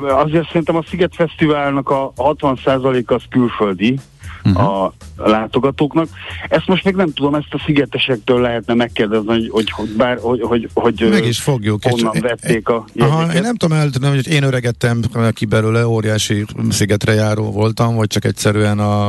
azért 0.08 0.48
szerintem 0.48 0.76
a 0.76 0.84
Sziget 0.88 1.16
Fesztiválnak 1.16 1.90
a 1.90 2.14
60% 2.18 3.06
az 3.06 3.24
külföldi 3.30 4.00
uh-huh. 4.46 4.84
a 4.84 4.94
látogatóknak. 5.16 6.08
Ezt 6.50 6.68
most 6.68 6.84
még 6.84 6.96
nem 6.96 7.14
tudom, 7.14 7.36
ezt 7.36 7.54
a 7.54 7.62
szigetesektől 7.66 8.42
lehetne 8.42 8.74
megkérdezni, 8.74 9.48
hogy, 9.48 9.72
hogy, 9.72 9.90
bár, 9.90 10.18
hogy, 10.22 10.42
hogy, 10.42 10.70
hogy 10.74 11.08
Meg 11.10 11.26
is 11.26 11.40
fogjuk. 11.40 11.84
honnan 11.90 12.14
és- 12.16 12.22
vették 12.22 12.70
a 12.70 12.86
Aha, 12.98 13.34
én 13.34 13.42
nem 13.42 13.56
tudom 13.56 13.78
eltudni, 13.78 14.08
hogy 14.08 14.28
én 14.28 14.44
öregettem 14.44 15.02
ki 15.32 15.46
belőle, 15.46 15.88
óriási 15.88 16.46
szigetre 16.70 17.14
járó 17.14 17.52
voltam, 17.52 17.96
vagy 17.96 18.08
csak 18.08 18.26
egyszerűen 18.26 18.80
a, 18.80 19.08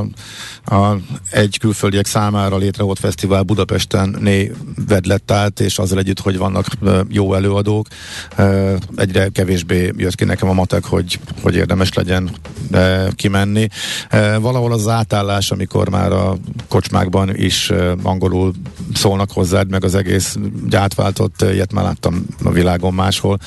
a 0.64 0.96
egy 1.30 1.58
külföldiek 1.58 2.06
számára 2.06 2.56
létrehozott 2.56 2.98
fesztivál 2.98 3.42
Budapesten 3.42 4.16
néved 4.20 5.06
lett 5.06 5.30
át, 5.30 5.60
és 5.60 5.78
azzal 5.78 5.98
együtt, 5.98 6.20
hogy 6.20 6.38
vannak 6.38 6.66
jó 7.08 7.34
előadók, 7.34 7.86
egyre 8.96 9.28
kevésbé 9.28 9.92
jött 9.96 10.14
ki 10.14 10.24
nekem 10.24 10.48
a 10.48 10.52
matek, 10.52 10.84
hogy, 10.84 11.18
hogy 11.42 11.54
érdemes 11.54 11.92
legyen 11.92 12.30
kimenni. 13.14 13.68
Valahol 14.40 14.72
az 14.72 14.88
átállás, 15.24 15.50
amikor 15.50 15.88
már 15.88 16.12
a 16.12 16.36
kocsmákban 16.68 17.36
is 17.36 17.72
angolul 18.02 18.52
szólnak 18.94 19.30
hozzád, 19.30 19.70
meg 19.70 19.84
az 19.84 19.94
egész 19.94 20.36
átváltott, 20.70 21.42
ö, 21.42 21.52
ilyet 21.52 21.72
már 21.72 21.84
láttam 21.84 22.26
a 22.44 22.50
világon 22.50 22.94
máshol. 22.94 23.38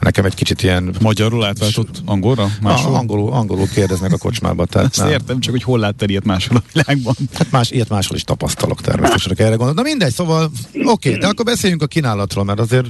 Nekem 0.00 0.24
egy 0.24 0.34
kicsit 0.34 0.62
ilyen 0.62 0.94
Magyarul 1.00 1.44
átváltott 1.44 2.02
angolra? 2.04 2.46
Máshol? 2.62 2.92
Ah, 2.92 2.98
angolul, 2.98 3.32
angolul 3.32 3.66
kérdeznek 3.68 4.12
a 4.12 4.18
kocsmába. 4.18 4.64
Tehát 4.66 4.88
Ezt 4.90 5.00
nem. 5.00 5.10
értem, 5.10 5.40
csak 5.40 5.52
hogy 5.52 5.62
hol 5.62 5.78
láttad 5.78 6.10
ilyet 6.10 6.24
máshol 6.24 6.56
a 6.56 6.62
világban. 6.72 7.14
Hát 7.32 7.50
más, 7.50 7.70
ilyet 7.70 7.88
máshol 7.88 8.16
is 8.16 8.22
tapasztalok 8.22 8.80
természetesen, 8.80 9.32
erre 9.36 9.48
gondolok. 9.48 9.74
Na 9.74 9.82
mindegy, 9.82 10.12
szóval 10.12 10.50
oké, 10.84 11.08
okay, 11.08 11.20
de 11.20 11.26
akkor 11.26 11.44
beszéljünk 11.44 11.82
a 11.82 11.86
kínálatról, 11.86 12.44
mert 12.44 12.60
azért 12.60 12.86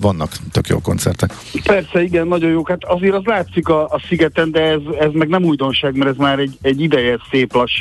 vannak 0.00 0.32
tök 0.52 0.68
jó 0.68 0.78
koncertek. 0.78 1.30
Persze, 1.62 2.02
igen, 2.02 2.26
nagyon 2.26 2.50
jók. 2.50 2.68
Hát 2.68 2.84
azért 2.84 3.14
az 3.14 3.24
látszik 3.24 3.68
a, 3.68 3.84
a 3.84 4.00
szigeten, 4.08 4.50
de 4.50 4.60
ez, 4.60 4.80
ez 4.98 5.10
meg 5.12 5.28
nem 5.28 5.44
újdonság, 5.44 5.96
mert 5.96 6.10
ez 6.10 6.16
már 6.16 6.38
egy, 6.38 6.58
egy 6.62 6.80
ideje 6.80 7.18
szép 7.30 7.54
lassan 7.54 7.75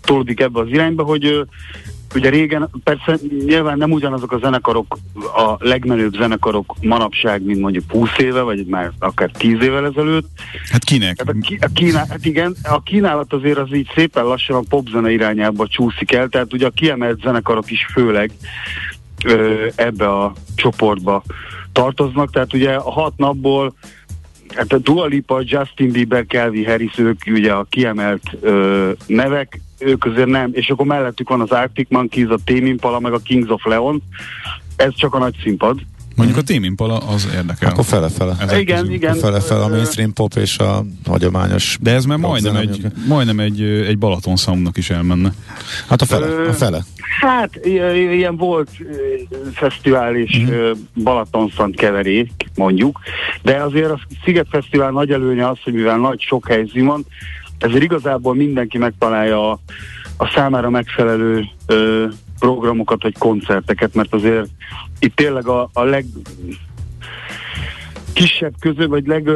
tolódik 0.00 0.40
ebbe 0.40 0.60
az 0.60 0.68
irányba, 0.68 1.02
hogy 1.02 1.46
ugye 2.14 2.30
régen, 2.30 2.70
persze 2.84 3.18
nyilván 3.44 3.78
nem 3.78 3.90
ugyanazok 3.90 4.32
a 4.32 4.38
zenekarok, 4.38 4.98
a 5.14 5.56
legmenőbb 5.58 6.14
zenekarok 6.14 6.74
manapság, 6.80 7.42
mint 7.42 7.60
mondjuk 7.60 7.90
20 7.90 8.08
éve, 8.18 8.40
vagy 8.40 8.66
már 8.66 8.92
akár 8.98 9.30
10 9.30 9.62
évvel 9.62 9.86
ezelőtt. 9.86 10.28
Hát 10.70 10.84
kinek? 10.84 11.16
Tehát 11.16 11.34
a, 11.42 11.46
ki, 11.46 11.58
a, 11.60 11.68
kínál, 11.74 12.06
hát 12.08 12.24
igen, 12.24 12.54
a 12.62 12.82
kínálat 12.82 13.32
azért 13.32 13.58
az 13.58 13.74
így 13.74 13.90
szépen 13.94 14.24
lassan 14.24 14.56
a 14.56 14.62
popzene 14.68 15.10
irányába 15.10 15.66
csúszik 15.66 16.12
el, 16.12 16.28
tehát 16.28 16.52
ugye 16.52 16.66
a 16.66 16.70
kiemelt 16.70 17.20
zenekarok 17.20 17.70
is 17.70 17.86
főleg 17.92 18.30
ö, 19.24 19.66
ebbe 19.74 20.08
a 20.08 20.32
csoportba 20.54 21.22
tartoznak, 21.72 22.30
tehát 22.30 22.54
ugye 22.54 22.74
a 22.74 22.90
hat 22.90 23.12
napból 23.16 23.74
hát 24.54 24.72
a 24.72 24.78
Dua 24.78 25.06
Lipa, 25.06 25.42
Justin 25.44 25.90
Bieber, 25.90 26.24
Calvin 26.28 26.66
Harris, 26.66 26.98
ők 26.98 27.20
ugye 27.26 27.52
a 27.52 27.66
kiemelt 27.68 28.22
ö, 28.40 28.90
nevek, 29.06 29.60
ők 29.78 30.04
azért 30.04 30.28
nem, 30.28 30.50
és 30.52 30.70
akkor 30.70 30.86
mellettük 30.86 31.28
van 31.28 31.40
az 31.40 31.50
Arctic 31.50 31.90
Monkeys, 31.90 32.28
a 32.28 32.38
Tame 32.44 32.66
Impala, 32.66 33.00
meg 33.00 33.12
a 33.12 33.18
Kings 33.18 33.50
of 33.50 33.64
Leon, 33.64 34.02
ez 34.76 34.94
csak 34.94 35.14
a 35.14 35.18
nagy 35.18 35.36
színpad. 35.42 35.80
Mondjuk 36.16 36.38
a 36.38 36.42
Tame 36.42 36.66
Impala 36.66 36.96
az 36.96 37.28
érdekel. 37.34 37.70
Akkor 37.70 37.84
fele-fele. 37.84 38.36
Ezek 38.40 38.60
igen, 38.60 38.78
közül. 38.80 38.94
igen. 38.94 39.14
Fele-fele 39.14 39.64
a 39.64 39.68
mainstream 39.68 40.12
pop 40.12 40.34
és 40.34 40.58
a 40.58 40.84
hagyományos. 41.06 41.78
De 41.80 41.90
ez 41.92 42.04
már 42.04 42.18
majdnem 42.18 42.56
egy, 42.56 42.68
mondjuk. 42.68 42.92
majdnem 43.06 43.40
egy, 43.40 43.60
egy 43.62 43.98
Balaton 43.98 44.36
számnak 44.36 44.76
is 44.76 44.90
elmenne. 44.90 45.32
Hát 45.88 46.02
a 46.02 46.04
fele, 46.04 46.26
Ö, 46.26 46.48
a 46.48 46.52
fele. 46.52 46.84
Hát 47.20 47.60
ilyen, 47.64 48.36
volt 48.36 48.68
ö, 48.80 48.84
fesztivál 49.52 50.16
és 50.16 50.36
Mhm. 50.38 50.48
uh-huh. 50.52 50.76
Balatonszant 51.02 51.76
keverék, 51.76 52.30
mondjuk, 52.54 52.98
de 53.42 53.56
azért 53.62 53.90
a 53.90 54.00
Sziget 54.24 54.46
Fesztivál 54.50 54.90
nagy 54.90 55.10
előnye 55.10 55.48
az, 55.48 55.58
hogy 55.64 55.72
mivel 55.72 55.98
nagy 55.98 56.20
sok 56.20 56.48
helyszín 56.48 56.86
van, 56.86 57.06
ezért 57.58 57.82
igazából 57.82 58.34
mindenki 58.34 58.78
megtalálja 58.78 59.50
a, 59.50 59.58
a 60.16 60.30
számára 60.34 60.70
megfelelő 60.70 61.44
ö, 61.66 62.06
programokat 62.38 63.02
vagy 63.02 63.18
koncerteket, 63.18 63.94
mert 63.94 64.14
azért 64.14 64.48
itt 64.98 65.16
tényleg 65.16 65.46
a, 65.46 65.70
a 65.72 65.82
leg 65.82 66.04
kisebb 68.12 68.54
közül, 68.60 68.88
vagy 68.88 69.06
leg, 69.06 69.30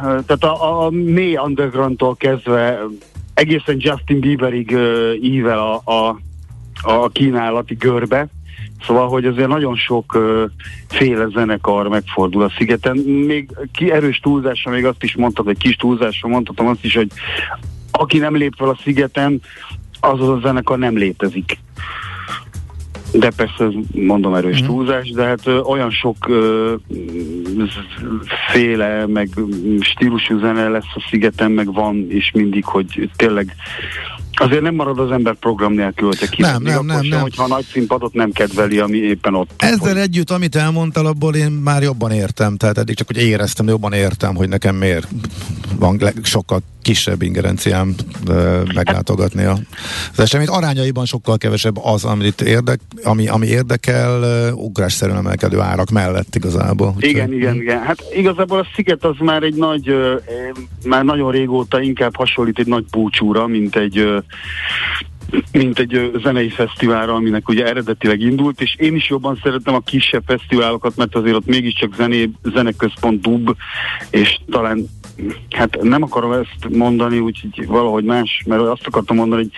tehát 0.00 0.44
a, 0.44 0.84
a 0.84 0.90
mély 0.90 1.36
undergroundtól 1.36 2.16
kezdve 2.16 2.78
egészen 3.34 3.76
Justin 3.78 4.20
Bieberig 4.20 4.76
ível 5.20 5.58
a, 5.58 5.92
a, 5.92 6.18
a 6.82 7.08
kínálati 7.08 7.74
görbe, 7.74 8.28
Szóval, 8.86 9.08
hogy 9.08 9.24
azért 9.24 9.48
nagyon 9.48 9.76
sok 9.76 10.14
ö, 10.14 10.44
féle 10.88 11.28
zenekar 11.34 11.88
megfordul 11.88 12.42
a 12.42 12.52
szigeten. 12.56 12.96
Még 12.96 13.50
ki 13.72 13.92
erős 13.92 14.18
túlzásra 14.18 14.70
még 14.70 14.84
azt 14.84 15.02
is 15.02 15.16
mondtad, 15.16 15.44
vagy 15.44 15.58
kis 15.58 15.76
túlzásra 15.76 16.28
mondhatom 16.28 16.66
azt 16.66 16.84
is, 16.84 16.94
hogy 16.94 17.10
aki 17.90 18.18
nem 18.18 18.36
lép 18.36 18.54
fel 18.56 18.68
a 18.68 18.78
szigeten, 18.82 19.40
az 20.00 20.20
az 20.20 20.28
a 20.28 20.40
zenekar 20.42 20.78
nem 20.78 20.96
létezik. 20.96 21.58
De 23.12 23.30
persze, 23.36 23.68
mondom 23.94 24.34
erős 24.34 24.58
Mhm. 24.58 24.66
túlzás, 24.66 25.10
de 25.10 25.24
hát 25.24 25.46
ö, 25.46 25.58
olyan 25.58 25.90
sok 25.90 26.28
ö, 26.28 26.74
féle, 28.52 29.06
meg 29.06 29.28
mm, 29.40 29.78
stílusú 29.80 30.38
zene 30.38 30.68
lesz 30.68 30.92
a 30.94 31.06
szigeten, 31.10 31.50
meg 31.50 31.72
van, 31.72 32.06
és 32.08 32.30
mindig, 32.34 32.64
hogy 32.64 33.10
tényleg 33.16 33.54
azért 34.42 34.62
nem 34.62 34.74
marad 34.74 34.98
az 34.98 35.10
ember 35.10 35.34
program 35.34 35.72
nélkül, 35.72 36.06
hogyha 36.06 36.26
Nem, 36.50 36.62
nem, 36.62 36.84
nem, 36.86 37.00
sem, 37.00 37.08
nem. 37.08 37.20
hogyha 37.20 37.44
a 37.44 37.46
nagy 37.46 37.64
színpadot 37.72 38.12
nem 38.12 38.30
kedveli, 38.32 38.78
ami 38.78 38.96
éppen 38.96 39.34
ott. 39.34 39.50
Ezzel 39.56 39.96
együtt, 39.98 40.30
amit 40.30 40.56
elmondtál, 40.56 41.06
abból 41.06 41.34
én 41.34 41.50
már 41.50 41.82
jobban 41.82 42.10
értem, 42.10 42.56
tehát 42.56 42.78
eddig 42.78 42.96
csak 42.96 43.06
hogy 43.06 43.22
éreztem, 43.22 43.64
de 43.64 43.70
jobban 43.72 43.92
értem, 43.92 44.34
hogy 44.34 44.48
nekem 44.48 44.74
miért 44.76 45.08
van 45.78 46.00
sokkal 46.22 46.60
kisebb 46.82 47.22
ingerenciám 47.22 47.94
meglátogatni 48.74 49.44
az 49.44 49.60
eseményt. 50.16 50.48
Arányaiban 50.48 51.04
sokkal 51.04 51.38
kevesebb 51.38 51.76
az, 51.84 52.04
amit 52.04 52.40
érdek, 52.40 52.80
ami, 53.04 53.28
ami 53.28 53.46
érdekel, 53.46 54.22
ugrásszerűen 54.54 55.18
emelkedő 55.18 55.60
árak 55.60 55.90
mellett 55.90 56.34
igazából. 56.34 56.94
Igen, 56.98 57.24
Úgyhogy- 57.24 57.36
igen, 57.40 57.54
igen. 57.54 57.82
Hát 57.82 58.02
igazából 58.14 58.58
a 58.58 58.66
sziget 58.74 59.04
az 59.04 59.14
már 59.18 59.42
egy 59.42 59.54
nagy, 59.54 59.94
már 60.84 61.04
nagyon 61.04 61.30
régóta 61.30 61.80
inkább 61.80 62.16
hasonlít 62.16 62.58
egy 62.58 62.66
nagy 62.66 62.84
búcsúra, 62.90 63.46
mint 63.46 63.76
egy 63.76 64.06
mint 65.52 65.78
egy 65.78 66.10
zenei 66.22 66.48
fesztiválra, 66.48 67.14
aminek 67.14 67.48
ugye 67.48 67.66
eredetileg 67.66 68.20
indult, 68.20 68.60
és 68.60 68.76
én 68.78 68.94
is 68.94 69.08
jobban 69.08 69.40
szeretem 69.42 69.74
a 69.74 69.80
kisebb 69.80 70.22
fesztiválokat, 70.26 70.96
mert 70.96 71.14
azért 71.14 71.36
ott 71.36 71.46
mégiscsak 71.46 71.94
zené, 71.94 72.30
zeneközpontúbb, 72.42 73.56
és 74.10 74.40
talán 74.50 74.86
hát 75.50 75.82
nem 75.82 76.02
akarom 76.02 76.32
ezt 76.32 76.68
mondani, 76.68 77.18
úgyhogy 77.18 77.66
valahogy 77.66 78.04
más, 78.04 78.42
mert 78.46 78.60
azt 78.60 78.86
akartam 78.86 79.16
mondani, 79.16 79.42
hogy 79.42 79.52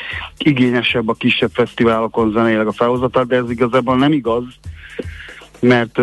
igényesebb 0.48 1.08
a 1.08 1.14
kisebb 1.14 1.50
fesztiválokon 1.52 2.32
zeneileg 2.32 2.66
a 2.66 2.72
felhozatal, 2.72 3.24
de 3.24 3.36
ez 3.36 3.50
igazából 3.50 3.96
nem 3.96 4.12
igaz, 4.12 4.44
mert 5.60 6.00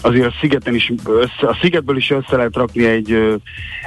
azért 0.00 0.26
a 0.26 0.32
szigeten 0.40 0.74
is, 0.74 0.92
össze, 1.06 1.48
a 1.48 1.58
szigetből 1.62 1.96
is 1.96 2.10
össze 2.10 2.36
lehet 2.36 2.56
rakni 2.56 2.84
egy, 2.84 3.16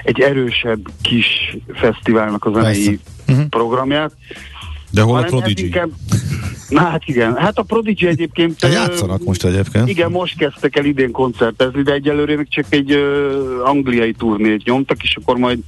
egy 0.03 0.19
erősebb 0.19 0.79
kis 1.01 1.57
fesztiválnak 1.73 2.45
a 2.45 2.51
zenei 2.53 2.99
Persze. 3.25 3.41
Mhm. 3.41 3.47
programját. 3.49 4.11
De 4.91 5.01
hol 5.01 5.17
a 5.17 5.23
Prodigy? 5.23 5.63
inkább- 5.65 5.91
Na 6.69 6.81
hát 6.81 7.01
igen, 7.05 7.35
hát 7.37 7.57
a 7.57 7.63
Prodigy 7.63 8.05
egyébként... 8.05 8.59
Te 8.59 8.67
ö, 8.67 8.71
játszanak 8.71 9.23
most 9.23 9.45
egyébként. 9.45 9.89
Igen, 9.89 10.11
most 10.11 10.37
kezdtek 10.37 10.75
el 10.77 10.85
idén 10.85 11.11
koncertezni, 11.11 11.81
de 11.81 11.93
egyelőre 11.93 12.35
még 12.35 12.49
csak 12.49 12.65
egy 12.69 12.91
ö, 12.91 13.61
angliai 13.63 14.11
turnét 14.13 14.63
nyomtak, 14.63 15.03
és 15.03 15.15
akkor 15.21 15.37
majd 15.37 15.59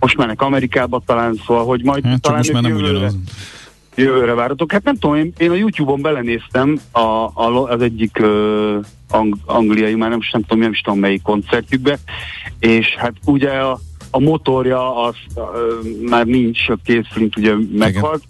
most 0.00 0.16
mennek 0.16 0.42
Amerikába 0.42 1.02
talán, 1.06 1.40
szóval, 1.46 1.64
hogy 1.64 1.82
majd 1.84 2.04
Hát 2.04 2.12
csak 2.12 2.20
talán 2.22 2.38
most 2.38 2.52
már 2.52 2.62
nem 2.62 2.70
jövőre, 2.70 2.90
ugyanaz. 2.92 3.16
Jövőre 3.96 4.34
váratok. 4.34 4.72
Hát 4.72 4.84
nem 4.84 4.96
tudom, 4.96 5.16
én, 5.16 5.32
én 5.38 5.50
a 5.50 5.54
YouTube-on 5.54 6.00
belenéztem 6.02 6.80
a, 6.92 6.98
a, 7.34 7.64
az 7.68 7.80
egyik 7.82 8.18
ö, 8.18 8.78
ang, 9.10 9.34
angliai, 9.44 9.94
már 9.94 10.10
nem, 10.10 10.20
nem 10.32 10.42
tudom, 10.42 10.58
nem 10.58 10.70
is 10.72 10.80
tudom 10.80 10.98
melyik 10.98 11.22
koncertjükbe, 11.22 11.98
és 12.58 12.94
hát 12.94 13.12
ugye 13.24 13.50
a, 13.50 13.78
a 14.10 14.20
motorja 14.20 15.02
az 15.04 15.14
ö, 15.36 15.40
már 16.08 16.26
nincs, 16.26 16.68
a 16.68 16.76
Keith 16.84 17.08
Flint 17.12 17.36
ugye 17.36 17.54
meghalt, 17.72 18.22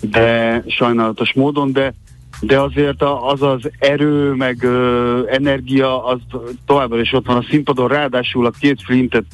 de 0.00 0.62
sajnálatos 0.68 1.32
módon, 1.32 1.72
de 1.72 1.94
de 2.40 2.60
azért 2.60 3.02
a- 3.02 3.28
az 3.30 3.42
az 3.42 3.70
erő, 3.78 4.32
meg 4.32 4.62
ö, 4.62 5.20
energia, 5.30 6.04
az 6.04 6.18
továbbra 6.66 7.00
is 7.00 7.12
ott 7.12 7.26
van 7.26 7.36
a 7.36 7.44
színpadon, 7.50 7.88
ráadásul 7.88 8.46
a 8.46 8.50
két 8.50 8.82
Flintet, 8.84 9.24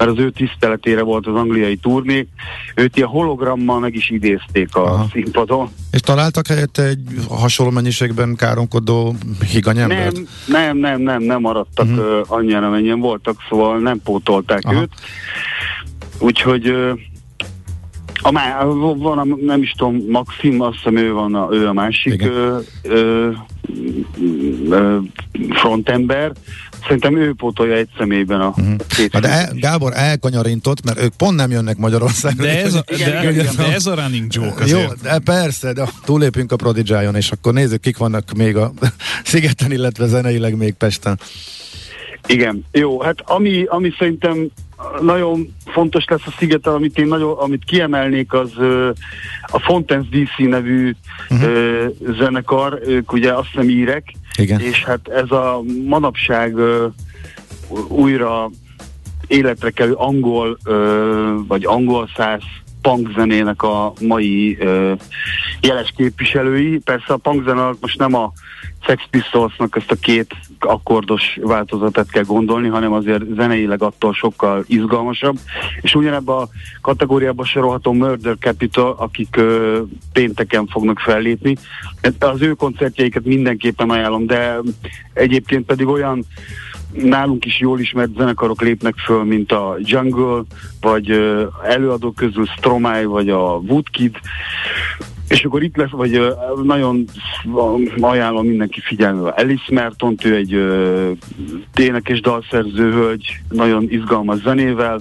mert 0.00 0.12
az 0.12 0.18
ő 0.18 0.30
tiszteletére 0.30 1.02
volt 1.02 1.26
az 1.26 1.34
angliai 1.34 1.76
turné, 1.76 2.26
őt 2.74 2.96
ilyen 2.96 3.08
hologrammal 3.08 3.80
meg 3.80 3.94
is 3.94 4.10
idézték 4.10 4.74
a 4.74 4.84
Aha. 4.84 5.06
Színpadon. 5.12 5.70
És 5.90 6.00
találtak 6.00 6.46
helyette 6.46 6.82
egy 6.82 7.00
hasonló 7.28 7.72
mennyiségben 7.72 8.36
káromkodó 8.36 9.14
higanyembert? 9.50 10.14
Nem, 10.14 10.24
nem, 10.46 10.76
nem, 10.76 11.00
nem, 11.00 11.22
nem 11.22 11.40
maradtak 11.40 11.86
uh-huh. 11.86 12.20
annyira, 12.26 12.66
amennyien 12.66 13.00
voltak, 13.00 13.36
szóval 13.48 13.78
nem 13.78 14.00
pótolták 14.02 14.64
Aha. 14.64 14.80
Őt. 14.80 14.90
Úgyhogy 16.18 16.74
a 18.22 18.30
má, 18.30 18.64
van, 18.96 19.18
a, 19.18 19.24
nem 19.24 19.62
is 19.62 19.70
tudom, 19.70 20.02
Maxim, 20.08 20.60
azt 20.60 20.76
hiszem 20.76 20.96
ő 20.96 21.12
van, 21.12 21.34
a, 21.34 21.48
ő 21.50 21.68
a 21.68 21.72
másik 21.72 22.12
Igen. 22.12 22.30
ö, 22.30 22.58
ö, 22.82 23.30
ö, 24.70 24.98
frontember. 25.50 26.32
Szerintem 26.82 27.16
ő 27.16 27.34
pótolja 27.34 27.74
egy 27.74 27.88
személyben 27.98 28.40
a 28.40 28.52
Mhm. 28.56 28.72
két 28.96 29.10
de 29.20 29.28
el. 29.28 29.52
Gábor 29.54 29.92
elkanyarintott, 29.94 30.84
mert 30.84 31.00
ők 31.02 31.12
pont 31.16 31.36
nem 31.36 31.50
jönnek 31.50 31.76
Magyarországra. 31.76 32.44
De 32.44 32.62
ez, 32.62 32.74
a, 32.74 32.84
Igen, 32.86 33.10
de, 33.10 33.20
igen, 33.20 33.32
igen. 33.32 33.54
de 33.56 33.72
ez 33.72 33.86
a 33.86 33.94
running 33.94 34.26
joke 34.28 34.66
Jó, 34.66 34.76
azért. 34.78 35.00
de 35.02 35.18
persze, 35.24 35.72
de 35.72 35.84
túlépünk 36.04 36.52
a 36.52 36.56
Prodigy-on, 36.56 37.14
és 37.16 37.30
akkor 37.30 37.52
nézzük, 37.52 37.80
kik 37.80 37.96
vannak 37.96 38.32
még 38.32 38.56
a 38.56 38.72
szigeten, 39.24 39.72
illetve 39.72 40.06
zeneileg 40.06 40.56
még 40.56 40.74
Pesten. 40.74 41.18
Igen, 42.26 42.64
jó, 42.72 43.00
hát 43.02 43.16
ami, 43.24 43.64
ami 43.68 43.92
szerintem 43.98 44.48
nagyon 45.02 45.54
fontos 45.66 46.04
lesz 46.06 46.26
a 46.26 46.34
szigeten, 46.38 46.72
amit 46.72 46.98
én 46.98 47.06
nagyon, 47.06 47.36
amit 47.38 47.64
kiemelnék, 47.64 48.32
az 48.32 48.50
ö, 48.58 48.90
a 49.46 49.58
Fontaine's 49.58 50.06
DC 50.10 50.48
nevű 50.48 50.94
uh-huh. 51.30 52.16
zenekar, 52.18 52.80
ők 52.86 53.12
ugye 53.12 53.32
azt 53.32 53.48
hiszem 53.52 53.68
írek, 53.68 54.04
Igen. 54.36 54.60
és 54.60 54.84
hát 54.84 55.08
ez 55.08 55.30
a 55.30 55.62
manapság 55.86 56.56
ö, 56.56 56.86
újra 57.88 58.50
életre 59.26 59.70
kelő 59.70 59.92
angol, 59.92 60.58
ö, 60.64 61.34
vagy 61.48 61.64
angol 61.64 62.08
száz 62.16 62.42
punk 62.82 63.10
zenének 63.16 63.62
a 63.62 63.92
mai 64.00 64.56
ö, 64.60 64.92
jeles 65.60 65.92
képviselői. 65.96 66.78
Persze 66.78 67.12
a 67.12 67.16
punk 67.16 67.44
zene 67.44 67.62
alatt 67.62 67.80
most 67.80 67.98
nem 67.98 68.14
a 68.14 68.32
Sex 68.82 69.02
Pistolsnak 69.10 69.76
ezt 69.76 69.90
a 69.90 69.94
két 69.94 70.34
akkordos 70.58 71.38
változatát 71.42 72.10
kell 72.10 72.22
gondolni, 72.22 72.68
hanem 72.68 72.92
azért 72.92 73.22
zeneileg 73.36 73.82
attól 73.82 74.12
sokkal 74.12 74.64
izgalmasabb. 74.66 75.38
És 75.80 75.94
ugyanebben 75.94 76.36
a 76.36 76.48
kategóriába 76.80 77.44
sorolható 77.44 77.92
Murder 77.92 78.36
Capital, 78.38 78.94
akik 78.98 79.36
ö, 79.36 79.80
pénteken 80.12 80.66
fognak 80.66 80.98
fellépni. 80.98 81.56
Az 82.18 82.42
ő 82.42 82.52
koncertjeiket 82.52 83.24
mindenképpen 83.24 83.90
ajánlom, 83.90 84.26
de 84.26 84.58
egyébként 85.12 85.66
pedig 85.66 85.86
olyan 85.86 86.24
nálunk 86.92 87.44
is 87.44 87.60
jól 87.60 87.80
ismert 87.80 88.16
zenekarok 88.16 88.62
lépnek 88.62 88.94
föl, 88.96 89.24
mint 89.24 89.52
a 89.52 89.76
Jungle, 89.78 90.42
vagy 90.80 91.10
előadók 91.64 92.14
közül 92.14 92.46
Stromae, 92.46 93.06
vagy 93.06 93.28
a 93.28 93.60
Woodkid, 93.66 94.16
és 95.28 95.44
akkor 95.44 95.62
itt 95.62 95.76
lesz, 95.76 95.90
vagy 95.90 96.34
nagyon 96.62 97.04
ajánlom 98.00 98.46
mindenki 98.46 98.80
figyelmével 98.80 99.34
Alice 99.36 99.72
Merton, 99.72 100.14
ő 100.24 100.34
egy 100.34 100.54
ö, 100.54 101.10
énekes 101.76 102.20
dalszerző 102.20 102.92
hölgy, 102.92 103.40
nagyon 103.48 103.86
izgalmas 103.88 104.40
zenével, 104.40 105.00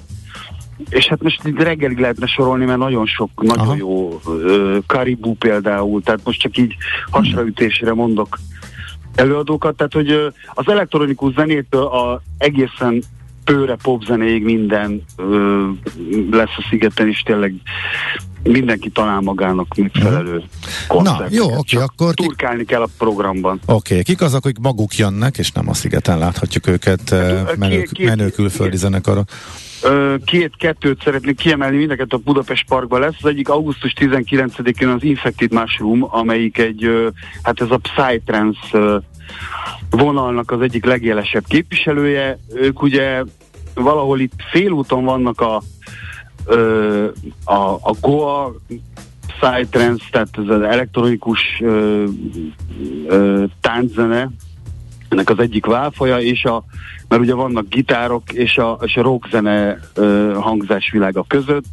és 0.89 1.07
hát 1.07 1.23
most 1.23 1.45
itt 1.45 1.63
reggelig 1.63 1.97
lehetne 1.97 2.27
sorolni, 2.27 2.65
mert 2.65 2.79
nagyon 2.79 3.05
sok, 3.05 3.29
nagyon 3.35 3.67
Aha. 3.67 3.75
jó 3.75 4.19
ö, 4.27 4.77
Caribou 4.87 5.33
például, 5.33 6.01
tehát 6.01 6.21
most 6.23 6.39
csak 6.39 6.57
így 6.57 6.75
hasraütésre 7.09 7.93
mondok 7.93 8.37
előadókat, 9.19 9.75
tehát 9.75 9.93
hogy 9.93 10.33
az 10.53 10.67
elektronikus 10.67 11.33
zenétől 11.33 11.85
a 11.85 12.21
egészen 12.37 13.03
pőre 13.43 13.75
popzenéig 13.81 14.43
minden 14.43 15.03
ö, 15.17 15.67
lesz 16.31 16.57
a 16.57 16.65
szigeten, 16.69 17.07
és 17.07 17.21
tényleg 17.21 17.53
mindenki 18.43 18.89
talál 18.89 19.19
magának 19.19 19.75
megfelelő 19.75 20.43
koncerteket. 20.87 21.33
jó, 21.33 21.45
oké, 21.45 21.59
Csak 21.75 21.81
akkor 21.81 22.13
Turkálni 22.13 22.65
kell 22.65 22.81
a 22.81 22.87
programban. 22.97 23.59
Oké, 23.65 23.71
okay. 23.73 24.03
kik 24.03 24.21
azok, 24.21 24.45
akik 24.45 24.59
maguk 24.59 24.95
jönnek, 24.95 25.37
és 25.37 25.51
nem 25.51 25.69
a 25.69 25.73
szigeten 25.73 26.17
láthatjuk 26.17 26.67
őket, 26.67 27.11
eh, 27.11 27.43
Hát, 27.45 27.57
menő, 27.57 27.77
két- 27.77 27.91
két- 27.91 28.07
menő 28.07 28.29
külföldi 28.29 28.75
igen. 28.75 28.89
zenekarok. 28.89 29.29
Ö, 29.83 30.15
Két-kettőt 30.25 31.01
szeretnék 31.03 31.37
kiemelni, 31.37 31.77
mindeket 31.77 32.11
a 32.13 32.17
Budapest 32.17 32.65
Parkban 32.67 32.99
lesz. 32.99 33.15
Az 33.21 33.29
egyik 33.29 33.49
augusztus 33.49 33.93
19-én 33.99 34.87
az 34.87 35.03
Infected 35.03 35.51
Mushroom, 35.53 36.07
amelyik 36.09 36.57
egy, 36.57 37.11
hát 37.41 37.61
ez 37.61 37.67
a 37.69 37.77
Psytrance 37.81 39.01
vonalnak 39.89 40.51
az 40.51 40.61
egyik 40.61 40.85
legjelesebb 40.85 41.43
képviselője. 41.47 42.37
Ők 42.55 42.81
ugye 42.81 43.23
valahol 43.73 44.19
itt 44.19 44.33
félúton 44.51 45.03
vannak 45.05 45.41
a, 45.41 45.61
a, 47.43 47.73
a 47.73 47.93
Goa 48.01 48.53
Psytrance, 49.39 50.05
tehát 50.11 50.29
ez 50.31 50.47
az 50.47 50.61
elektronikus 50.61 51.41
ö, 51.61 52.03
ö, 53.07 53.43
tánczene, 53.61 54.29
ennek 55.09 55.29
az 55.29 55.39
egyik 55.39 55.65
válfaja, 55.65 56.19
és 56.19 56.43
a, 56.43 56.63
mert 57.07 57.21
ugye 57.21 57.33
vannak 57.33 57.69
gitárok 57.69 58.31
és 58.31 58.57
a, 58.57 58.79
és 58.81 58.97
a 58.97 59.01
rockzene 59.01 59.79
ö, 59.93 60.37
hangzásvilága 60.41 61.25
között. 61.27 61.65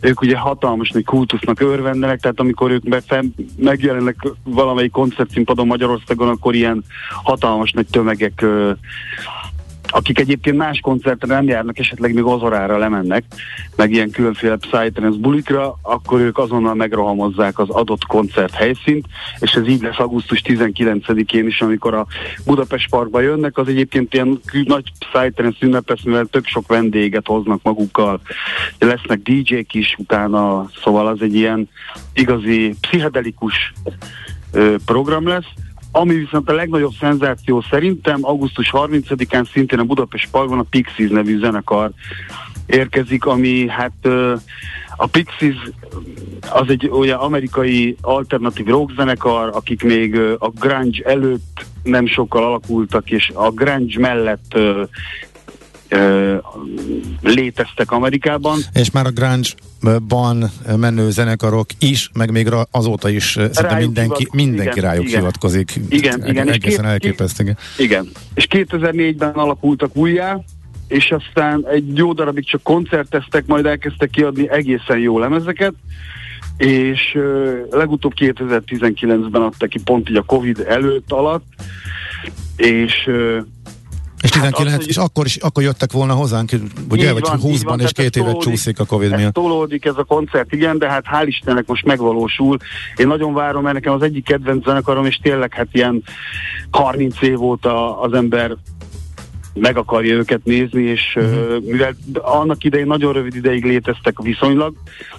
Ők 0.00 0.20
ugye 0.20 0.36
hatalmas 0.36 0.90
nagy 0.90 1.04
kultusznak 1.04 1.60
örvendenek, 1.60 2.20
tehát 2.20 2.40
amikor 2.40 2.70
ők 2.70 2.94
fenn, 3.06 3.32
megjelennek 3.56 4.16
valamelyik 4.42 4.92
koncertszínpadon 4.92 5.66
Magyarországon, 5.66 6.28
akkor 6.28 6.54
ilyen 6.54 6.84
hatalmas 7.22 7.72
nagy 7.72 7.86
tömegek 7.86 8.42
ö, 8.42 8.72
akik 9.94 10.18
egyébként 10.18 10.56
más 10.56 10.80
koncertre 10.80 11.34
nem 11.34 11.46
járnak, 11.46 11.78
esetleg 11.78 12.14
még 12.14 12.24
Ozorára 12.24 12.78
lemennek, 12.78 13.24
meg 13.76 13.92
ilyen 13.92 14.10
különféle 14.10 14.56
Psytrance 14.56 15.18
bulikra, 15.18 15.78
akkor 15.82 16.20
ők 16.20 16.38
azonnal 16.38 16.74
megrohamozzák 16.74 17.58
az 17.58 17.68
adott 17.68 18.04
koncert 18.04 18.54
helyszínt, 18.54 19.06
és 19.38 19.52
ez 19.52 19.68
így 19.68 19.82
lesz 19.82 19.98
augusztus 19.98 20.42
19-én 20.44 21.46
is, 21.46 21.60
amikor 21.60 21.94
a 21.94 22.06
Budapest 22.44 22.90
Parkba 22.90 23.20
jönnek, 23.20 23.58
az 23.58 23.68
egyébként 23.68 24.14
ilyen 24.14 24.40
nagy 24.64 24.92
Psytrance 24.98 25.58
ünnep 25.60 25.88
lesz, 25.88 26.02
mivel 26.02 26.26
tök 26.26 26.46
sok 26.46 26.66
vendéget 26.66 27.26
hoznak 27.26 27.62
magukkal, 27.62 28.20
lesznek 28.78 29.18
DJ-k 29.22 29.74
is 29.74 29.94
utána, 29.98 30.70
szóval 30.82 31.06
az 31.06 31.22
egy 31.22 31.34
ilyen 31.34 31.68
igazi 32.14 32.74
pszichedelikus 32.80 33.72
program 34.84 35.26
lesz. 35.26 35.48
Ami 35.96 36.14
viszont 36.14 36.48
a 36.48 36.54
legnagyobb 36.54 36.92
szenzáció 37.00 37.64
szerintem 37.70 38.18
augusztus 38.22 38.70
30-án 38.72 39.50
szintén 39.52 39.78
a 39.78 39.84
Budapest 39.84 40.30
Parkban 40.30 40.58
a 40.58 40.66
Pixies 40.70 41.10
nevű 41.10 41.38
zenekar 41.38 41.90
érkezik, 42.66 43.26
ami 43.26 43.68
hát 43.68 44.06
a 44.96 45.06
Pixies 45.06 45.56
az 46.50 46.68
egy 46.68 46.88
olyan 46.88 47.18
amerikai 47.18 47.96
alternatív 48.00 48.66
rock 48.66 48.92
zenekar, 48.96 49.50
akik 49.52 49.82
még 49.82 50.18
a 50.38 50.48
grunge 50.48 51.04
előtt 51.04 51.64
nem 51.82 52.06
sokkal 52.06 52.44
alakultak, 52.44 53.10
és 53.10 53.30
a 53.34 53.50
grunge 53.50 53.98
mellett 54.00 54.58
léteztek 57.22 57.90
Amerikában. 57.90 58.58
És 58.72 58.90
már 58.90 59.06
a 59.06 59.10
grunge-ban 59.10 60.50
menő 60.76 61.10
zenekarok 61.10 61.66
is, 61.78 62.10
meg 62.14 62.30
még 62.30 62.48
azóta 62.70 63.08
is 63.08 63.36
Rájuk 63.36 63.80
mindenki, 63.80 64.28
mindenki 64.32 64.78
igen, 64.78 64.90
rájuk 64.90 65.04
igen. 65.08 65.18
hivatkozik. 65.18 65.80
Igen, 65.88 66.20
Eg- 66.22 66.28
igen, 66.30 66.48
és 66.48 66.54
Egészen 66.54 66.84
elképesztő. 66.84 67.56
igen. 67.78 68.08
És 68.34 68.46
2004-ben 68.50 69.30
alakultak 69.30 69.96
újjá, 69.96 70.40
és 70.88 71.10
aztán 71.10 71.64
egy 71.68 71.96
jó 71.96 72.12
darabig 72.12 72.46
csak 72.46 72.62
koncerteztek, 72.62 73.46
majd 73.46 73.66
elkezdtek 73.66 74.10
kiadni 74.10 74.50
egészen 74.50 74.98
jó 74.98 75.18
lemezeket, 75.18 75.72
és 76.56 77.18
legutóbb 77.70 78.12
2019-ben 78.16 79.42
adtak 79.42 79.68
ki 79.68 79.80
pont 79.84 80.10
így 80.10 80.16
a 80.16 80.22
Covid 80.22 80.64
előtt 80.68 81.12
alatt, 81.12 81.44
és 82.56 83.10
És 84.24 84.30
19, 84.30 84.70
Hát 84.70 84.80
az, 84.80 84.88
és 84.88 84.96
akkor 84.96 85.24
is 85.24 85.36
akkor 85.36 85.62
jöttek 85.62 85.92
volna 85.92 86.14
hozzánk, 86.14 86.50
ugye, 86.90 87.12
vagy 87.12 87.22
van, 87.22 87.38
így 87.38 87.44
20-ban, 87.44 87.64
van, 87.64 87.80
és 87.80 87.92
két 87.92 88.16
évet 88.16 88.40
csúszik 88.40 88.78
a 88.78 88.84
Covid 88.84 89.16
miatt. 89.16 89.32
tolódik 89.32 89.84
ez 89.84 89.96
a 89.96 90.04
koncert, 90.04 90.52
igen, 90.52 90.78
de 90.78 90.88
hát 90.88 91.04
hál' 91.12 91.26
Istennek 91.26 91.66
most 91.66 91.84
megvalósul. 91.84 92.56
Én 92.96 93.06
nagyon 93.06 93.34
várom, 93.34 93.62
mert 93.62 93.74
nekem 93.74 93.92
az 93.92 94.02
egyik 94.02 94.24
kedvenc 94.24 94.64
zenekarom, 94.64 95.04
és 95.04 95.16
tényleg 95.22 95.54
hát 95.54 95.66
ilyen 95.72 96.02
30 96.70 97.22
év 97.22 97.42
óta 97.42 98.00
az 98.00 98.12
ember 98.12 98.56
meg 99.54 99.76
akarja 99.76 100.14
őket 100.14 100.44
nézni, 100.44 100.82
és 100.82 101.16
uh-huh. 101.16 101.64
mivel 101.64 101.96
annak 102.12 102.64
idején 102.64 102.86
nagyon 102.86 103.12
rövid 103.12 103.34
ideig 103.34 103.64
léteztek 103.64 104.22
viszonylag, 104.22 104.74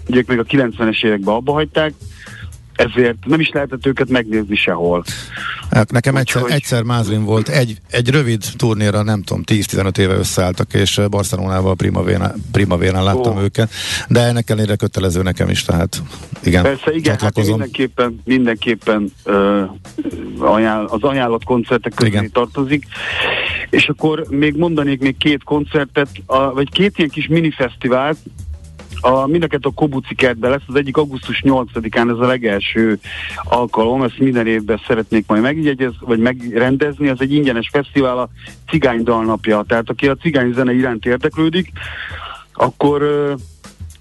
ugye 0.07 0.19
ők 0.19 0.27
még 0.27 0.39
a 0.39 0.43
90-es 0.43 1.05
években 1.05 1.35
abba 1.35 1.51
hagyták, 1.51 1.93
ezért 2.75 3.25
nem 3.25 3.39
is 3.39 3.49
lehetett 3.49 3.85
őket 3.85 4.09
megnézni 4.09 4.55
sehol. 4.55 5.03
Hát 5.71 5.91
nekem 5.91 6.15
egyszer, 6.15 6.41
Úgyhogy- 6.41 6.57
egyszer 6.57 6.83
Mázlin 6.83 7.23
volt, 7.23 7.49
egy, 7.49 7.77
egy 7.89 8.09
rövid 8.09 8.43
turnéra, 8.57 9.03
nem 9.03 9.21
tudom, 9.21 9.43
10-15 9.45 9.97
éve 9.97 10.13
összeálltak, 10.13 10.73
és 10.73 10.97
eh, 10.97 11.07
Barcelonával 11.07 11.75
Primavera 12.51 13.03
láttam 13.03 13.37
Ó. 13.37 13.41
őket, 13.41 13.71
de 14.07 14.19
ennek 14.19 14.49
ellenére 14.49 14.75
kötelező 14.75 15.21
nekem 15.21 15.49
is, 15.49 15.63
tehát 15.63 16.01
igen, 16.43 16.63
Persze, 16.63 16.91
igen, 16.93 17.17
hát 17.19 17.35
mindenképpen, 17.35 18.21
mindenképpen 18.23 19.11
ö, 19.23 19.63
ajánl, 20.39 20.85
az 20.85 21.01
ajánlott 21.01 21.43
koncertek 21.43 21.93
közé 21.95 22.09
igen. 22.09 22.31
tartozik. 22.31 22.85
És 23.69 23.87
akkor 23.87 24.25
még 24.29 24.55
mondanék 24.55 25.01
még 25.01 25.17
két 25.17 25.43
koncertet, 25.43 26.09
a, 26.25 26.53
vagy 26.53 26.69
két 26.71 26.97
ilyen 26.97 27.09
kis 27.09 27.27
minifesztivált, 27.27 28.17
a, 29.05 29.27
mindeket 29.27 29.65
a 29.65 29.71
Kobuci 29.71 30.15
kertben 30.15 30.51
lesz, 30.51 30.61
az 30.67 30.75
egyik 30.75 30.97
augusztus 30.97 31.41
8-án, 31.45 32.11
ez 32.11 32.17
a 32.17 32.27
legelső 32.27 32.99
alkalom, 33.43 34.03
ezt 34.03 34.19
minden 34.19 34.47
évben 34.47 34.81
szeretnék 34.87 35.27
majd 35.27 35.41
megjegyez, 35.41 35.93
vagy 35.99 36.19
megrendezni, 36.19 37.07
ez 37.07 37.17
egy 37.19 37.33
ingyenes 37.33 37.69
fesztivál, 37.71 38.17
a 38.17 38.29
Cigány 38.69 39.03
Dalnapja, 39.03 39.63
tehát 39.67 39.89
aki 39.89 40.07
a 40.07 40.15
cigány 40.15 40.53
zene 40.53 40.73
iránt 40.73 41.05
érdeklődik, 41.05 41.71
akkor 42.53 43.03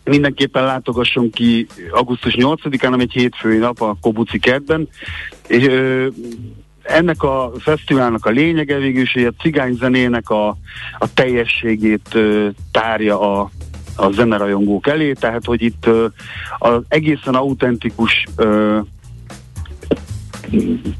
mindenképpen 0.05 0.64
látogasson 0.64 1.30
ki 1.30 1.66
augusztus 1.90 2.34
8-án, 2.38 2.92
ami 2.92 3.02
egy 3.02 3.12
hétfői 3.12 3.59
nap 3.59 3.80
a 3.80 3.96
Kobuci 4.00 4.38
kertben, 4.38 4.88
és 5.46 5.66
ennek 6.82 7.22
a 7.22 7.52
fesztiválnak 7.59 8.26
a 8.26 8.30
lényege 8.30 8.78
végül 8.78 9.02
is, 9.02 9.12
hogy 9.12 9.24
a 9.24 9.42
cigányzenének 9.42 10.30
a, 10.30 10.48
a 10.98 11.12
teljességét 11.14 12.09
ö, 12.12 12.48
tárja 12.70 13.40
a, 13.40 13.50
a 13.97 14.11
zenerajongók 14.11 14.86
elé, 14.86 15.12
tehát 15.12 15.45
hogy 15.45 15.62
itt 15.62 15.86
ö, 15.86 16.07
az 16.59 16.82
egészen 16.88 17.34
autentikus 17.34 18.24
ö, 18.36 18.78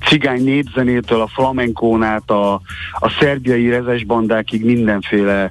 cigány 0.07 0.45
népzenétől 0.45 1.20
a 1.20 1.26
flamenkón 1.26 2.03
át 2.03 2.30
a, 2.30 2.53
a 2.92 3.16
szerbiai 3.20 3.68
rezes 3.68 4.05
bandákig 4.05 4.64
mindenféle 4.64 5.51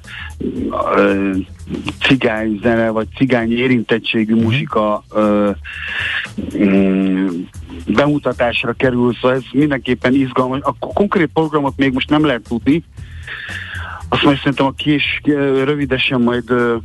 ö, 0.96 1.30
cigány 2.00 2.58
zene, 2.62 2.90
vagy 2.90 3.06
cigány 3.16 3.52
érintettségű 3.52 4.34
muzsika 4.34 5.04
ö, 5.12 5.50
mm, 6.56 7.26
bemutatásra 7.86 8.72
kerül, 8.72 9.14
szóval 9.14 9.36
ez 9.36 9.42
mindenképpen 9.52 10.14
izgalmas. 10.14 10.60
A 10.62 10.74
konkrét 10.78 11.30
programot 11.32 11.76
még 11.76 11.92
most 11.92 12.10
nem 12.10 12.24
lehet 12.24 12.42
tudni, 12.48 12.84
azt 14.08 14.22
majd 14.22 14.36
szerintem 14.36 14.66
a 14.66 14.72
kés 14.72 15.20
rövidesen 15.64 16.20
majd 16.20 16.50
ö, 16.50 16.54
ö, 16.54 16.76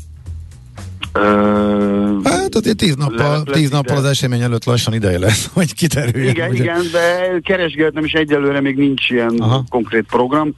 Hát 2.23 2.55
azért 2.55 2.77
tíz 2.77 2.95
nappal, 2.95 3.17
Lehet, 3.17 3.51
tíz 3.51 3.69
nappal 3.69 3.97
az 3.97 4.05
esemény 4.05 4.41
előtt 4.41 4.65
lassan 4.65 4.93
ideje 4.93 5.19
lesz, 5.19 5.49
hogy 5.53 5.73
kiterüljön. 5.73 6.29
Igen, 6.29 6.49
ugye? 6.49 6.63
igen, 6.63 6.81
de 6.91 7.39
keresgéltem, 7.43 8.03
és 8.03 8.11
egyelőre 8.11 8.61
még 8.61 8.77
nincs 8.77 9.09
ilyen 9.09 9.35
Aha. 9.39 9.63
Konkrét 9.69 10.05
program. 10.05 10.55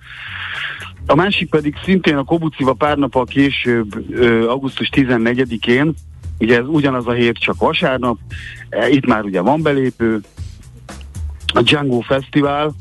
A 1.06 1.16
másik 1.16 1.50
pedig 1.50 1.76
szintén 1.84 2.16
a 2.16 2.24
Kobuciva 2.24 2.74
pár 2.74 2.98
nappal 2.98 3.26
később, 3.26 4.06
augusztus 4.48 4.90
14-én, 4.92 5.94
ugye 6.40 6.58
ez 6.58 6.66
ugyanaz 6.68 7.08
a 7.08 7.12
hét, 7.12 7.38
csak 7.38 7.58
vasárnap, 7.58 8.18
e, 8.70 8.90
itt 8.90 9.06
már 9.06 9.24
ugye 9.24 9.42
van 9.42 9.62
belépő, 9.62 10.22
a 11.54 11.62
Django 11.62 12.00
Fesztivál, 12.00 12.74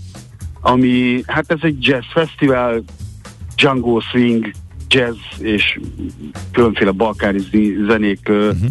ami, 0.61 1.23
hát 1.27 1.45
ez 1.53 1.59
egy 1.61 1.87
jazz 1.87 2.05
fesztivál, 2.13 2.83
Django 3.57 4.01
Swing, 4.01 4.51
jazz 4.91 5.17
és 5.39 5.81
különféle 6.53 6.91
balkáni 6.91 7.39
zi- 7.39 7.77
zenék 7.87 8.29
uh-huh. 8.29 8.69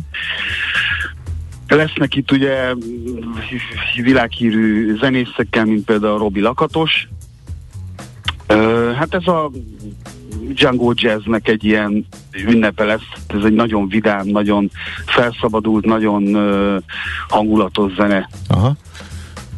Lesznek 1.67 2.15
itt 2.15 2.31
ugye 2.31 2.73
világhírű 4.01 4.97
zenészekkel, 4.99 5.65
mint 5.65 5.85
például 5.85 6.17
Robi 6.17 6.39
Lakatos. 6.39 7.07
Hát 8.95 9.13
ez 9.13 9.27
a 9.27 9.51
Django 10.53 10.91
Jazznek 10.95 11.47
egy 11.47 11.63
ilyen 11.63 12.05
ünnepe 12.47 12.83
lesz, 12.83 13.07
ez 13.27 13.43
egy 13.43 13.53
nagyon 13.53 13.87
vidám, 13.87 14.27
nagyon 14.27 14.71
felszabadult, 15.05 15.85
nagyon 15.85 16.37
hangulatos 17.27 17.93
zene. 17.93 18.29
Aha. 18.47 18.75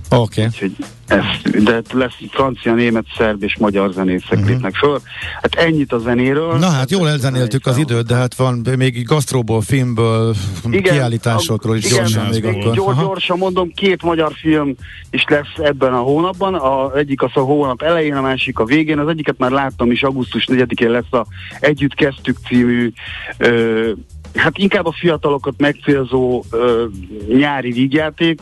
Oké. 0.09 0.17
Okay. 0.19 0.45
Úgyhogy 0.45 0.75
ez, 1.11 1.63
de 1.63 1.81
lesz 1.91 2.13
francia, 2.29 2.73
német, 2.73 3.05
szerb 3.17 3.43
és 3.43 3.57
magyar 3.57 3.91
zenészek 3.91 4.31
uh-huh. 4.31 4.47
lépnek 4.47 4.75
föl. 4.75 4.99
Hát 5.41 5.55
ennyit 5.55 5.93
a 5.93 5.97
zenéről. 5.97 6.57
Na 6.57 6.69
hát 6.69 6.91
jól 6.91 7.09
elzenéltük 7.09 7.65
az 7.65 7.77
időt, 7.77 8.05
de 8.05 8.15
hát 8.15 8.35
van 8.35 8.67
még 8.77 9.03
gasztróból, 9.03 9.61
filmből, 9.61 10.35
kiállításokról 10.71 11.75
is 11.77 11.85
igen, 11.85 11.97
gyorsan 11.97 12.25
még 12.25 12.45
akkor. 12.45 12.75
Gyors, 12.75 12.97
gyorsan 12.97 13.37
mondom, 13.37 13.71
két 13.73 14.03
magyar 14.03 14.33
film 14.33 14.75
is 15.09 15.25
lesz 15.27 15.53
ebben 15.57 15.93
a 15.93 15.99
hónapban. 15.99 16.53
A, 16.53 16.97
egyik 16.97 17.21
az 17.21 17.31
a 17.33 17.39
hónap 17.39 17.81
elején, 17.81 18.15
a 18.15 18.21
másik 18.21 18.59
a 18.59 18.65
végén. 18.65 18.99
Az 18.99 19.07
egyiket 19.07 19.37
már 19.37 19.51
láttam 19.51 19.91
is, 19.91 20.03
augusztus 20.03 20.47
4-én 20.51 20.89
lesz 20.89 21.11
a 21.11 21.25
Együtt 21.59 21.93
kezdtük 21.93 22.37
című 22.47 22.91
ö, 23.37 23.91
hát 24.35 24.57
inkább 24.57 24.85
a 24.85 24.95
fiatalokat 24.99 25.53
megcélzó 25.57 26.43
ö, 26.51 26.85
nyári 27.27 27.71
vígjáték. 27.71 28.41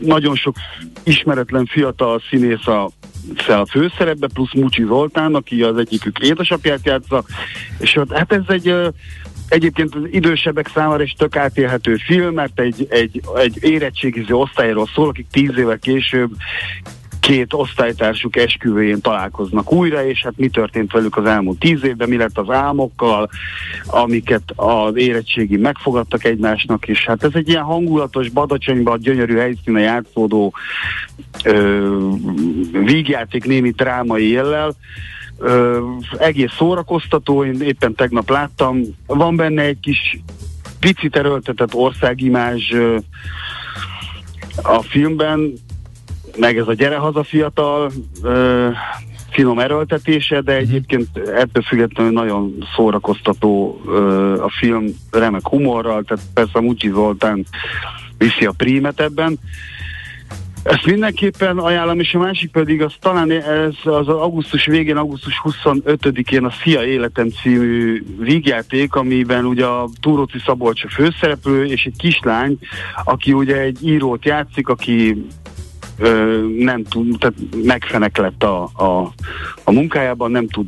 Nagyon 0.00 0.34
sok 0.34 0.56
ismeretlen 1.02 1.66
fiatal 1.66 2.22
színész 2.30 2.66
a 2.66 2.90
a 3.48 3.66
főszerepbe, 3.66 4.28
plusz 4.34 4.52
Mucsi 4.54 4.84
Zoltán, 4.84 5.34
aki 5.34 5.62
az 5.62 5.78
egyikük 5.78 6.18
édesapját 6.18 6.86
játsza, 6.86 7.24
és 7.78 7.98
hát 8.08 8.32
ez 8.32 8.42
egy 8.46 8.74
egyébként 9.48 9.94
az 9.94 10.02
idősebbek 10.10 10.70
számára 10.74 11.02
is 11.02 11.12
tök 11.12 11.36
átélhető 11.36 11.96
film, 11.96 12.34
mert 12.34 12.60
egy, 12.60 12.86
egy, 12.90 13.20
egy 13.34 13.58
érettségiző 13.60 14.34
osztályról 14.34 14.88
szól, 14.94 15.08
akik 15.08 15.26
tíz 15.30 15.58
évvel 15.58 15.78
később 15.78 16.30
két 17.22 17.52
osztálytársuk 17.52 18.36
esküvőjén 18.36 19.00
találkoznak 19.00 19.72
újra, 19.72 20.06
és 20.06 20.22
hát 20.22 20.32
mi 20.36 20.48
történt 20.48 20.92
velük 20.92 21.16
az 21.16 21.24
elmúlt 21.24 21.58
tíz 21.58 21.84
évben, 21.84 22.08
mi 22.08 22.16
lett 22.16 22.38
az 22.38 22.50
álmokkal, 22.50 23.28
amiket 23.86 24.42
az 24.56 24.96
érettségi 24.96 25.56
megfogadtak 25.56 26.24
egymásnak, 26.24 26.88
és 26.88 27.04
hát 27.04 27.24
ez 27.24 27.30
egy 27.34 27.48
ilyen 27.48 27.62
hangulatos, 27.62 28.28
badacsonyban 28.28 29.00
gyönyörű 29.00 29.36
helyszíne 29.36 29.80
játszódó 29.80 30.54
ö, 31.44 32.08
vígjáték 32.84 33.44
némi 33.44 33.70
drámai 33.70 34.30
jellel, 34.30 34.74
Ö, 35.38 35.80
egész 36.18 36.52
szórakoztató, 36.56 37.44
én 37.44 37.60
éppen 37.60 37.94
tegnap 37.94 38.30
láttam, 38.30 38.80
van 39.06 39.36
benne 39.36 39.62
egy 39.62 39.80
kis 39.80 40.18
picit 40.80 41.16
erőltetett 41.16 41.74
országimázs 41.74 42.72
a 44.62 44.82
filmben, 44.82 45.52
meg 46.36 46.58
ez 46.58 46.68
a 46.68 46.74
gyere 46.74 46.96
haza 46.96 47.22
fiatal 47.22 47.92
ö, 48.22 48.68
finom 49.30 49.58
erőltetése, 49.58 50.40
de 50.40 50.52
egyébként 50.52 51.18
ettől 51.18 51.62
függetlenül 51.62 52.12
nagyon 52.12 52.64
szórakoztató 52.76 53.80
ö, 53.86 54.42
a 54.42 54.50
film, 54.58 54.86
remek 55.10 55.48
humorral, 55.48 56.02
tehát 56.02 56.24
persze 56.34 56.60
Mucsi 56.60 56.88
Zoltán 56.88 57.44
viszi 58.18 58.46
a 58.46 58.52
prímet 58.56 59.00
ebben. 59.00 59.38
Ezt 60.62 60.86
mindenképpen 60.86 61.58
ajánlom, 61.58 62.00
és 62.00 62.14
a 62.14 62.18
másik 62.18 62.50
pedig 62.50 62.82
az 62.82 62.92
talán 63.00 63.30
ez 63.30 63.74
az 63.84 64.08
augusztus 64.08 64.66
végén, 64.66 64.96
augusztus 64.96 65.40
25-én 65.44 66.44
a 66.44 66.50
Szia 66.62 66.84
Életem 66.84 67.28
című 67.28 68.04
vígjáték, 68.18 68.94
amiben 68.94 69.44
ugye 69.44 69.64
a 69.64 69.88
Túróci 70.00 70.38
Szabolcs 70.46 70.84
a 70.84 70.88
főszereplő, 70.88 71.64
és 71.64 71.84
egy 71.84 71.96
kislány, 71.96 72.58
aki 73.04 73.32
ugye 73.32 73.56
egy 73.56 73.78
írót 73.86 74.24
játszik, 74.24 74.68
aki 74.68 75.26
ö, 76.02 76.46
nem 76.58 76.84
tud, 76.84 77.18
tehát 77.18 77.34
megfeneklett 77.62 78.42
a, 78.42 78.62
a, 78.62 79.12
a 79.64 79.72
munkájában, 79.72 80.30
nem 80.30 80.48
tud 80.48 80.66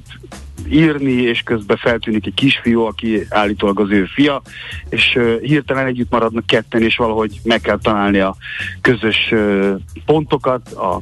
írni, 0.68 1.12
és 1.12 1.40
közben 1.40 1.76
feltűnik 1.76 2.26
egy 2.26 2.34
kisfiú, 2.34 2.80
aki 2.80 3.26
állítólag 3.28 3.80
az 3.80 3.90
ő 3.90 4.04
fia, 4.04 4.42
és 4.88 5.14
uh, 5.16 5.40
hirtelen 5.40 5.86
együtt 5.86 6.10
maradnak 6.10 6.46
ketten, 6.46 6.82
és 6.82 6.96
valahogy 6.96 7.40
meg 7.42 7.60
kell 7.60 7.78
találni 7.78 8.18
a 8.18 8.36
közös 8.80 9.28
uh, 9.30 9.74
pontokat, 10.06 10.72
a, 10.72 11.00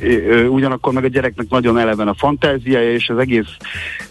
uh, 0.00 0.46
ugyanakkor 0.50 0.92
meg 0.92 1.04
a 1.04 1.08
gyereknek 1.08 1.48
nagyon 1.48 1.78
eleven 1.78 2.08
a 2.08 2.14
fantáziája, 2.14 2.92
és 2.92 3.08
az 3.08 3.18
egész 3.18 3.56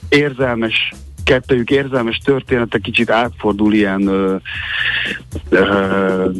érzelmes 0.09 0.93
kettőjük 1.23 1.69
érzelmes 1.69 2.17
története 2.17 2.79
kicsit 2.79 3.09
átfordul 3.09 3.73
ilyen 3.73 4.07
uh, 4.07 4.41
uh, 5.51 6.31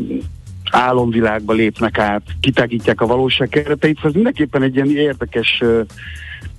álomvilágba 0.72 1.54
lépnek 1.54 1.98
át, 1.98 2.22
kitágítják 2.40 3.02
a 3.02 3.06
valóság 3.06 3.50
kereteit, 3.50 3.96
szóval 3.96 4.10
ez 4.10 4.16
mindenképpen 4.16 4.64
egy 4.64 4.76
ilyen 4.76 4.96
érdekes 4.96 5.64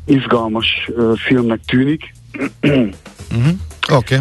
izgalmas 0.05 0.91
filmnek 1.17 1.61
tűnik. 1.67 2.15
Uh-huh. 2.61 3.49
Oké. 3.93 4.15
Okay. 4.15 4.19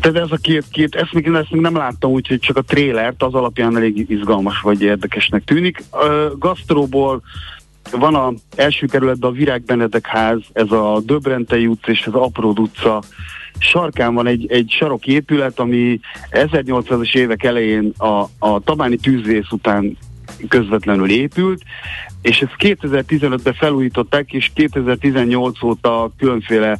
Tehát 0.00 0.16
ez 0.16 0.30
a 0.30 0.36
két, 0.36 0.64
két 0.70 0.94
ezt, 0.94 1.12
még, 1.12 1.26
ezt 1.26 1.50
még 1.50 1.60
nem 1.60 1.76
láttam, 1.76 2.10
úgyhogy 2.10 2.38
csak 2.38 2.56
a 2.56 2.62
trélert 2.62 3.22
az 3.22 3.34
alapján 3.34 3.76
elég 3.76 4.10
izgalmas 4.10 4.60
vagy 4.60 4.82
érdekesnek 4.82 5.44
tűnik. 5.44 5.82
Uh, 5.92 6.38
gasztróból 6.38 7.22
van 7.90 8.14
a 8.14 8.32
első 8.56 8.86
kerületben 8.86 9.30
a 9.30 9.34
Virág 9.34 9.62
Benedek 9.62 10.06
ház, 10.06 10.40
ez 10.52 10.70
a 10.70 11.00
Döbrentei 11.04 11.66
utca 11.66 11.90
és 11.90 12.06
az 12.06 12.14
Apró 12.14 12.52
utca 12.56 13.02
sarkán 13.60 14.14
van 14.14 14.26
egy, 14.26 14.46
egy 14.50 14.70
sarok 14.70 15.06
épület, 15.06 15.58
ami 15.58 16.00
1800-as 16.30 17.16
évek 17.16 17.42
elején 17.42 17.92
a, 17.98 18.24
a 18.38 18.60
Tabáni 18.64 18.96
tűzvész 18.96 19.50
után 19.50 19.96
közvetlenül 20.48 21.10
épült, 21.10 21.62
és 22.22 22.40
ezt 22.40 22.54
2015-ben 22.58 23.54
felújították, 23.54 24.32
és 24.32 24.50
2018 24.54 25.62
óta 25.62 26.10
különféle 26.18 26.78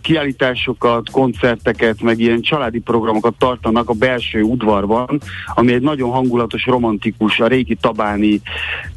kiállításokat, 0.00 1.10
koncerteket, 1.10 2.02
meg 2.02 2.18
ilyen 2.18 2.40
családi 2.40 2.78
programokat 2.78 3.34
tartanak 3.38 3.88
a 3.88 3.92
belső 3.92 4.42
udvarban, 4.42 5.20
ami 5.54 5.72
egy 5.72 5.82
nagyon 5.82 6.10
hangulatos, 6.10 6.66
romantikus, 6.66 7.40
a 7.40 7.46
régi 7.46 7.74
tabáni 7.74 8.40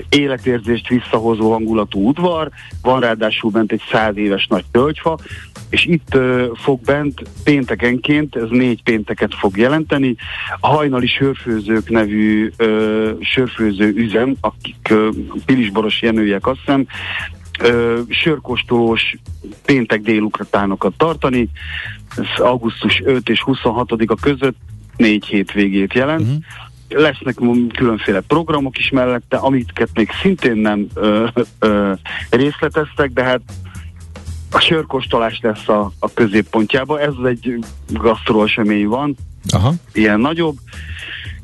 életérzést 0.09 0.88
visszahozó 0.88 1.51
hangulatú 1.51 2.07
udvar, 2.07 2.49
van 2.82 2.99
ráadásul 2.99 3.51
bent 3.51 3.71
egy 3.71 3.82
száz 3.91 4.17
éves 4.17 4.47
nagy 4.47 4.65
tölgyfa, 4.71 5.17
és 5.69 5.86
itt 5.86 6.17
fog 6.53 6.82
bent 6.82 7.21
péntekenként, 7.43 8.36
ez 8.36 8.49
négy 8.49 8.84
pénteket 8.84 9.36
fog 9.36 9.57
jelenteni, 9.57 10.15
a 10.59 10.67
hajnali 10.67 11.07
sörfőzők 11.07 11.89
nevű 11.89 12.51
ö, 12.57 13.11
sörfőző 13.19 13.93
üzem, 13.95 14.36
akik 14.39 14.89
ö, 14.89 15.09
Pilisboros 15.66 16.01
Jenőjek 16.01 16.47
azt 16.47 16.59
hiszem, 16.59 16.88
ö, 17.59 17.99
sörkóstolós 18.09 19.16
péntek 19.66 20.01
délugratánokat 20.01 20.93
tartani, 20.97 21.49
ez 22.18 22.43
augusztus 22.45 23.01
5 23.05 23.30
és 23.30 23.43
26-a 23.45 24.16
között 24.16 24.57
négy 24.97 25.26
hétvégét 25.26 25.93
jelent. 25.93 26.22
Uh-huh 26.22 26.38
lesznek 26.89 27.36
különféle 27.74 28.22
programok 28.22 28.78
is 28.78 28.89
mellette, 28.89 29.38
amiket 29.38 29.89
még 29.93 30.09
szintén 30.22 30.57
nem 30.57 30.88
ö, 30.93 31.28
ö, 31.59 31.93
részleteztek, 32.30 33.11
de 33.13 33.24
hát 33.24 33.41
a 34.51 34.59
sörkóstolás 34.59 35.39
lesz 35.41 35.68
a, 35.68 35.91
a 35.99 36.13
középpontjába. 36.13 36.99
Ez 36.99 37.13
egy 37.26 37.59
gasztroesemény 37.88 38.88
van, 38.88 39.16
Aha. 39.49 39.74
ilyen 39.93 40.20
nagyobb. 40.20 40.57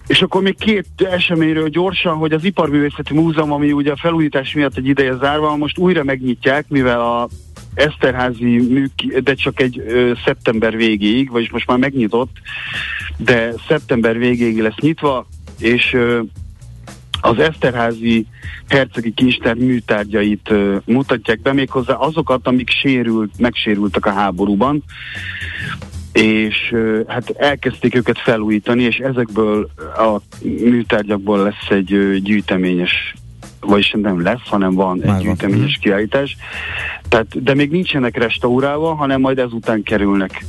És 0.07 0.21
akkor 0.21 0.41
még 0.41 0.57
két 0.57 0.87
eseményről 0.97 1.69
gyorsan, 1.69 2.17
hogy 2.17 2.31
az 2.31 2.43
Iparművészeti 2.43 3.13
Múzeum, 3.13 3.51
ami 3.51 3.71
ugye 3.71 3.91
a 3.91 3.97
felújítás 3.97 4.53
miatt 4.53 4.77
egy 4.77 4.87
ideje 4.87 5.15
zárva, 5.15 5.55
most 5.55 5.77
újra 5.77 6.03
megnyitják, 6.03 6.65
mivel 6.69 7.01
a 7.01 7.27
Eszterházi 7.73 8.57
műk, 8.57 9.19
de 9.23 9.33
csak 9.33 9.61
egy 9.61 9.79
ö, 9.79 10.11
szeptember 10.25 10.75
végéig, 10.75 11.31
vagyis 11.31 11.51
most 11.51 11.67
már 11.67 11.77
megnyitott, 11.77 12.37
de 13.17 13.53
szeptember 13.67 14.17
végéig 14.17 14.61
lesz 14.61 14.79
nyitva, 14.79 15.27
és 15.59 15.93
ö, 15.93 16.21
az 17.21 17.39
Eszterházi 17.39 18.25
hercegi 18.67 19.13
kincstár 19.13 19.55
műtárgyait 19.55 20.49
ö, 20.49 20.77
mutatják 20.85 21.41
be, 21.41 21.53
méghozzá 21.53 21.93
azokat, 21.93 22.47
amik 22.47 22.69
sérült, 22.69 23.31
megsérültek 23.37 24.05
a 24.05 24.11
háborúban, 24.11 24.83
és 26.13 26.75
hát 27.07 27.29
elkezdték 27.29 27.95
őket 27.95 28.19
felújítani, 28.19 28.83
és 28.83 28.97
ezekből 28.97 29.69
a 29.97 30.17
műtárgyakból 30.43 31.43
lesz 31.43 31.69
egy 31.69 32.21
gyűjteményes 32.21 33.13
vagyis 33.59 33.95
nem 34.01 34.21
lesz, 34.21 34.47
hanem 34.47 34.73
van 34.73 34.97
Már 34.97 35.15
egy 35.15 35.21
gyűjteményes 35.21 35.77
kiállítás. 35.81 36.37
Tehát, 37.09 37.43
de 37.43 37.53
még 37.53 37.71
nincsenek 37.71 38.17
restaurálva, 38.17 38.93
hanem 38.93 39.21
majd 39.21 39.39
ezután 39.39 39.83
kerülnek 39.83 40.45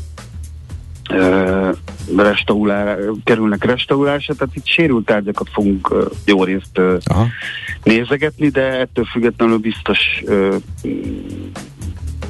ö, 1.10 1.70
restaurál, 2.16 2.98
kerülnek 3.24 3.64
restaurálásra, 3.64 4.34
tehát 4.34 4.56
itt 4.56 4.66
sérült 4.66 5.04
tárgyakat 5.04 5.48
fogunk 5.52 5.90
ö, 5.90 6.06
jó 6.24 6.44
részt 6.44 6.80
Aha. 7.04 7.26
nézegetni, 7.82 8.48
de 8.48 8.78
ettől 8.78 9.04
függetlenül 9.04 9.58
biztos 9.58 10.22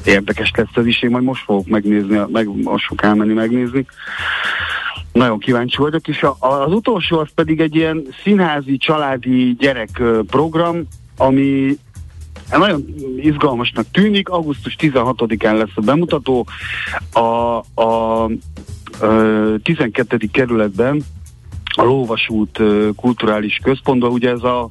érdekes 0.07 0.51
lesz 0.55 0.67
ez 0.75 0.85
is, 0.85 1.01
én 1.01 1.09
majd 1.09 1.23
most 1.23 1.43
fogok 1.43 1.67
megnézni, 1.67 2.19
meg, 2.31 2.47
most 2.63 2.85
fogok 2.85 3.03
elmenni 3.03 3.33
megnézni. 3.33 3.85
Nagyon 5.11 5.39
kíváncsi 5.39 5.77
vagyok, 5.77 6.07
és 6.07 6.23
a, 6.23 6.35
az 6.39 6.73
utolsó 6.73 7.19
az 7.19 7.27
pedig 7.35 7.59
egy 7.59 7.75
ilyen 7.75 8.07
színházi, 8.23 8.77
családi 8.77 9.55
gyerek 9.59 10.01
program, 10.27 10.87
ami 11.17 11.77
nagyon 12.51 12.85
izgalmasnak 13.17 13.85
tűnik, 13.91 14.29
augusztus 14.29 14.75
16-án 14.79 15.57
lesz 15.57 15.75
a 15.75 15.81
bemutató, 15.81 16.45
a, 17.11 17.19
a, 17.81 18.23
a 18.23 18.29
12. 19.63 20.17
kerületben 20.31 21.03
a 21.75 21.83
Lóvasút 21.83 22.59
kulturális 22.95 23.59
központban, 23.63 24.11
ugye 24.11 24.29
ez 24.29 24.43
a 24.43 24.69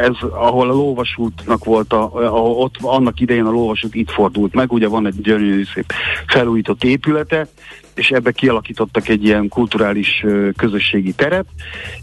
ez, 0.00 0.28
ahol 0.30 0.70
a 0.70 0.72
lóvasútnak 0.72 1.64
volt, 1.64 1.92
a, 1.92 2.14
ahol 2.14 2.50
ott 2.50 2.74
annak 2.80 3.20
idején 3.20 3.44
a 3.44 3.50
lóvasút 3.50 3.94
itt 3.94 4.10
fordult 4.10 4.54
meg, 4.54 4.72
ugye 4.72 4.88
van 4.88 5.06
egy 5.06 5.20
gyönyörű 5.20 5.64
szép 5.64 5.92
felújított 6.26 6.84
épülete, 6.84 7.48
és 7.98 8.10
ebbe 8.10 8.32
kialakítottak 8.32 9.08
egy 9.08 9.24
ilyen 9.24 9.48
kulturális 9.48 10.24
közösségi 10.56 11.12
teret, 11.12 11.46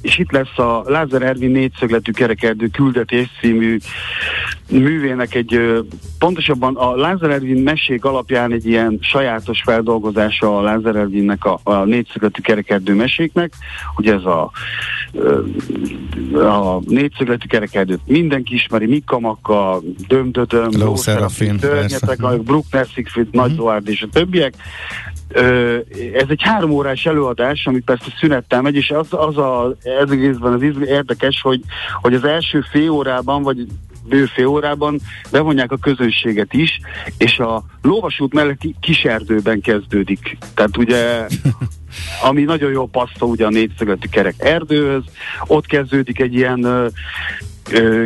és 0.01 0.17
itt 0.17 0.31
lesz 0.31 0.57
a 0.57 0.83
Lázár 0.85 1.21
Ervin 1.21 1.51
négyszögletű 1.51 2.11
kerekerdő 2.11 2.67
küldetés 2.67 3.27
című 3.41 3.77
művének 4.69 5.35
egy, 5.35 5.81
pontosabban 6.19 6.75
a 6.75 6.95
Lázár 6.95 7.29
Ervin 7.29 7.63
mesék 7.63 8.05
alapján 8.05 8.51
egy 8.51 8.65
ilyen 8.65 8.97
sajátos 9.01 9.61
feldolgozása 9.61 10.57
a 10.57 10.61
Lázár 10.61 10.95
Ervinnek 10.95 11.45
a, 11.45 11.59
a 11.63 11.83
négyszögletű 11.83 12.41
kerekerdő 12.41 12.93
meséknek, 12.93 13.53
ugye 13.97 14.13
ez 14.13 14.23
a, 14.23 14.51
a 16.33 16.79
négyszögletű 16.85 17.47
kerekerdőt 17.47 18.01
mindenki 18.05 18.53
ismeri, 18.53 18.85
Mikka 18.85 19.19
Makka, 19.19 19.81
Dömdödöm, 20.07 20.69
Ló 20.71 20.95
Serafin, 20.95 21.57
Törnyetek, 21.57 22.41
Bruckner 22.41 22.85
Siegfried, 22.85 23.27
Nagy 23.31 23.53
Mhm. 23.55 23.63
Doárd 23.63 23.87
és 23.87 24.01
a 24.01 24.07
többiek. 24.11 24.53
Ez 26.13 26.27
egy 26.27 26.41
három 26.41 26.71
órás 26.71 27.05
előadás, 27.05 27.65
ami 27.65 27.79
persze 27.79 28.13
szünettel 28.19 28.61
megy, 28.61 28.75
és 28.75 28.89
az, 28.89 29.07
az 29.09 29.37
a, 29.37 29.75
ez 30.01 30.09
egészben 30.09 30.53
az 30.53 30.61
érdekes, 30.85 31.41
hogy, 31.41 31.61
hogy 32.01 32.13
az 32.13 32.23
első 32.23 32.61
fél 32.71 32.89
órában, 32.89 33.43
vagy 33.43 33.67
bő 34.07 34.25
fél 34.25 34.45
órában 34.45 34.99
bevonják 35.31 35.71
a 35.71 35.77
közönséget 35.77 36.53
is, 36.53 36.79
és 37.17 37.39
a 37.39 37.63
lóvasút 37.81 38.33
melletti 38.33 38.75
kiserdőben 38.79 39.61
kezdődik. 39.61 40.37
Tehát 40.53 40.77
ugye 40.77 41.27
ami 42.29 42.43
nagyon 42.43 42.71
jó 42.71 42.85
passzol 42.87 43.29
ugye 43.29 43.45
a 43.45 43.49
négyszögletű 43.49 44.07
kerek 44.11 44.35
erdőhöz, 44.37 45.03
ott 45.47 45.65
kezdődik 45.65 46.19
egy 46.19 46.33
ilyen 46.33 46.91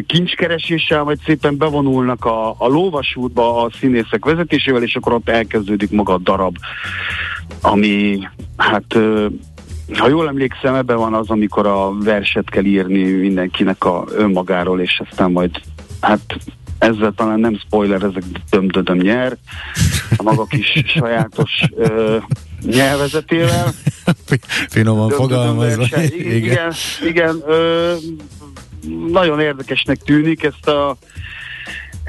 kincskereséssel, 0.08 1.04
vagy 1.04 1.20
szépen 1.26 1.58
bevonulnak 1.58 2.26
a, 2.26 2.56
a 2.58 2.68
lóvasútba 2.68 3.64
a 3.64 3.72
színészek 3.80 4.26
vezetésével, 4.26 4.84
és 4.84 4.96
akkor 4.96 5.14
ott 5.14 5.30
elkezdődik 5.30 5.92
maga 5.92 6.14
a 6.14 6.18
darab, 6.18 6.58
ami 7.62 8.20
hát 8.58 8.98
ha 9.98 10.08
jól 10.08 10.28
emlékszem, 10.28 10.76
ebben 10.76 10.98
van 10.98 11.14
az, 11.14 11.30
amikor 11.30 11.68
a 11.68 11.94
verset 12.04 12.50
kell 12.50 12.64
írni 12.64 13.04
mindenkinek 13.04 13.86
a 13.86 14.06
önmagáról, 14.12 14.82
és 14.82 15.02
aztán 15.10 15.32
majd 15.32 15.52
hát 16.02 16.38
ezzel 16.80 17.14
talán 17.16 17.40
nem 17.40 17.60
spoiler, 17.60 18.04
ezek 18.04 18.24
dömdödöm 18.50 18.98
nyer, 18.98 19.38
a 20.18 20.24
maga 20.24 20.46
kis 20.46 20.84
sajátos 20.98 21.52
ö, 21.76 22.18
nyelvezetével. 22.66 23.74
Finoman 24.70 25.10
fogalmazva. 25.10 26.02
Igen, 26.02 26.34
igen, 26.34 26.74
igen 27.06 27.44
ö, 27.48 27.94
nagyon 29.12 29.40
érdekesnek 29.40 29.98
tűnik 29.98 30.44
ezt 30.44 30.68
a 30.68 30.98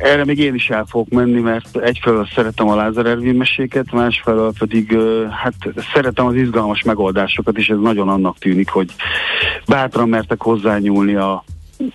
erre 0.02 0.24
még 0.24 0.38
én 0.38 0.54
is 0.54 0.68
el 0.68 0.84
fogok 0.88 1.08
menni, 1.08 1.40
mert 1.40 1.76
egyfelől 1.76 2.28
szeretem 2.34 2.68
a 2.68 2.74
Lázár 2.74 3.06
Ervin 3.06 3.34
meséket, 3.34 3.92
másfelől 3.92 4.52
pedig 4.58 4.98
hát 5.30 5.54
szeretem 5.92 6.26
az 6.26 6.34
izgalmas 6.34 6.82
megoldásokat, 6.82 7.56
és 7.56 7.68
ez 7.68 7.78
nagyon 7.78 8.08
annak 8.08 8.38
tűnik, 8.38 8.68
hogy 8.68 8.94
bátran 9.66 10.08
mertek 10.08 10.42
hozzányúlni 10.42 11.14
a 11.14 11.44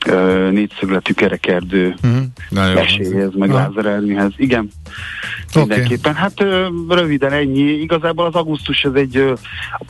ö, 0.05 0.49
négyszögletű 0.51 1.13
kerekerdő 1.13 1.95
Mhm. 2.01 2.15
Nagyon 2.49 2.69
jó. 2.69 2.75
meséhez, 2.75 3.29
meg 3.33 3.49
Aha. 3.49 3.59
Lázár 3.59 3.93
Ervinhez. 3.93 4.31
Igen, 4.37 4.69
mindenképpen. 5.55 6.13
Hát 6.15 6.41
ö, 6.41 6.67
röviden 6.89 7.31
ennyi. 7.31 7.61
Igazából 7.61 8.25
az 8.25 8.33
augusztus 8.33 8.83
ez 8.83 8.93
egy 8.93 9.17
ö, 9.17 9.33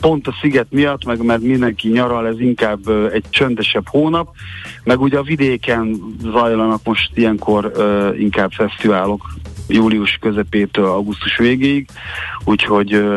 pont 0.00 0.26
a 0.26 0.34
sziget 0.40 0.66
miatt, 0.70 1.04
meg 1.04 1.24
mert 1.24 1.40
mindenki 1.42 1.88
nyaral, 1.88 2.26
ez 2.26 2.40
inkább 2.40 2.88
ö, 2.88 3.10
egy 3.12 3.24
csöndesebb 3.30 3.88
hónap, 3.88 4.28
meg 4.84 5.00
ugye 5.00 5.18
a 5.18 5.22
vidéken 5.22 5.96
zajlanak 6.22 6.80
most 6.84 7.10
ilyenkor 7.14 7.72
ö, 7.74 8.14
inkább 8.14 8.50
fesztiválok 8.52 9.34
július 9.68 10.18
közepétől 10.20 10.86
augusztus 10.86 11.36
végéig, 11.36 11.88
úgyhogy 12.44 12.92
ö, 12.92 13.16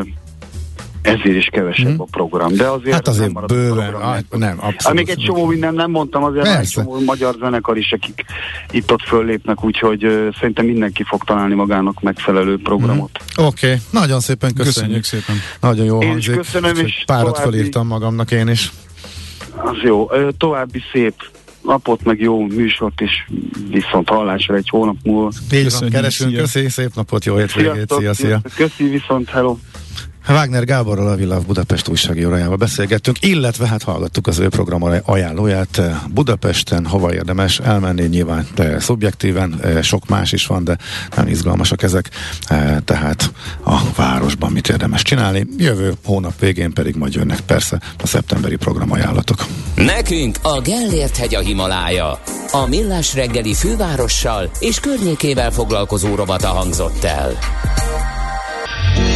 ezért 1.01 1.35
is 1.35 1.45
kevesebb 1.51 1.87
Mhm. 1.91 2.01
a 2.01 2.05
program. 2.11 2.55
De 2.55 2.67
azért 2.67 2.93
Hát 2.93 3.07
azért 3.07 3.23
nem 3.23 3.31
marad 3.31 3.51
a 3.51 3.53
bőven, 3.53 3.89
program. 3.89 4.09
ah, 4.11 4.19
nem, 4.39 4.57
Hát 4.59 4.71
abszolút. 4.73 4.97
még 4.97 5.09
egy 5.09 5.23
csomó 5.25 5.45
minden 5.45 5.73
nem 5.73 5.91
mondtam, 5.91 6.23
azért 6.23 6.41
van 6.45 6.51
egy 6.51 6.57
Persze. 6.57 6.81
csomó 6.83 6.99
magyar 7.03 7.35
zenekar 7.39 7.77
is, 7.77 7.91
akik 7.91 8.25
itt-ott 8.71 9.01
föllépnek, 9.01 9.63
úgyhogy 9.63 10.03
ö, 10.03 10.27
szerintem 10.39 10.65
mindenki 10.65 11.03
fog 11.03 11.23
találni 11.23 11.53
magának 11.53 12.01
megfelelő 12.01 12.57
programot. 12.63 13.09
Oké, 13.37 13.67
okay. 13.67 13.77
nagyon 13.91 14.19
szépen 14.19 14.53
köszönjük. 14.53 14.73
Köszönjük 14.75 15.03
szépen. 15.03 15.35
Nagyon 15.61 15.85
jó 15.85 16.01
Én 16.01 16.17
is 16.17 16.27
hangzik. 16.27 16.35
köszönöm, 16.35 16.85
és 16.85 17.03
párat 17.05 17.33
további- 17.33 17.51
felírtam 17.57 17.87
magamnak 17.87 18.31
én 18.31 18.47
is. 18.47 18.71
Az 19.55 19.77
jó. 19.83 20.07
Ö, 20.13 20.29
további 20.37 20.81
szép 20.91 21.13
napot, 21.63 22.03
meg 22.03 22.19
jó 22.19 22.45
műsort 22.47 23.01
is 23.01 23.27
viszont 23.69 24.09
hallásra 24.09 24.55
egy 24.55 24.69
hónap 24.69 24.95
múlva. 25.03 25.31
Így 25.51 25.71
van, 25.79 25.89
keresünk, 25.89 26.35
köszi, 26.35 26.69
szép 26.69 26.89
napot, 26.95 27.25
jó 27.25 27.35
hétvégét, 27.35 27.91
szia, 27.97 28.13
szia. 28.13 28.41
Köszi, 28.55 28.83
viszont 28.83 29.29
hello. 29.29 29.57
Wagner 30.29 30.63
Gáborral 30.63 31.07
a 31.07 31.15
Villa 31.15 31.39
Budapest 31.39 31.87
újságírójával 31.87 32.55
beszélgettünk, 32.55 33.17
illetve 33.21 33.67
hát 33.67 33.83
hallgattuk 33.83 34.27
az 34.27 34.39
ő 34.39 34.49
program 34.49 34.83
ajánlóját 35.05 35.81
Budapesten, 36.13 36.85
hova 36.85 37.13
érdemes 37.13 37.59
elmenni, 37.59 38.07
nyilván 38.07 38.47
de 38.55 38.79
szubjektíven, 38.79 39.59
eh, 39.61 39.81
sok 39.81 40.07
más 40.07 40.31
is 40.31 40.45
van, 40.45 40.63
de 40.63 40.77
nem 41.15 41.27
izgalmasak 41.27 41.83
ezek, 41.83 42.09
eh, 42.47 42.77
tehát 42.85 43.31
a 43.65 43.79
városban 43.95 44.51
mit 44.51 44.69
érdemes 44.69 45.01
csinálni. 45.01 45.47
Jövő 45.57 45.93
hónap 46.05 46.39
végén 46.39 46.73
pedig 46.73 46.95
majd 46.95 47.13
jönnek 47.13 47.39
persze 47.39 47.81
a 48.03 48.07
szeptemberi 48.07 48.55
program 48.55 48.91
ajánlatok. 48.91 49.45
Nekünk 49.75 50.37
a 50.41 50.61
Gellért 50.61 51.17
hegy 51.17 51.35
a 51.35 51.39
Himalája. 51.39 52.21
A 52.51 52.65
Millás 52.67 53.13
reggeli 53.13 53.53
fővárossal 53.53 54.51
és 54.59 54.79
környékével 54.79 55.51
foglalkozó 55.51 56.15
rovata 56.15 56.47
hangzott 56.47 57.03
el. 57.03 57.37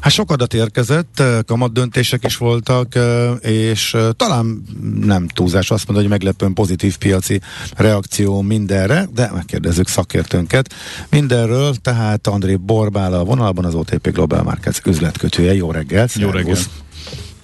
Hát 0.00 0.12
sok 0.12 0.30
adat 0.30 0.54
érkezett, 0.54 1.22
kamat 1.46 1.72
döntések 1.72 2.24
is 2.24 2.36
voltak, 2.36 2.98
és 3.40 3.96
talán 4.16 4.62
nem 5.00 5.28
túlzás 5.28 5.70
azt 5.70 5.86
mondani, 5.86 6.08
hogy 6.08 6.18
meglepően 6.18 6.52
pozitív 6.52 6.96
piaci 6.96 7.40
reakció 7.76 8.40
mindenre, 8.40 9.08
de 9.14 9.30
megkérdezzük 9.34 9.88
szakértőnket 9.88 10.74
mindenről, 11.10 11.74
tehát 11.74 12.26
André 12.26 12.56
Borbál 12.56 13.12
a 13.12 13.24
vonalban 13.24 13.64
az 13.64 13.74
OTP 13.74 14.12
Global 14.12 14.42
Markets 14.42 14.80
üzletkötője. 14.86 15.54
Jó 15.54 15.70
reggelt! 15.70 16.12
Jó 16.12 16.30
reggelt. 16.30 16.68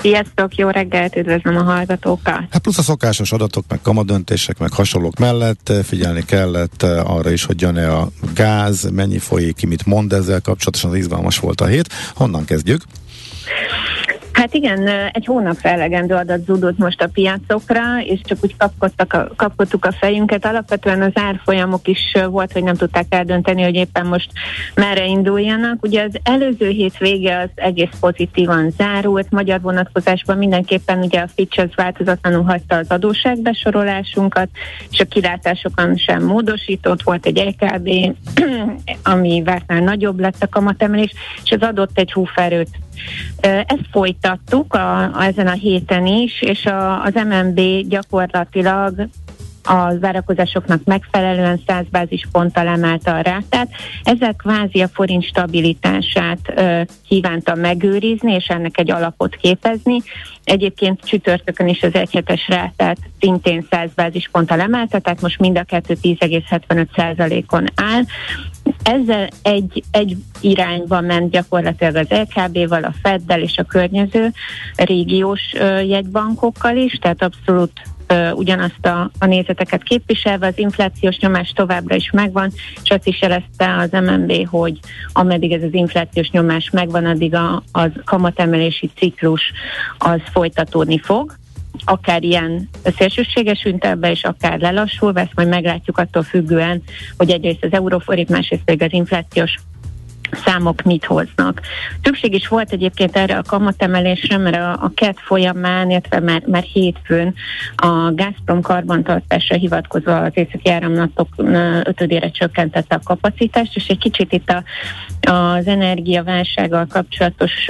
Sziasztok, 0.04 0.54
jó 0.54 0.68
reggelt, 0.68 1.16
üdvözlöm 1.16 1.56
a 1.56 1.62
hallgatókat! 1.62 2.42
Hát 2.50 2.62
plusz 2.62 2.78
a 2.78 2.82
szokásos 2.82 3.32
adatok, 3.32 3.64
meg 3.68 3.80
kamadöntések, 3.82 4.58
meg 4.58 4.72
hasonlók 4.72 5.18
mellett 5.18 5.68
eh, 5.68 5.82
figyelni 5.82 6.24
kellett 6.24 6.82
eh, 6.82 7.10
arra 7.10 7.30
is, 7.30 7.44
hogy 7.44 7.60
jön-e 7.60 7.92
a 7.92 8.08
gáz, 8.34 8.90
mennyi 8.90 9.18
folyik 9.18 9.56
ki, 9.56 9.66
mit 9.66 9.86
mond 9.86 10.12
ezzel 10.12 10.40
kapcsolatosan, 10.40 10.90
az 10.90 10.96
izgalmas 10.96 11.38
volt 11.38 11.60
a 11.60 11.66
hét. 11.66 11.92
Honnan 12.14 12.44
kezdjük? 12.44 12.82
Hát 14.44 14.54
igen, 14.54 14.88
egy 15.12 15.26
hónapra 15.26 15.68
elegendő 15.68 16.14
adat 16.14 16.44
zúdult 16.44 16.78
most 16.78 17.02
a 17.02 17.08
piacokra, 17.12 18.02
és 18.02 18.20
csak 18.22 18.38
úgy 18.42 18.56
kapkodtak 18.56 19.12
a, 19.12 19.28
kapkodtuk 19.36 19.84
a 19.84 19.92
fejünket. 19.92 20.44
Alapvetően 20.46 21.02
az 21.02 21.12
árfolyamok 21.14 21.88
is 21.88 22.16
volt, 22.30 22.52
hogy 22.52 22.62
nem 22.62 22.74
tudták 22.74 23.06
eldönteni, 23.08 23.62
hogy 23.62 23.74
éppen 23.74 24.06
most 24.06 24.30
merre 24.74 25.06
induljanak. 25.06 25.82
Ugye 25.82 26.02
az 26.02 26.18
előző 26.22 26.68
hét 26.68 26.98
vége 26.98 27.38
az 27.38 27.48
egész 27.54 27.88
pozitívan 28.00 28.70
zárult. 28.70 29.30
Magyar 29.30 29.60
vonatkozásban 29.60 30.38
mindenképpen 30.38 30.98
ugye 30.98 31.20
a 31.20 31.28
Fitch 31.34 31.60
az 31.60 31.74
változatlanul 31.74 32.42
hagyta 32.42 32.76
az 32.76 32.90
adóságbesorolásunkat, 32.90 34.48
és 34.90 35.00
a 35.00 35.04
kilátásokon 35.04 35.96
sem 35.96 36.24
módosított. 36.24 37.02
Volt 37.02 37.26
egy 37.26 37.38
EKB, 37.38 37.88
ami 39.12 39.42
vártnál 39.44 39.80
nagyobb 39.80 40.20
lett 40.20 40.42
a 40.42 40.48
kamatemelés, 40.48 41.12
és 41.44 41.50
ez 41.50 41.62
adott 41.62 41.98
egy 41.98 42.12
húferőt 42.12 42.68
ezt 43.40 43.88
folytattuk 43.90 44.74
a, 44.74 45.22
ezen 45.22 45.46
a 45.46 45.52
héten 45.52 46.06
is, 46.06 46.42
és 46.42 46.66
a, 46.66 47.02
az 47.02 47.12
MNB 47.14 47.60
gyakorlatilag 47.88 49.08
a 49.64 49.98
várakozásoknak 49.98 50.84
megfelelően 50.84 51.60
100 51.66 51.84
bázisponttal 51.90 52.66
emelte 52.66 53.12
a 53.12 53.20
rátát. 53.20 53.68
Ezzel 54.02 54.34
kvázi 54.34 54.80
a 54.80 54.88
forint 54.88 55.24
stabilitását 55.24 56.38
ö, 56.54 56.80
kívánta 57.08 57.54
megőrizni, 57.54 58.32
és 58.32 58.46
ennek 58.46 58.78
egy 58.78 58.90
alapot 58.90 59.36
képezni. 59.36 59.98
Egyébként 60.44 61.00
csütörtökön 61.04 61.68
is 61.68 61.82
az 61.82 61.94
egyhetes 61.94 62.48
rátát 62.48 62.98
szintén 63.20 63.66
100 63.70 63.90
bázisponttal 63.94 64.60
emelte, 64.60 64.98
tehát 64.98 65.20
most 65.20 65.38
mind 65.38 65.58
a 65.58 65.62
kettő 65.62 65.96
10,75%-on 66.02 67.66
áll. 67.74 68.02
Ezzel 68.82 69.28
egy, 69.42 69.82
egy 69.90 70.16
irányban 70.40 71.04
ment 71.04 71.30
gyakorlatilag 71.30 71.96
az 71.96 72.06
LKB-val, 72.08 72.84
a 72.84 72.94
Feddel 73.02 73.40
és 73.40 73.56
a 73.56 73.62
környező 73.64 74.32
régiós 74.76 75.52
jegybankokkal 75.86 76.76
is, 76.76 76.92
tehát 76.92 77.22
abszolút 77.22 77.72
ugyanazt 78.34 78.86
a, 78.86 79.10
a 79.18 79.26
nézeteket 79.26 79.82
képviselve, 79.82 80.46
az 80.46 80.58
inflációs 80.58 81.18
nyomás 81.18 81.50
továbbra 81.50 81.94
is 81.94 82.10
megvan, 82.10 82.50
és 82.82 82.90
azt 82.90 83.06
is 83.06 83.20
jelezte 83.20 83.76
az 83.76 83.90
MNB, 83.90 84.48
hogy 84.48 84.78
ameddig 85.12 85.52
ez 85.52 85.62
az 85.62 85.74
inflációs 85.74 86.30
nyomás 86.30 86.70
megvan, 86.70 87.04
addig 87.04 87.34
a, 87.34 87.62
az 87.72 87.90
kamatemelési 88.04 88.90
ciklus 88.96 89.52
az 89.98 90.20
folytatódni 90.32 90.98
fog 90.98 91.34
akár 91.84 92.22
ilyen 92.22 92.68
szélsőséges 92.96 93.64
üntelbe, 93.64 94.10
és 94.10 94.24
akár 94.24 94.60
lelassulva, 94.60 95.20
ezt 95.20 95.34
majd 95.34 95.48
meglátjuk 95.48 95.98
attól 95.98 96.22
függően, 96.22 96.82
hogy 97.16 97.30
egyrészt 97.30 97.64
az 97.64 97.72
euróforint, 97.72 98.28
másrészt 98.28 98.64
pedig 98.64 98.82
az 98.82 98.92
inflációs 98.92 99.56
számok 100.44 100.82
mit 100.82 101.04
hoznak. 101.04 101.60
Szükség 102.02 102.34
is 102.34 102.48
volt 102.48 102.72
egyébként 102.72 103.16
erre 103.16 103.36
a 103.36 103.42
kamatemelésre, 103.42 104.38
mert 104.38 104.56
a, 104.56 104.70
a 104.70 104.90
KET 104.94 105.20
folyamán, 105.20 105.90
illetve 105.90 106.20
már, 106.20 106.42
már 106.46 106.62
hétfőn 106.62 107.34
a 107.76 108.12
Gazprom 108.14 108.60
karbantartásra 108.60 109.56
hivatkozva 109.56 110.18
az 110.20 110.32
északi 110.34 110.70
áramlatok 110.70 111.28
ötödére 111.84 112.30
csökkentette 112.30 112.94
a 112.94 113.00
kapacitást, 113.04 113.76
és 113.76 113.88
egy 113.88 113.98
kicsit 113.98 114.32
itt 114.32 114.50
a, 114.50 114.62
az 115.30 115.66
energiaválsággal 115.66 116.86
kapcsolatos 116.86 117.66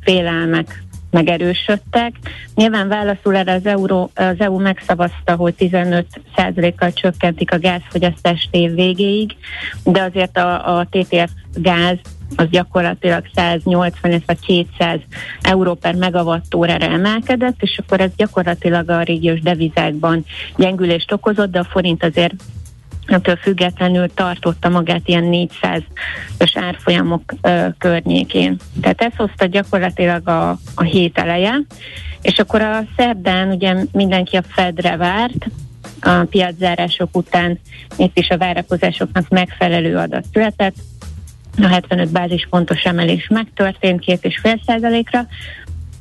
félelmek 0.00 0.82
megerősödtek. 1.14 2.12
Nyilván 2.54 2.88
válaszul 2.88 3.36
erre 3.36 3.52
az, 3.52 3.66
Euró, 3.66 4.10
az 4.14 4.34
EU 4.38 4.60
megszavazta, 4.60 5.36
hogy 5.36 5.54
15%-kal 5.58 6.92
csökkentik 6.92 7.52
a 7.52 7.58
gázfogyasztást 7.58 8.48
év 8.50 8.74
végéig, 8.74 9.36
de 9.84 10.02
azért 10.02 10.36
a, 10.36 10.78
a 10.78 10.86
TTF 10.90 11.30
gáz 11.54 11.96
az 12.36 12.46
gyakorlatilag 12.50 13.24
180, 13.34 14.10
illetve 14.10 14.34
200 14.46 15.00
euró 15.42 15.74
per 15.74 15.94
megawattórára 15.94 16.86
emelkedett, 16.86 17.62
és 17.62 17.78
akkor 17.78 18.00
ez 18.00 18.10
gyakorlatilag 18.16 18.90
a 18.90 19.02
régiós 19.02 19.40
devizákban 19.40 20.24
gyengülést 20.56 21.12
okozott, 21.12 21.50
de 21.50 21.58
a 21.58 21.64
forint 21.64 22.04
azért 22.04 22.34
ettől 23.06 23.36
függetlenül 23.36 24.14
tartotta 24.14 24.68
magát 24.68 25.08
ilyen 25.08 25.28
400-ös 25.30 26.52
árfolyamok 26.54 27.22
ö, 27.42 27.66
környékén. 27.78 28.56
Tehát 28.80 29.02
ez 29.02 29.12
hozta 29.16 29.46
gyakorlatilag 29.46 30.28
a, 30.28 30.50
a 30.74 30.82
hét 30.82 31.18
eleje, 31.18 31.60
és 32.22 32.38
akkor 32.38 32.62
a 32.62 32.84
szerdán 32.96 33.50
ugye 33.50 33.74
mindenki 33.92 34.36
a 34.36 34.42
Fedre 34.48 34.96
várt, 34.96 35.46
a 36.00 36.24
piaczárások 36.30 37.16
után 37.16 37.58
itt 37.96 38.18
is 38.18 38.28
a 38.28 38.38
várakozásoknak 38.38 39.28
megfelelő 39.28 39.96
adat 39.96 40.24
született, 40.32 40.74
a 41.62 41.66
75 41.66 42.10
bázispontos 42.12 42.82
emelés 42.82 43.28
megtörtént 43.28 44.00
két 44.00 44.24
és 44.24 44.38
fél 44.38 44.60
százalékra, 44.66 45.26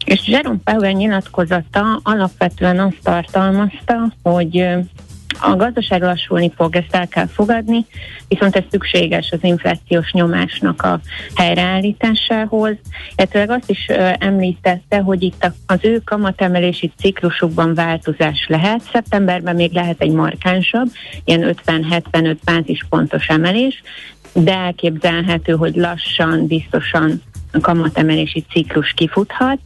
és 0.06 0.28
Jerome 0.28 0.60
Powell 0.64 0.92
nyilatkozata 0.92 2.00
alapvetően 2.04 2.80
azt 2.80 3.00
tartalmazta, 3.04 4.14
hogy 4.24 4.68
a 5.40 5.56
gazdaság 5.56 6.02
lassulni 6.02 6.52
fog, 6.56 6.76
ezt 6.76 6.96
el 6.96 7.08
kell 7.08 7.28
fogadni, 7.28 7.86
viszont 8.28 8.56
ez 8.56 8.64
szükséges 8.70 9.32
az 9.32 9.40
inflációs 9.42 10.12
nyomásnak 10.12 10.82
a 10.82 11.00
helyreállításához. 11.36 12.76
Illetve 13.16 13.54
azt 13.54 13.70
is 13.70 13.86
említette, 14.18 14.98
hogy 14.98 15.24
itt 15.24 15.52
az 15.66 15.80
ő 15.82 16.02
kamatemelési 16.06 16.92
ciklusukban 16.98 17.74
változás 17.74 18.46
lehet. 18.48 18.82
Szeptemberben 18.92 19.56
még 19.56 19.72
lehet 19.72 20.02
egy 20.02 20.12
markánsabb, 20.12 20.88
ilyen 21.24 21.56
50-75 21.66 22.36
bázispontos 22.44 23.28
emelés, 23.28 23.84
de 24.34 24.54
elképzelhető, 24.54 25.54
hogy 25.54 25.76
lassan, 25.76 26.48
biztosan 26.48 27.22
kamatemelési 27.62 28.46
ciklus 28.50 28.94
kifuthat. 28.96 29.60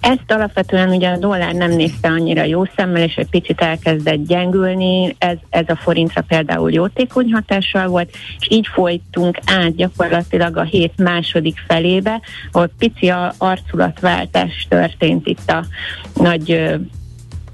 Ezt 0.00 0.30
alapvetően 0.32 0.88
ugye 0.88 1.08
a 1.08 1.16
dollár 1.16 1.54
nem 1.54 1.70
nézte 1.70 2.08
annyira 2.08 2.44
jó 2.44 2.64
szemmel, 2.76 3.02
és 3.02 3.14
egy 3.14 3.28
picit 3.28 3.60
elkezdett 3.60 4.26
gyengülni, 4.26 5.14
ez, 5.18 5.36
ez 5.50 5.68
a 5.68 5.76
forintra 5.76 6.22
például 6.22 6.72
jótékony 6.72 7.32
hatással 7.32 7.88
volt, 7.88 8.10
és 8.40 8.46
így 8.50 8.66
folytunk 8.66 9.38
át 9.46 9.76
gyakorlatilag 9.76 10.56
a 10.56 10.62
hét 10.62 10.92
második 10.96 11.64
felébe, 11.66 12.20
ahol 12.52 12.70
pici 12.78 13.12
arculatváltás 13.38 14.66
történt 14.68 15.26
itt 15.26 15.50
a 15.50 15.64
nagy 16.14 16.78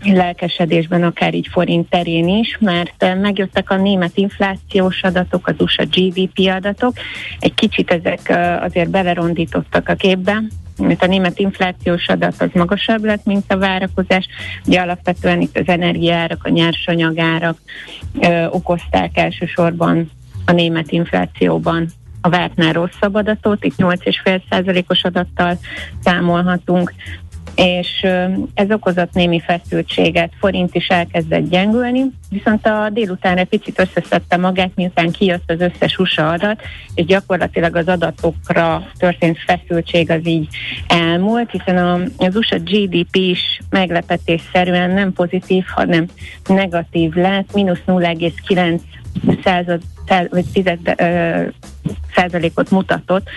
lelkesedésben, 0.03 1.03
akár 1.03 1.35
így 1.35 1.49
forint 1.51 1.89
terén 1.89 2.29
is, 2.29 2.59
mert 2.61 3.21
megjöttek 3.21 3.71
a 3.71 3.77
német 3.77 4.17
inflációs 4.17 5.03
adatok, 5.03 5.47
az 5.47 5.55
USA 5.59 5.85
GDP 5.85 6.51
adatok, 6.55 6.93
egy 7.39 7.55
kicsit 7.55 7.91
ezek 7.91 8.21
azért 8.61 8.91
belerondítottak 8.91 9.89
a 9.89 9.95
képbe, 9.95 10.43
mert 10.79 11.03
a 11.03 11.07
német 11.07 11.39
inflációs 11.39 12.09
adat 12.09 12.43
az 12.43 12.49
magasabb 12.55 13.05
lett, 13.05 13.25
mint 13.25 13.53
a 13.53 13.59
várakozás. 13.59 14.27
Ugye 14.67 14.81
alapvetően 14.81 15.41
itt 15.41 15.59
az 15.59 15.69
energiárak, 15.69 16.45
a 16.45 16.49
nyersanyagárak 16.49 17.59
ö, 18.21 18.47
okozták 18.47 19.19
elsősorban 19.19 20.11
a 20.47 20.53
német 20.53 20.91
inflációban 20.91 21.89
a 22.21 22.29
vártnál 22.29 22.73
rosszabb 22.73 23.15
adatot, 23.15 23.65
itt 23.65 23.77
8,5%-os 23.77 25.05
adattal 25.05 25.59
számolhatunk, 26.03 26.93
és 27.57 28.07
ez 28.55 28.71
okozott 28.71 29.13
némi 29.13 29.41
feszültséget, 29.41 30.33
forint 30.39 30.75
is 30.75 30.87
elkezdett 30.89 31.49
gyengülni, 31.49 32.05
viszont 32.31 32.67
a 32.67 32.89
délután 32.93 33.37
egy 33.37 33.49
picit 33.49 33.81
összeszedte 33.81 34.37
magát, 34.37 34.71
miután 34.75 35.11
kijött 35.11 35.51
az 35.51 35.61
összes 35.61 35.99
USA 35.99 36.31
adat, 36.31 36.63
és 36.95 37.05
gyakorlatilag 37.05 37.77
az 37.77 37.89
adatokra 37.89 38.87
történt 38.99 39.39
feszültség 39.47 40.11
az 40.11 40.27
így 40.27 40.49
elmúlt, 40.89 41.51
hiszen 41.51 42.11
az 42.17 42.37
USA 42.37 42.59
GDP 42.59 43.17
is 43.17 43.61
meglepetésszerűen 43.71 44.91
nem 44.91 45.13
pozitív, 45.13 45.65
hanem 45.69 46.07
negatív 46.47 47.13
lett, 47.13 47.53
mínusz 47.53 47.83
0,9 47.87 48.81
század, 49.45 49.81
vagy 50.31 50.45
tized, 50.53 50.95
ö, 50.97 51.43
százalékot 52.15 52.71
mutatott 52.71 53.29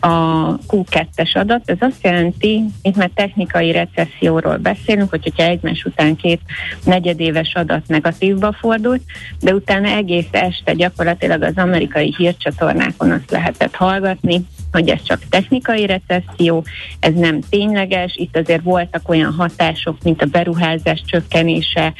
a 0.00 0.56
Q2-es 0.68 1.36
adat. 1.36 1.70
Ez 1.70 1.76
azt 1.80 2.02
jelenti, 2.04 2.64
itt 2.82 2.96
már 2.96 3.10
technikai 3.14 3.72
recesszióról 3.72 4.56
beszélünk, 4.56 5.10
hogy 5.10 5.22
hogyha 5.22 5.42
egymás 5.42 5.84
után 5.84 6.16
két 6.16 6.40
negyedéves 6.84 7.54
adat 7.54 7.86
negatívba 7.86 8.52
fordult, 8.52 9.02
de 9.40 9.54
utána 9.54 9.88
egész 9.88 10.28
este 10.30 10.72
gyakorlatilag 10.72 11.42
az 11.42 11.56
amerikai 11.56 12.14
hírcsatornákon 12.16 13.10
azt 13.10 13.30
lehetett 13.30 13.74
hallgatni, 13.74 14.46
hogy 14.72 14.88
ez 14.88 15.02
csak 15.02 15.22
technikai 15.28 15.86
recesszió, 15.86 16.64
ez 17.00 17.14
nem 17.14 17.40
tényleges, 17.50 18.16
itt 18.16 18.36
azért 18.36 18.62
voltak 18.62 19.08
olyan 19.08 19.32
hatások, 19.32 19.96
mint 20.02 20.22
a 20.22 20.26
beruházás 20.26 21.02
csökkenése, 21.06 21.92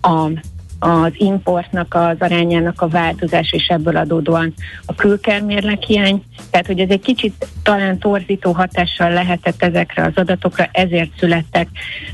a 0.00 0.30
az 0.78 1.12
importnak 1.12 1.94
az 1.94 2.16
arányának 2.18 2.80
a 2.80 2.88
változás, 2.88 3.52
és 3.52 3.66
ebből 3.66 3.96
adódóan 3.96 4.54
a 4.86 4.94
külkermérlek 4.94 5.82
hiány. 5.82 6.22
Tehát, 6.50 6.66
hogy 6.66 6.80
ez 6.80 6.90
egy 6.90 7.00
kicsit 7.00 7.46
talán 7.62 7.98
torzító 7.98 8.52
hatással 8.52 9.10
lehetett 9.10 9.62
ezekre 9.62 10.04
az 10.04 10.12
adatokra, 10.14 10.68
ezért 10.72 11.10
születtek 11.18 11.68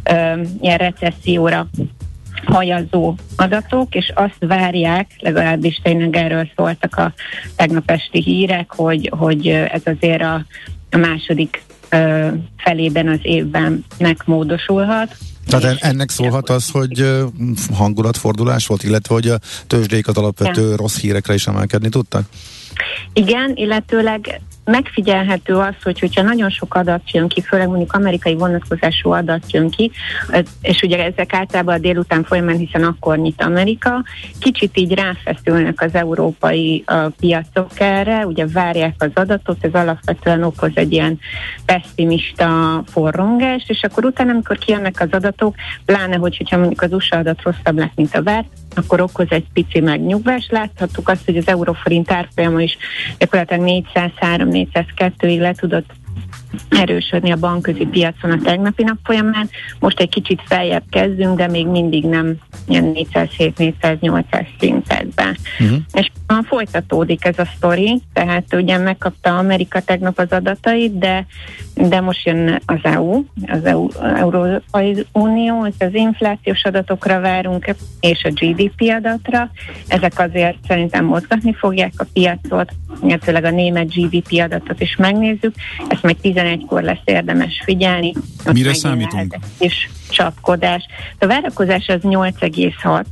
ö, 0.04 0.40
ilyen 0.60 0.78
recesszióra 0.78 1.66
hajazó 2.44 3.14
adatok, 3.36 3.94
és 3.94 4.12
azt 4.14 4.36
várják, 4.38 5.10
legalábbis 5.18 5.80
tényleg 5.82 6.16
erről 6.16 6.48
szóltak 6.56 6.96
a 6.96 7.12
tegnap 7.56 7.90
esti 7.90 8.22
hírek, 8.22 8.72
hogy, 8.72 9.10
hogy 9.18 9.48
ez 9.48 9.82
azért 9.84 10.22
a, 10.22 10.44
a 10.90 10.96
második 10.96 11.62
ö, 11.88 12.28
felében 12.56 13.08
az 13.08 13.20
évben 13.22 13.84
megmódosulhat. 13.98 15.16
Tehát 15.46 15.82
ennek 15.82 16.10
szólhat 16.10 16.50
az, 16.50 16.70
hogy 16.70 17.10
hangulatfordulás 17.72 18.66
volt, 18.66 18.82
illetve 18.82 19.14
hogy 19.14 19.28
a 19.28 19.38
tőzsdékat 19.66 20.16
alapvető 20.16 20.74
rossz 20.74 20.98
hírekre 20.98 21.34
is 21.34 21.46
emelkedni 21.46 21.88
tudtak? 21.88 22.24
Igen, 23.12 23.52
illetőleg 23.54 24.40
megfigyelhető 24.64 25.54
az, 25.54 25.74
hogy 25.82 25.98
hogyha 25.98 26.22
nagyon 26.22 26.50
sok 26.50 26.74
adat 26.74 27.10
jön 27.10 27.28
ki, 27.28 27.40
főleg 27.40 27.68
mondjuk 27.68 27.92
amerikai 27.92 28.34
vonatkozású 28.34 29.10
adat 29.10 29.52
jön 29.52 29.70
ki, 29.70 29.90
és 30.60 30.82
ugye 30.82 31.04
ezek 31.04 31.32
általában 31.34 31.74
a 31.74 31.78
délután 31.78 32.24
folyamán, 32.24 32.56
hiszen 32.56 32.84
akkor 32.84 33.18
nyit 33.18 33.42
Amerika, 33.42 34.04
kicsit 34.38 34.78
így 34.78 34.94
ráfeszülnek 34.94 35.80
az 35.80 35.94
európai 35.94 36.82
a 36.86 37.08
piacok 37.20 37.80
erre, 37.80 38.26
ugye 38.26 38.46
várják 38.46 38.94
az 38.98 39.10
adatot, 39.14 39.64
ez 39.64 39.72
alapvetően 39.72 40.42
okoz 40.42 40.72
egy 40.74 40.92
ilyen 40.92 41.18
pessimista 41.66 42.82
forrongást, 42.86 43.70
és 43.70 43.82
akkor 43.82 44.04
utána, 44.04 44.30
amikor 44.30 44.58
kijönnek 44.58 45.00
az 45.00 45.08
adatok, 45.10 45.54
pláne, 45.84 46.16
hogy, 46.16 46.36
hogyha 46.36 46.56
mondjuk 46.56 46.82
az 46.82 46.92
USA 46.92 47.16
adat 47.16 47.42
rosszabb 47.42 47.78
lett, 47.78 47.94
mint 47.94 48.14
a 48.14 48.22
várt, 48.22 48.46
akkor 48.74 49.00
okoz 49.00 49.26
egy 49.28 49.46
pici 49.52 49.80
megnyugvást. 49.80 50.52
Láthattuk 50.52 51.08
azt, 51.08 51.24
hogy 51.24 51.36
az 51.36 51.48
euróforint 51.48 52.10
árfolyama 52.10 52.60
is 52.60 52.76
gyakorlatilag 53.18 53.62
403-402-ig 54.54 55.40
le 55.40 55.54
tudott 55.54 55.86
erősödni 56.68 57.30
a 57.30 57.36
bankközi 57.36 57.86
piacon 57.86 58.30
a 58.30 58.38
tegnapi 58.44 58.82
nap 58.82 58.98
folyamán. 59.04 59.48
Most 59.78 60.00
egy 60.00 60.08
kicsit 60.08 60.42
feljebb 60.46 60.84
kezdünk, 60.90 61.36
de 61.36 61.48
még 61.48 61.66
mindig 61.66 62.04
nem 62.04 62.34
ilyen 62.68 62.92
407-408-as 62.94 64.46
szintekben. 64.58 65.36
Uh-huh. 65.60 65.78
És 65.92 66.10
folytatódik 66.42 67.24
ez 67.24 67.38
a 67.38 67.44
sztori, 67.56 68.02
tehát 68.12 68.54
ugye 68.54 68.78
megkapta 68.78 69.38
Amerika 69.38 69.80
tegnap 69.80 70.18
az 70.18 70.30
adatait, 70.30 70.98
de, 70.98 71.26
de 71.74 72.00
most 72.00 72.26
jön 72.26 72.60
az 72.66 72.78
EU, 72.82 73.24
az 73.46 73.64
EU, 73.64 73.88
Európai 74.16 75.06
Unió, 75.12 75.60
az 75.78 75.94
inflációs 75.94 76.64
adatokra 76.64 77.20
várunk, 77.20 77.74
és 78.00 78.24
a 78.24 78.30
GDP 78.30 78.92
adatra. 78.96 79.50
Ezek 79.86 80.18
azért 80.18 80.56
szerintem 80.68 81.04
mozgatni 81.04 81.54
fogják 81.54 81.92
a 81.96 82.06
piacot, 82.12 82.72
illetőleg 83.02 83.44
a 83.44 83.50
német 83.50 83.94
GDP 83.94 84.40
adatot 84.40 84.80
is 84.80 84.96
megnézzük, 84.96 85.54
ezt 85.88 86.02
majd 86.02 86.16
11-kor 86.44 86.82
lesz 86.82 87.02
érdemes 87.04 87.60
figyelni. 87.64 88.12
Mire 88.52 88.74
számítunk? 88.74 89.36
És 89.58 89.88
csapkodás. 90.10 90.86
A 91.18 91.26
várakozás 91.26 91.86
az 91.88 92.00
8,6 92.02 92.72
század 92.82 93.06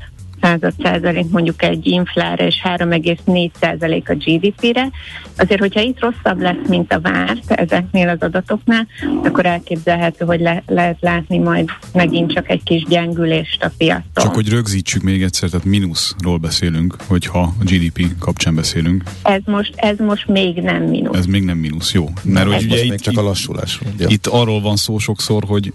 százalék 0.82 1.30
mondjuk 1.30 1.62
egy 1.62 1.86
inflára 1.86 2.47
és 2.47 2.61
3,4 2.64 3.51
százalék 3.61 4.09
a 4.09 4.14
GDP-re. 4.14 4.90
Azért, 5.36 5.61
hogyha 5.61 5.80
itt 5.80 6.01
rosszabb 6.01 6.40
lesz, 6.40 6.68
mint 6.68 6.93
a 6.93 7.01
várt 7.01 7.51
ezeknél 7.51 8.09
az 8.09 8.20
adatoknál, 8.20 8.86
akkor 9.24 9.47
elképzelhető, 9.47 10.24
hogy 10.24 10.40
le, 10.40 10.62
lehet 10.66 10.97
látni 11.01 11.38
majd 11.38 11.68
megint 11.93 12.32
csak 12.32 12.51
egy 12.51 12.62
kis 12.62 12.84
gyengülést 12.88 13.64
a 13.64 13.70
piacon. 13.76 14.03
Csak 14.14 14.34
hogy 14.34 14.49
rögzítsük 14.49 15.03
még 15.03 15.22
egyszer, 15.22 15.49
tehát 15.49 15.66
mínuszról 15.66 16.38
beszélünk, 16.38 16.97
hogyha 17.07 17.40
a 17.40 17.64
GDP 17.64 18.07
kapcsán 18.18 18.55
beszélünk. 18.55 19.03
Ez 19.22 19.40
most, 19.45 19.72
ez 19.76 19.99
most 19.99 20.28
még 20.28 20.57
nem 20.57 20.82
mínusz. 20.82 21.16
Ez 21.16 21.26
még 21.26 21.43
nem 21.45 21.59
mínusz, 21.59 21.93
jó. 21.93 22.09
Mert 22.22 22.47
ez 22.47 22.55
hogy 22.55 22.64
ugye 22.64 22.84
itt, 22.84 23.01
csak 23.01 23.18
a 23.18 23.22
lassulás. 23.22 23.78
Ugye? 23.95 24.07
Itt 24.09 24.26
arról 24.26 24.61
van 24.61 24.76
szó 24.76 24.99
sokszor, 24.99 25.45
hogy 25.47 25.72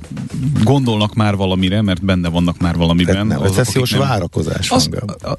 gondolnak 0.63 1.13
már 1.13 1.36
valamire, 1.36 1.82
mert 1.82 2.05
benne 2.05 2.30
vannak 2.30 2.59
már 2.59 2.76
valamiben. 2.76 3.28
Nem, 3.28 3.41
recessziós 3.41 3.91
várakozás 3.91 4.57
az, 4.70 4.89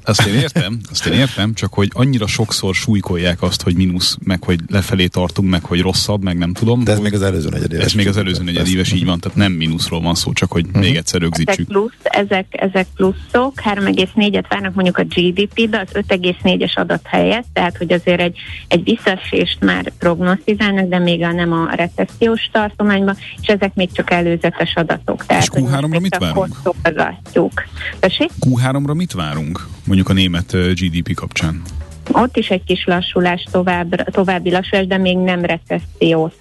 azt 0.03 0.27
én 0.27 0.33
értem, 0.33 0.79
azt 0.91 1.05
én 1.05 1.13
értem, 1.13 1.53
csak 1.53 1.73
hogy 1.73 1.89
annyira 1.93 2.27
sokszor 2.27 2.75
súlykolják 2.75 3.41
azt, 3.41 3.61
hogy 3.61 3.75
mínusz, 3.75 4.17
meg 4.23 4.43
hogy 4.43 4.59
lefelé 4.67 5.07
tartunk, 5.07 5.49
meg 5.49 5.63
hogy 5.63 5.81
rosszabb, 5.81 6.23
meg 6.23 6.37
nem 6.37 6.53
tudom. 6.53 6.83
De 6.83 6.91
ez 6.91 6.99
még 6.99 7.13
az 7.13 7.21
előző 7.21 7.49
negyedéves. 7.49 7.85
Ez 7.85 7.93
még 7.93 8.07
az 8.07 8.17
előző 8.17 8.43
negyedéves, 8.43 8.91
így 8.91 9.05
van, 9.05 9.19
tehát 9.19 9.37
nem 9.37 9.51
mínuszról 9.51 10.01
van 10.01 10.15
szó, 10.15 10.33
csak 10.33 10.51
hogy 10.51 10.65
uh-huh. 10.65 10.81
még 10.81 10.95
egyszer 10.95 11.21
rögzítsük. 11.21 11.59
Ezek, 11.59 11.67
plusz, 11.67 11.93
ezek, 12.03 12.45
ezek 12.49 12.87
pluszok, 12.95 13.53
3,4-et 13.63 14.45
várnak 14.49 14.73
mondjuk 14.73 14.97
a 14.97 15.03
GDP-be, 15.03 15.79
az 15.79 16.03
5,4-es 16.07 16.73
adat 16.73 17.07
helyett, 17.07 17.45
tehát 17.53 17.77
hogy 17.77 17.93
azért 17.93 18.21
egy, 18.21 18.37
egy 18.67 18.83
visszaesést 18.83 19.57
már 19.59 19.91
prognosztizálnak, 19.99 20.87
de 20.89 20.99
még 20.99 21.23
a 21.23 21.31
nem 21.31 21.53
a 21.53 21.69
recessziós 21.75 22.49
tartományban, 22.51 23.17
és 23.41 23.47
ezek 23.47 23.73
még 23.75 23.91
csak 23.91 24.11
előzetes 24.11 24.73
adatok. 24.75 25.25
Tehát, 25.25 25.43
és 25.43 25.49
Q3-ra 25.53 26.01
mit 26.01 26.17
várunk? 26.17 26.55
Q3-ra 28.45 28.95
mit 28.95 29.08
várunk, 29.13 29.67
mondjuk 29.85 30.09
a 30.09 30.13
német 30.13 30.51
GDP 30.51 31.13
kapcsán? 31.13 31.61
Ott 32.11 32.37
is 32.37 32.47
egy 32.47 32.63
kis 32.63 32.85
lassulás, 32.85 33.47
tovább, 33.51 34.09
további 34.11 34.51
lassulás, 34.51 34.87
de 34.87 34.97
még 34.97 35.17
nem 35.17 35.45
recessziós. 35.45 36.33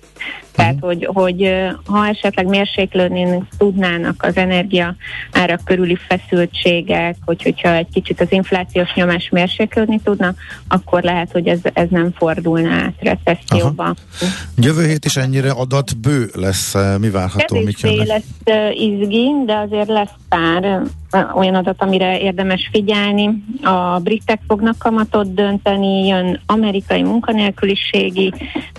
Tehát, 0.52 0.74
uh-huh. 0.74 0.88
hogy, 0.88 1.08
hogy 1.12 1.52
ha 1.84 2.06
esetleg 2.06 2.46
mérséklődni 2.46 3.42
tudnának 3.58 4.22
az 4.22 4.36
energia 4.36 4.96
árak 5.32 5.60
körüli 5.64 5.98
feszültségek, 6.08 7.16
hogy, 7.24 7.42
hogyha 7.42 7.74
egy 7.74 7.86
kicsit 7.92 8.20
az 8.20 8.26
inflációs 8.32 8.94
nyomás 8.94 9.28
mérséklődni 9.32 10.00
tudna, 10.04 10.34
akkor 10.68 11.02
lehet, 11.02 11.32
hogy 11.32 11.46
ez, 11.46 11.58
ez 11.72 11.86
nem 11.90 12.12
fordulna 12.16 12.70
át 12.70 12.94
recesszióba. 13.00 13.82
Aha. 13.82 13.94
Jövő 14.56 14.86
hét 14.86 15.04
is 15.04 15.16
ennyire 15.16 15.50
adatbő 15.50 16.30
lesz, 16.34 16.74
mi 17.00 17.10
várható? 17.10 17.56
Kevésbé 17.56 18.02
lesz 18.02 18.72
izgi, 18.74 19.30
de 19.46 19.54
azért 19.54 19.88
lesz 19.88 20.12
pár 20.28 20.82
olyan 21.34 21.54
adat, 21.54 21.82
amire 21.82 22.20
érdemes 22.20 22.68
figyelni. 22.72 23.44
A 23.62 23.98
britek 23.98 24.40
fognak 24.46 24.78
kamatot 24.78 25.34
dönteni, 25.34 26.06
jön 26.06 26.40
amerikai 26.46 27.02
munkanélküliségi 27.02 28.32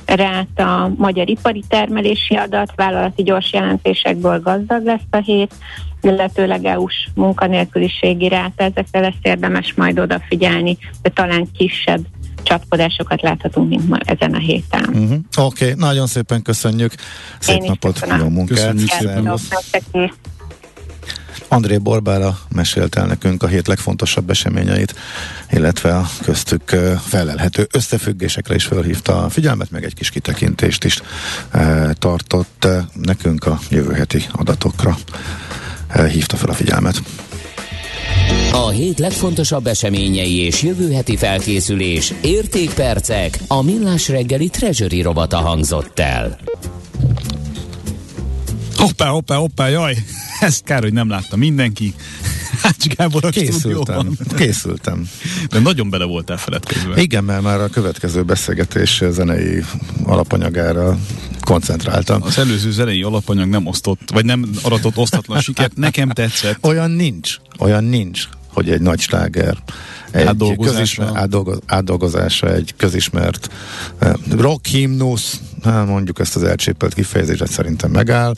ráta, 0.05 0.91
magyar 0.97 1.29
ipari 1.29 1.63
termelési 1.67 2.35
adat, 2.35 2.73
vállalati 2.75 3.23
gyors 3.23 3.53
jelentésekből 3.53 4.39
gazdag 4.39 4.85
lesz 4.85 5.07
a 5.09 5.17
hét, 5.17 5.53
illetőleg 6.01 6.65
EU-s 6.65 7.07
munkanélküliségi 7.15 8.27
ráta, 8.27 8.63
ezekre 8.63 8.99
lesz 8.99 9.19
érdemes 9.21 9.73
majd 9.73 9.99
odafigyelni, 9.99 10.77
de 11.01 11.09
talán 11.09 11.47
kisebb 11.57 12.05
csapkodásokat 12.43 13.21
láthatunk, 13.21 13.69
mint 13.69 13.89
ma 13.89 13.97
ezen 13.99 14.33
a 14.33 14.37
héten. 14.37 14.85
Uh-huh. 14.87 15.19
Oké, 15.37 15.65
okay, 15.65 15.73
nagyon 15.77 16.07
szépen 16.07 16.41
köszönjük. 16.41 16.93
Szép 17.39 17.61
Én 17.61 17.63
napot, 17.67 18.05
jó 18.19 18.29
munkát. 18.29 18.57
Köszönjük 18.57 18.89
szépen. 18.89 19.33
Is. 19.91 20.11
André 21.51 21.77
Borbára 21.77 22.39
mesélt 22.55 22.95
el 22.95 23.05
nekünk 23.05 23.43
a 23.43 23.47
hét 23.47 23.67
legfontosabb 23.67 24.29
eseményeit, 24.29 24.95
illetve 25.51 25.95
a 25.95 26.09
köztük 26.21 26.75
felelhető 27.07 27.67
összefüggésekre 27.71 28.55
is 28.55 28.65
felhívta 28.65 29.23
a 29.23 29.29
figyelmet, 29.29 29.71
meg 29.71 29.83
egy 29.83 29.93
kis 29.93 30.09
kitekintést 30.09 30.83
is 30.83 31.01
tartott 31.93 32.67
nekünk 32.93 33.45
a 33.45 33.59
jövő 33.69 33.93
heti 33.93 34.25
adatokra. 34.31 34.97
Hívta 36.11 36.37
fel 36.37 36.49
a 36.49 36.53
figyelmet. 36.53 37.01
A 38.51 38.69
hét 38.69 38.99
legfontosabb 38.99 39.67
eseményei 39.67 40.37
és 40.37 40.63
jövő 40.63 40.91
heti 40.91 41.17
felkészülés, 41.17 42.13
értékpercek, 42.21 43.39
a 43.47 43.61
millás 43.61 44.07
reggeli 44.07 44.49
treasury 44.49 45.01
robata 45.01 45.37
hangzott 45.37 45.99
el. 45.99 46.37
Hoppá, 48.79 49.07
hoppá, 49.07 49.35
hoppá, 49.35 49.67
jaj! 49.67 49.97
Ezt 50.39 50.63
kár, 50.63 50.81
hogy 50.81 50.93
nem 50.93 51.09
látta 51.09 51.35
mindenki. 51.35 51.93
Ács 52.63 52.87
Gábor 52.95 53.25
a 53.25 53.29
Készültem, 53.29 54.17
készültem. 54.35 55.09
De 55.49 55.59
nagyon 55.59 55.89
bele 55.89 56.05
voltál 56.05 56.37
feledkezve. 56.37 57.01
Igen, 57.01 57.23
mert 57.23 57.41
már 57.41 57.59
a 57.59 57.67
következő 57.67 58.23
beszélgetés 58.23 59.03
zenei 59.09 59.63
alapanyagára 60.03 60.97
koncentráltam. 61.41 62.21
Az 62.23 62.37
előző 62.37 62.71
zenei 62.71 63.03
alapanyag 63.03 63.49
nem 63.49 63.65
osztott, 63.65 64.09
vagy 64.13 64.25
nem 64.25 64.49
aratott 64.63 64.97
osztatlan 64.97 65.41
sikert. 65.41 65.75
Nekem 65.75 66.09
tetszett. 66.09 66.57
Olyan 66.69 66.91
nincs, 66.91 67.35
olyan 67.59 67.83
nincs, 67.83 68.23
hogy 68.47 68.69
egy 68.69 68.81
nagy 68.81 68.99
sláger 68.99 69.57
egy 70.11 70.27
Átdolgozása. 70.27 70.73
közismer, 70.73 71.09
átdolgoz, 71.13 71.59
átdolgozása 71.65 72.53
egy 72.53 72.73
közismert 72.77 73.49
eh, 73.99 74.13
rock 74.37 74.65
himnusz, 74.65 75.39
hát 75.63 75.87
mondjuk 75.87 76.19
ezt 76.19 76.35
az 76.35 76.43
elcsépelt 76.43 76.93
kifejezést 76.93 77.47
szerintem 77.47 77.91
megáll, 77.91 78.33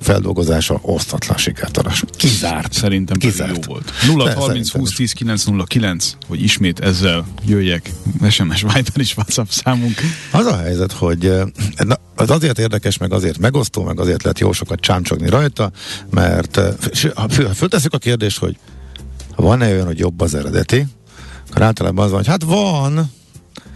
feldolgozása 0.00 0.78
osztatlan 0.82 1.36
sikertaras. 1.36 2.02
Kizárt. 2.16 2.72
Szerintem 2.72 3.18
Kizárt. 3.18 3.50
jó 3.66 3.72
volt. 3.72 3.90
0 4.06 4.24
De 4.24 4.34
30 4.34 4.46
szerintem 4.46 4.80
20 4.80 4.90
is. 4.90 4.96
10 4.96 5.12
909, 5.12 6.16
hogy 6.26 6.42
ismét 6.42 6.80
ezzel 6.80 7.26
jöjjek. 7.46 7.92
SMS 8.30 8.62
Viber 8.62 8.92
is 8.94 9.16
WhatsApp 9.16 9.48
számunk. 9.48 10.00
Az 10.30 10.46
a 10.46 10.56
helyzet, 10.56 10.92
hogy 10.92 11.26
eh, 11.26 11.42
na, 11.76 11.96
az 12.14 12.30
azért 12.30 12.58
érdekes, 12.58 12.98
meg 12.98 13.12
azért 13.12 13.38
megosztó, 13.38 13.82
meg 13.82 14.00
azért 14.00 14.22
lehet 14.22 14.38
jó 14.38 14.52
sokat 14.52 14.80
csámcsogni 14.80 15.28
rajta, 15.28 15.70
mert 16.10 16.56
eh, 16.56 16.74
ha 17.14 17.28
föltesszük 17.54 17.92
a 17.94 17.98
kérdést, 17.98 18.38
hogy 18.38 18.56
van-e 19.36 19.70
olyan, 19.70 19.86
hogy 19.86 19.98
jobb 19.98 20.20
az 20.20 20.34
eredeti, 20.34 20.86
akkor 21.50 21.62
általában 21.62 22.04
az 22.04 22.10
van, 22.10 22.18
hogy 22.18 22.28
hát 22.28 22.42
van, 22.42 23.10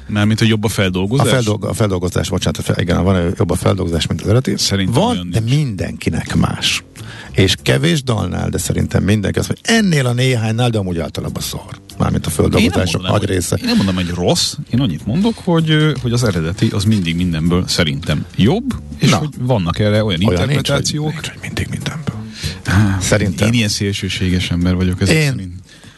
Mármint, 0.09 0.39
hogy 0.39 0.49
jobb 0.49 0.65
a 0.65 0.67
A, 0.67 0.71
feldolgozás? 0.71 1.29
feldolg, 1.29 1.65
a 1.65 1.73
feldolgozás, 1.73 2.29
bocsánat, 2.29 2.59
a 2.59 2.63
fel, 2.63 2.79
igen, 2.79 3.05
van 3.05 3.33
jobb 3.39 3.51
a 3.51 3.55
feldolgozás, 3.55 4.07
mint 4.07 4.21
az 4.21 4.27
eredeti. 4.27 4.55
Szerintem 4.57 5.03
van, 5.03 5.31
de 5.31 5.41
nincs. 5.41 5.55
mindenkinek 5.55 6.35
más. 6.37 6.85
És 7.33 7.55
kevés 7.63 8.03
dalnál, 8.03 8.49
de 8.49 8.59
szerintem 8.59 9.03
mindenki 9.03 9.39
azt 9.39 9.49
mondja, 9.49 9.75
ennél 9.75 10.07
a 10.07 10.13
néhánynál, 10.13 10.71
de 10.71 10.79
amúgy 10.79 10.99
általában 10.99 11.43
szar. 11.43 11.81
Mármint 11.99 12.27
a 12.27 12.31
földolgozások 12.31 12.93
mondanám, 12.93 13.19
nagy 13.21 13.29
része. 13.29 13.57
én 13.57 13.65
nem 13.67 13.77
mondom, 13.77 13.95
hogy 13.95 14.09
rossz, 14.11 14.55
én 14.71 14.81
annyit 14.81 15.07
mondok, 15.07 15.35
hogy, 15.45 15.93
hogy 16.03 16.13
az 16.13 16.25
eredeti 16.25 16.69
az 16.73 16.85
mindig 16.85 17.17
mindenből 17.17 17.65
szerintem 17.69 18.25
jobb, 18.37 18.75
és 18.99 19.11
Na. 19.11 19.17
hogy 19.17 19.29
vannak 19.39 19.79
erre 19.79 20.05
olyan, 20.05 20.05
Olyan 20.05 20.19
nincs, 20.19 20.31
hogy, 20.31 20.41
interpretációk. 20.49 21.13
nincs, 21.13 21.29
hogy 21.29 21.39
mindig 21.43 21.67
mindenből. 21.71 22.17
Á, 22.65 22.99
Szerintem. 23.01 23.47
Én 23.47 23.53
ilyen 23.55 23.69
szélsőséges 23.69 24.51
ember 24.51 24.75
vagyok 24.75 25.01
ezek 25.01 25.15
Én- 25.17 25.31
szerint. 25.31 25.53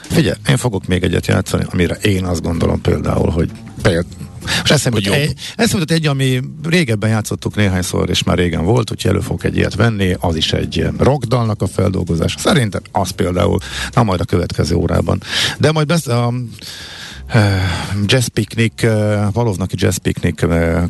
Figyelj, 0.09 0.37
én 0.49 0.57
fogok 0.57 0.87
még 0.87 1.03
egyet 1.03 1.27
játszani, 1.27 1.65
amire 1.73 1.95
én 1.95 2.25
azt 2.25 2.43
gondolom 2.43 2.81
például, 2.81 3.31
hogy 3.31 3.51
például 3.83 4.05
most 4.59 4.73
eszembe 4.73 4.99
jut 5.03 5.15
egy, 5.15 5.33
eszembe 5.57 5.95
egy, 5.95 6.07
ami 6.07 6.41
régebben 6.63 7.11
játszottuk 7.11 7.55
néhányszor, 7.57 8.11
és 8.11 8.23
már 8.23 8.39
régen 8.39 8.65
volt, 8.65 8.89
hogy 8.89 9.01
elő 9.05 9.21
fogok 9.21 9.45
egy 9.45 9.57
ilyet 9.57 9.75
venni, 9.75 10.17
az 10.21 10.37
is 10.37 10.53
egy 10.53 10.87
rockdalnak 10.99 11.63
a 11.63 11.67
feldolgozása. 11.67 12.39
Szerintem 12.39 12.83
az 12.93 13.11
például, 13.11 13.59
na 13.95 14.03
majd 14.03 14.21
a 14.21 14.25
következő 14.25 14.75
órában. 14.75 15.23
De 15.59 15.73
majd 15.73 15.87
besz, 15.87 16.07
a, 16.07 16.33
Jazz 18.07 18.27
Picnic, 18.27 18.83
Valovnaki 19.33 19.75
Jazz 19.79 19.97
Picnic 19.97 20.41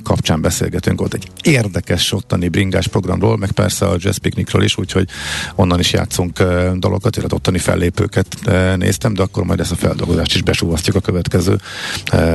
kapcsán 0.03 0.41
beszélgetünk. 0.41 1.01
Ott 1.01 1.15
egy 1.15 1.29
érdekes 1.43 2.13
ottani 2.13 2.49
bringás 2.49 2.87
programról, 2.87 3.37
meg 3.37 3.51
persze 3.51 3.87
a 3.87 3.97
Jazz 3.99 4.17
Picnicről 4.17 4.63
is, 4.63 4.79
úgyhogy 4.79 5.09
onnan 5.55 5.79
is 5.79 5.93
játszunk 5.93 6.39
dalokat, 6.79 7.17
illetve 7.17 7.37
ottani 7.37 7.59
fellépőket 7.59 8.37
néztem, 8.77 9.15
de 9.15 9.23
akkor 9.23 9.45
majd 9.45 9.61
ezt 9.61 9.73
a 9.73 9.77
feldolgozást 9.77 10.35
is 10.35 10.43
besúvasztjuk 10.43 10.97
a 10.97 11.01
következő 11.01 11.61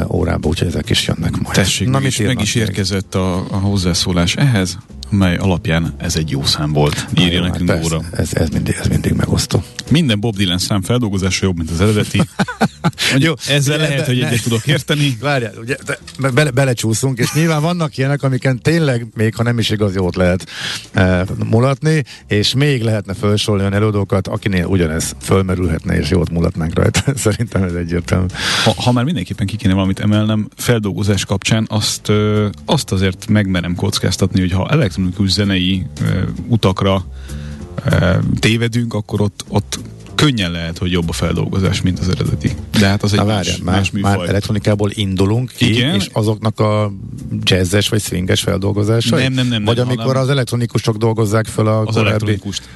órába, 0.07 0.47
úgyhogy 0.47 0.68
ezek 0.68 0.89
is 0.89 1.07
jönnek 1.07 1.32
majd. 1.32 1.55
Tessék, 1.55 1.88
Na, 1.88 1.93
meg, 1.93 2.01
mit 2.01 2.12
is, 2.12 2.26
meg 2.26 2.41
is 2.41 2.55
érkezett 2.55 3.16
a, 3.16 3.36
a 3.36 3.57
hozzászólás 3.57 4.36
ehhez, 4.36 4.78
mely 5.10 5.36
alapján 5.36 5.93
ez 5.97 6.16
egy 6.16 6.30
jó 6.30 6.43
szám 6.43 6.72
volt. 6.74 7.05
Írja 7.20 7.34
jó, 7.34 7.41
hát 7.41 7.51
nekünk 7.51 7.70
persze, 7.70 7.95
óra. 7.95 8.03
Ez, 8.12 8.34
ez, 8.34 8.49
mindig, 8.49 8.76
ez 8.80 8.88
mindig 8.88 9.12
megosztó. 9.14 9.64
Minden 9.91 10.20
Bob 10.20 10.36
Dylan 10.36 10.57
szám 10.57 10.82
feldolgozása 10.82 11.45
jobb, 11.45 11.57
mint 11.57 11.72
az 11.72 11.82
eredeti. 11.82 12.22
Mondjuk, 13.12 13.39
ezzel 13.47 13.76
Ugye, 13.76 13.84
lehet, 13.88 13.99
de- 13.99 14.05
hogy 14.05 14.20
ne- 14.20 14.28
egyet 14.28 14.43
tudok 14.43 14.68
érteni. 14.68 15.18
Várjál, 15.22 15.53
ugye, 15.62 15.76
de 15.86 15.97
be- 16.20 16.30
bele, 16.32 16.51
belecsúszunk, 16.51 17.18
és 17.20 17.34
nyilván 17.34 17.62
vannak 17.62 17.97
ilyenek, 17.97 18.24
amiken 18.24 18.62
tényleg, 18.62 19.07
még 19.16 19.36
ha 19.36 19.43
nem 19.43 19.60
is 19.60 19.70
igaz, 19.70 19.95
jót 19.95 20.16
lehet 20.16 20.49
e, 20.93 21.26
mulatni, 21.49 22.03
és 22.28 22.53
még 22.53 22.82
lehetne 22.82 23.14
felsorolni 23.14 23.64
olyan 23.64 23.76
előadókat, 23.76 24.28
akinél 24.28 24.66
ugyanez 24.66 25.16
fölmerülhetne, 25.22 25.97
és 25.97 26.10
jót 26.10 26.30
mulatnánk 26.30 26.74
rajta. 26.76 27.01
Szerintem 27.16 27.64
ez 27.64 27.74
egyértelmű. 27.74 28.26
Ha, 28.64 28.74
ha 28.78 28.91
már 28.91 29.03
mindenképpen 29.03 29.47
ki 29.47 29.55
kéne 29.55 29.74
valamit 29.74 29.99
emelnem, 29.99 30.47
feldolgozás 30.55 31.26
kapcsán 31.26 31.66
azt, 31.70 32.10
ö, 32.10 32.47
azt 32.66 32.91
azért 32.91 33.28
megmerem 33.28 33.76
kockáztatni, 33.76 34.39
hogy 34.39 34.51
ha 34.51 34.68
elektronikus 35.00 35.32
zenei 35.32 35.86
ö, 36.02 36.22
utakra 36.47 37.06
ö, 37.86 38.16
tévedünk, 38.39 38.93
akkor 38.93 39.22
ott, 39.22 39.45
ott 39.47 39.80
könnyen 40.16 40.52
lehet, 40.52 40.78
hogy 40.78 40.91
jobb 40.91 41.10
a 41.10 41.14
feldolgozás, 41.14 41.82
mint 41.82 42.00
az 42.00 42.10
eredeti. 42.10 42.52
De 42.80 42.88
hát 42.88 43.04
az 43.04 43.14
egy 43.14 43.20
Na 43.20 43.26
más, 43.26 43.36
várjál, 43.36 43.58
már, 43.64 43.76
más 43.76 43.91
műfaj. 43.91 44.18
már 44.18 44.30
elektronikából 44.30 44.89
indulunk 44.93 45.52
ki, 45.58 45.70
Igen. 45.76 45.95
és 45.95 46.10
azoknak 46.14 46.60
a 46.60 46.91
jazzes 47.43 47.89
vagy 47.89 48.02
swinges 48.02 48.41
feldolgozásai? 48.41 49.22
Nem, 49.24 49.34
nem, 49.34 49.47
nem, 49.47 49.64
Vagy 49.64 49.76
nem, 49.76 49.86
amikor 49.88 50.06
hanem- 50.06 50.22
az 50.22 50.30
elektronikusok 50.30 50.97
dolgozzák 50.97 51.45
fel 51.45 51.68
a 51.68 51.80
az 51.80 51.86
korábbi, 51.86 52.08
elektronikust. 52.08 52.70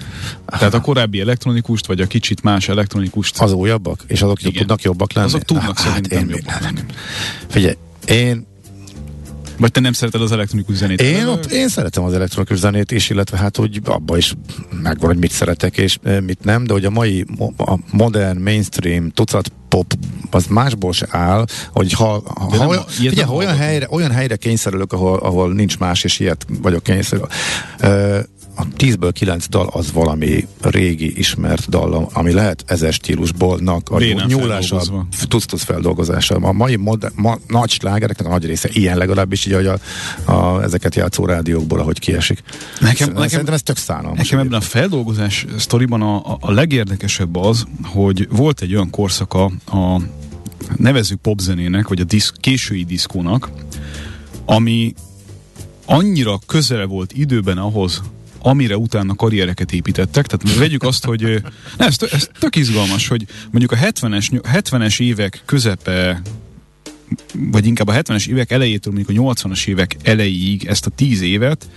Tehát 0.46 0.74
a 0.74 0.82
korábbi 0.82 1.20
elektronikust, 1.20 1.86
vagy 1.86 2.02
a 2.02 2.08
kicsit 2.08 2.44
más 2.44 2.70
elektronikust. 2.70 3.40
az 3.42 3.52
újabbak, 3.52 4.04
és 4.08 4.22
azok 4.22 4.40
Igen. 4.42 4.54
tudnak 4.54 4.82
jobbak 4.82 5.14
lenni? 5.14 5.28
Azok 5.28 5.44
tudnak 5.44 5.80
Hát, 5.80 5.88
szerintem 5.88 6.18
én, 6.30 6.30
jobbak 6.30 6.60
lenni. 6.62 6.80
Figyelj, 7.48 7.76
én 8.08 8.46
Vagy 9.64 9.72
te 9.72 9.80
nem 9.80 9.93
szereted 9.93 10.22
az 10.22 10.32
elektronikus 10.32 10.76
zenét? 10.76 11.01
Én, 11.01 11.28
ott, 11.28 11.45
én 11.45 11.68
szeretem 11.68 12.03
az 12.03 12.14
elektronikus 12.14 12.57
zenét 12.57 12.91
is, 12.91 13.09
illetve 13.09 13.38
hát 13.38 13.57
úgy 13.59 13.80
abba 13.84 14.18
is 14.18 14.34
megvan, 14.82 15.09
hogy 15.09 15.18
mit 15.18 15.32
szeretek 15.32 15.78
és 15.78 15.97
eh, 16.03 16.22
mit 16.22 16.43
nem, 16.43 16.64
de 16.64 16.74
hogy 16.74 16.86
a 16.86 16.89
mai 16.89 17.26
a 17.57 17.78
modern, 17.91 18.41
mainstream, 18.41 19.09
tucat 19.09 19.51
pop, 19.70 19.93
az 20.32 20.45
másból 20.45 20.93
se 20.93 21.07
áll, 21.09 21.45
hogy 21.72 21.91
ha, 21.93 22.24
ha, 22.26 22.47
De 22.51 22.57
ha, 22.57 22.68
olyan, 22.68 22.84
figyelj, 22.88 23.28
ha 23.28 23.34
olyan, 23.34 23.55
helyre, 23.55 23.88
olyan 23.89 24.11
helyre 24.11 24.36
kényszerülök, 24.36 24.93
ahol, 24.93 25.18
ahol 25.18 25.53
nincs 25.53 25.78
más, 25.78 26.03
és 26.03 26.20
ilyet 26.20 26.45
vagyok 26.61 26.84
kényszerül. 26.84 27.28
Uh, 27.82 28.20
a 28.56 28.68
10-ből 28.68 29.10
9 29.14 29.49
dal 29.49 29.68
az 29.72 29.91
valami 29.91 30.47
régi, 30.62 31.18
ismert 31.18 31.70
dal, 31.70 32.10
ami 32.14 32.32
lehet 32.34 32.64
ezer 32.68 32.93
stílusból 32.93 33.60
a 33.68 33.95
Bénán 33.97 34.28
nyúlása, 34.28 34.82
tuc-tuc 35.28 35.64
feldolgozása. 35.64 36.36
A 36.36 36.51
mai 36.51 36.76
moder, 36.76 37.12
ma, 37.16 37.38
nagy 37.47 37.70
slágereknek 37.70 38.28
a 38.28 38.30
nagy 38.30 38.45
része 38.45 38.70
ilyen 38.72 38.97
legalábbis, 38.97 39.45
így, 39.45 39.54
ahogy 39.54 39.66
a, 40.26 40.32
a, 40.32 40.62
ezeket 40.64 40.95
játszó 40.95 41.26
rádiókból, 41.26 41.80
ahogy 41.80 41.99
kiesik. 41.99 42.43
Nekem- 42.43 42.80
Szerintem, 42.80 43.14
nekem- 43.14 43.30
szerintem 43.30 43.54
ez 43.54 43.62
tök 43.62 43.78
szánalmas. 43.78 44.18
Nekem 44.18 44.39
ebben 44.39 44.60
a 44.60 44.62
feldolgozás 44.62 45.45
sztoriban 45.58 46.01
a, 46.01 46.38
a, 46.39 46.51
legérdekesebb 46.51 47.36
az, 47.36 47.65
hogy 47.84 48.28
volt 48.32 48.61
egy 48.61 48.73
olyan 48.76 48.90
korszaka 48.90 49.44
a 49.65 50.02
nevezzük 50.78 51.19
popzenének, 51.19 51.88
vagy 51.88 51.99
a 51.99 52.03
disz, 52.03 52.32
késői 52.40 52.84
diszkónak, 52.84 53.49
ami 54.45 54.94
annyira 55.86 56.40
közel 56.45 56.86
volt 56.86 57.11
időben 57.14 57.57
ahhoz, 57.57 58.02
amire 58.44 58.78
utána 58.78 59.15
karriereket 59.15 59.72
építettek. 59.72 60.28
Tehát 60.28 60.57
vegyük 60.57 60.84
azt, 60.84 61.06
hogy 61.06 61.22
ne, 61.78 61.86
ez, 61.86 61.98
ez 62.11 62.30
tök 62.40 62.56
izgalmas, 62.56 63.07
hogy 63.07 63.26
mondjuk 63.52 63.72
a 63.72 63.76
70-es, 63.76 64.41
70-es 64.53 65.02
évek 65.02 65.41
közepe 65.45 66.22
vagy 67.34 67.65
inkább 67.65 67.88
a 67.88 67.94
70-es 67.94 68.28
évek 68.28 68.52
elejétől 68.52 68.94
mondjuk 68.94 69.20
a 69.20 69.34
80-as 69.34 69.68
évek 69.68 69.95
elejéig 70.03 70.65
ezt 70.65 70.86
a 70.86 70.90
10 70.90 71.22
évet, 71.22 71.68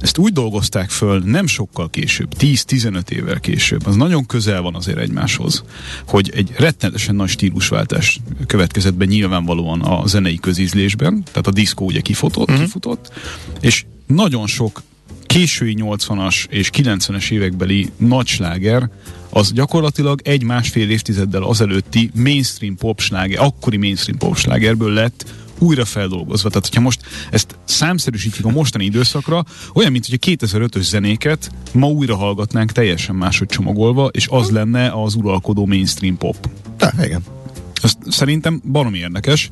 ezt 0.00 0.18
úgy 0.18 0.32
dolgozták 0.32 0.90
föl 0.90 1.22
nem 1.24 1.46
sokkal 1.46 1.90
később, 1.90 2.34
10-15 2.38 3.10
évvel 3.10 3.40
később, 3.40 3.86
az 3.86 3.96
nagyon 3.96 4.26
közel 4.26 4.62
van 4.62 4.74
azért 4.74 4.98
egymáshoz, 4.98 5.64
hogy 6.06 6.30
egy 6.34 6.52
rettenetesen 6.56 7.14
nagy 7.14 7.28
stílusváltás 7.28 8.20
következett 8.46 8.94
be 8.94 9.04
nyilvánvalóan 9.04 9.80
a 9.80 10.06
zenei 10.06 10.36
közízlésben, 10.36 11.22
tehát 11.24 11.46
a 11.46 11.52
diszkó 11.52 11.84
ugye 11.84 12.00
kifutott, 12.00 12.48
uh-huh. 12.48 12.64
kifutott, 12.64 13.12
és 13.60 13.84
nagyon 14.06 14.46
sok 14.46 14.82
késői 15.26 15.76
80-as 15.80 16.44
és 16.48 16.70
90-es 16.72 17.30
évekbeli 17.30 17.90
nagysláger, 17.96 18.90
az 19.30 19.52
gyakorlatilag 19.52 20.20
egy-másfél 20.24 20.90
évtizeddel 20.90 21.42
azelőtti 21.42 22.10
mainstream 22.14 22.76
pop 22.76 23.00
sláger, 23.00 23.40
akkori 23.40 23.76
mainstream 23.76 24.18
pop 24.18 24.36
slágerből 24.36 24.92
lett 24.92 25.24
újra 25.58 25.84
feldolgozva. 25.84 26.48
Tehát, 26.48 26.66
hogyha 26.66 26.80
most 26.80 27.00
ezt 27.30 27.56
számszerűsítjük 27.64 28.46
a 28.46 28.50
mostani 28.50 28.84
időszakra, 28.84 29.44
olyan, 29.74 29.92
mint 29.92 30.06
hogy 30.06 30.18
a 30.22 30.26
2005-ös 30.26 30.82
zenéket 30.82 31.50
ma 31.72 31.86
újra 31.86 32.16
hallgatnánk 32.16 32.72
teljesen 32.72 33.14
máshogy 33.14 33.48
csomagolva, 33.48 34.06
és 34.06 34.26
az 34.30 34.50
lenne 34.50 34.90
az 35.02 35.14
uralkodó 35.14 35.66
mainstream 35.66 36.16
pop. 36.16 36.48
De, 36.76 36.92
igen. 37.04 37.35
Ez 37.82 37.92
szerintem 38.08 38.62
baromi 38.72 38.98
érdekes. 38.98 39.48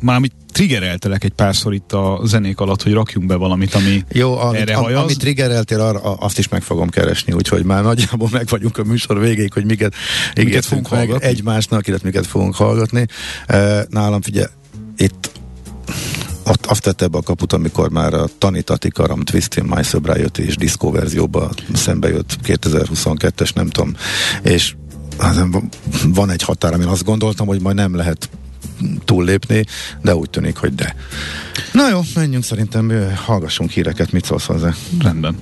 Már 0.00 0.16
amit 0.16 0.32
triggereltelek 0.52 1.24
egy 1.24 1.32
párszor 1.32 1.74
itt 1.74 1.92
a 1.92 2.20
zenék 2.24 2.60
alatt, 2.60 2.82
hogy 2.82 2.92
rakjunk 2.92 3.26
be 3.26 3.34
valamit, 3.34 3.74
ami 3.74 4.04
Jó, 4.12 4.38
amit, 4.38 4.60
erre 4.60 4.74
hajaz. 4.74 5.02
amit 5.02 5.18
triggereltél, 5.18 5.80
arra, 5.80 6.00
azt 6.00 6.38
is 6.38 6.48
meg 6.48 6.62
fogom 6.62 6.88
keresni, 6.88 7.32
úgyhogy 7.32 7.64
már 7.64 7.82
nagyjából 7.82 8.28
meg 8.32 8.46
vagyunk 8.48 8.78
a 8.78 8.84
műsor 8.84 9.20
végéig, 9.20 9.52
hogy 9.52 9.64
miket, 9.64 9.94
ígértünk 10.40 10.64
fogunk 10.64 10.86
hallgatni? 10.86 11.26
egymásnak, 11.26 11.86
illetve 11.86 12.06
miket 12.08 12.26
fogunk 12.26 12.54
hallgatni. 12.54 13.06
Nálam 13.88 14.20
figyelj, 14.20 14.46
itt 14.96 15.30
ott 16.44 16.66
azt 16.66 16.82
tette 16.82 17.06
be 17.06 17.18
a 17.18 17.22
kaput, 17.22 17.52
amikor 17.52 17.90
már 17.90 18.14
a 18.14 18.28
Tanitati 18.38 18.88
Karam 18.88 19.20
Twist 19.20 19.56
in 19.56 19.64
My 19.64 19.82
Sobriety 19.82 20.38
és 20.42 20.56
diszkó 20.56 20.90
verzióba 20.90 21.50
szembe 21.74 22.08
jött 22.08 22.36
2022-es, 22.44 23.54
nem 23.54 23.68
tudom, 23.68 23.94
és 24.42 24.74
van 26.06 26.30
egy 26.30 26.42
határ, 26.42 26.72
amin 26.72 26.86
azt 26.86 27.04
gondoltam, 27.04 27.46
hogy 27.46 27.60
majd 27.60 27.76
nem 27.76 27.96
lehet 27.96 28.30
túllépni, 29.04 29.64
de 30.02 30.14
úgy 30.14 30.30
tűnik, 30.30 30.56
hogy 30.56 30.74
de. 30.74 30.96
Na 31.72 31.88
jó, 31.88 32.00
menjünk 32.14 32.44
szerintem, 32.44 32.92
hallgassunk 33.24 33.70
híreket, 33.70 34.12
mit 34.12 34.24
szólsz 34.24 34.46
hozzá? 34.46 34.74
Rendben. 35.00 35.36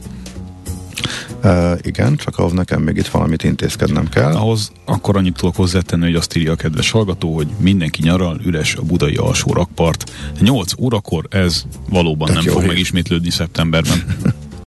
Uh, 1.45 1.79
igen, 1.83 2.17
csak 2.17 2.39
ahhoz 2.39 2.53
nekem 2.53 2.83
még 2.83 2.97
itt 2.97 3.07
valamit 3.07 3.43
intézkednem 3.43 4.09
kell. 4.09 4.33
Ahhoz 4.35 4.73
akkor 4.85 5.17
annyit 5.17 5.37
tudok 5.37 5.57
hozzátenni, 5.57 6.05
hogy 6.05 6.15
azt 6.15 6.37
írja 6.37 6.53
a 6.53 6.57
kedves 6.57 6.91
hallgató, 6.91 7.35
hogy 7.35 7.47
mindenki 7.59 8.03
nyaral, 8.03 8.41
üres 8.45 8.75
a 8.75 8.83
budai 8.83 9.15
alsó 9.15 9.53
rakpart. 9.53 10.11
8 10.41 10.73
órakor 10.79 11.27
ez 11.31 11.63
valóban 11.89 12.27
Tök 12.27 12.37
nem 12.37 12.45
fog 12.45 12.61
hír. 12.61 12.69
megismétlődni 12.71 13.31
szeptemberben. 13.31 14.05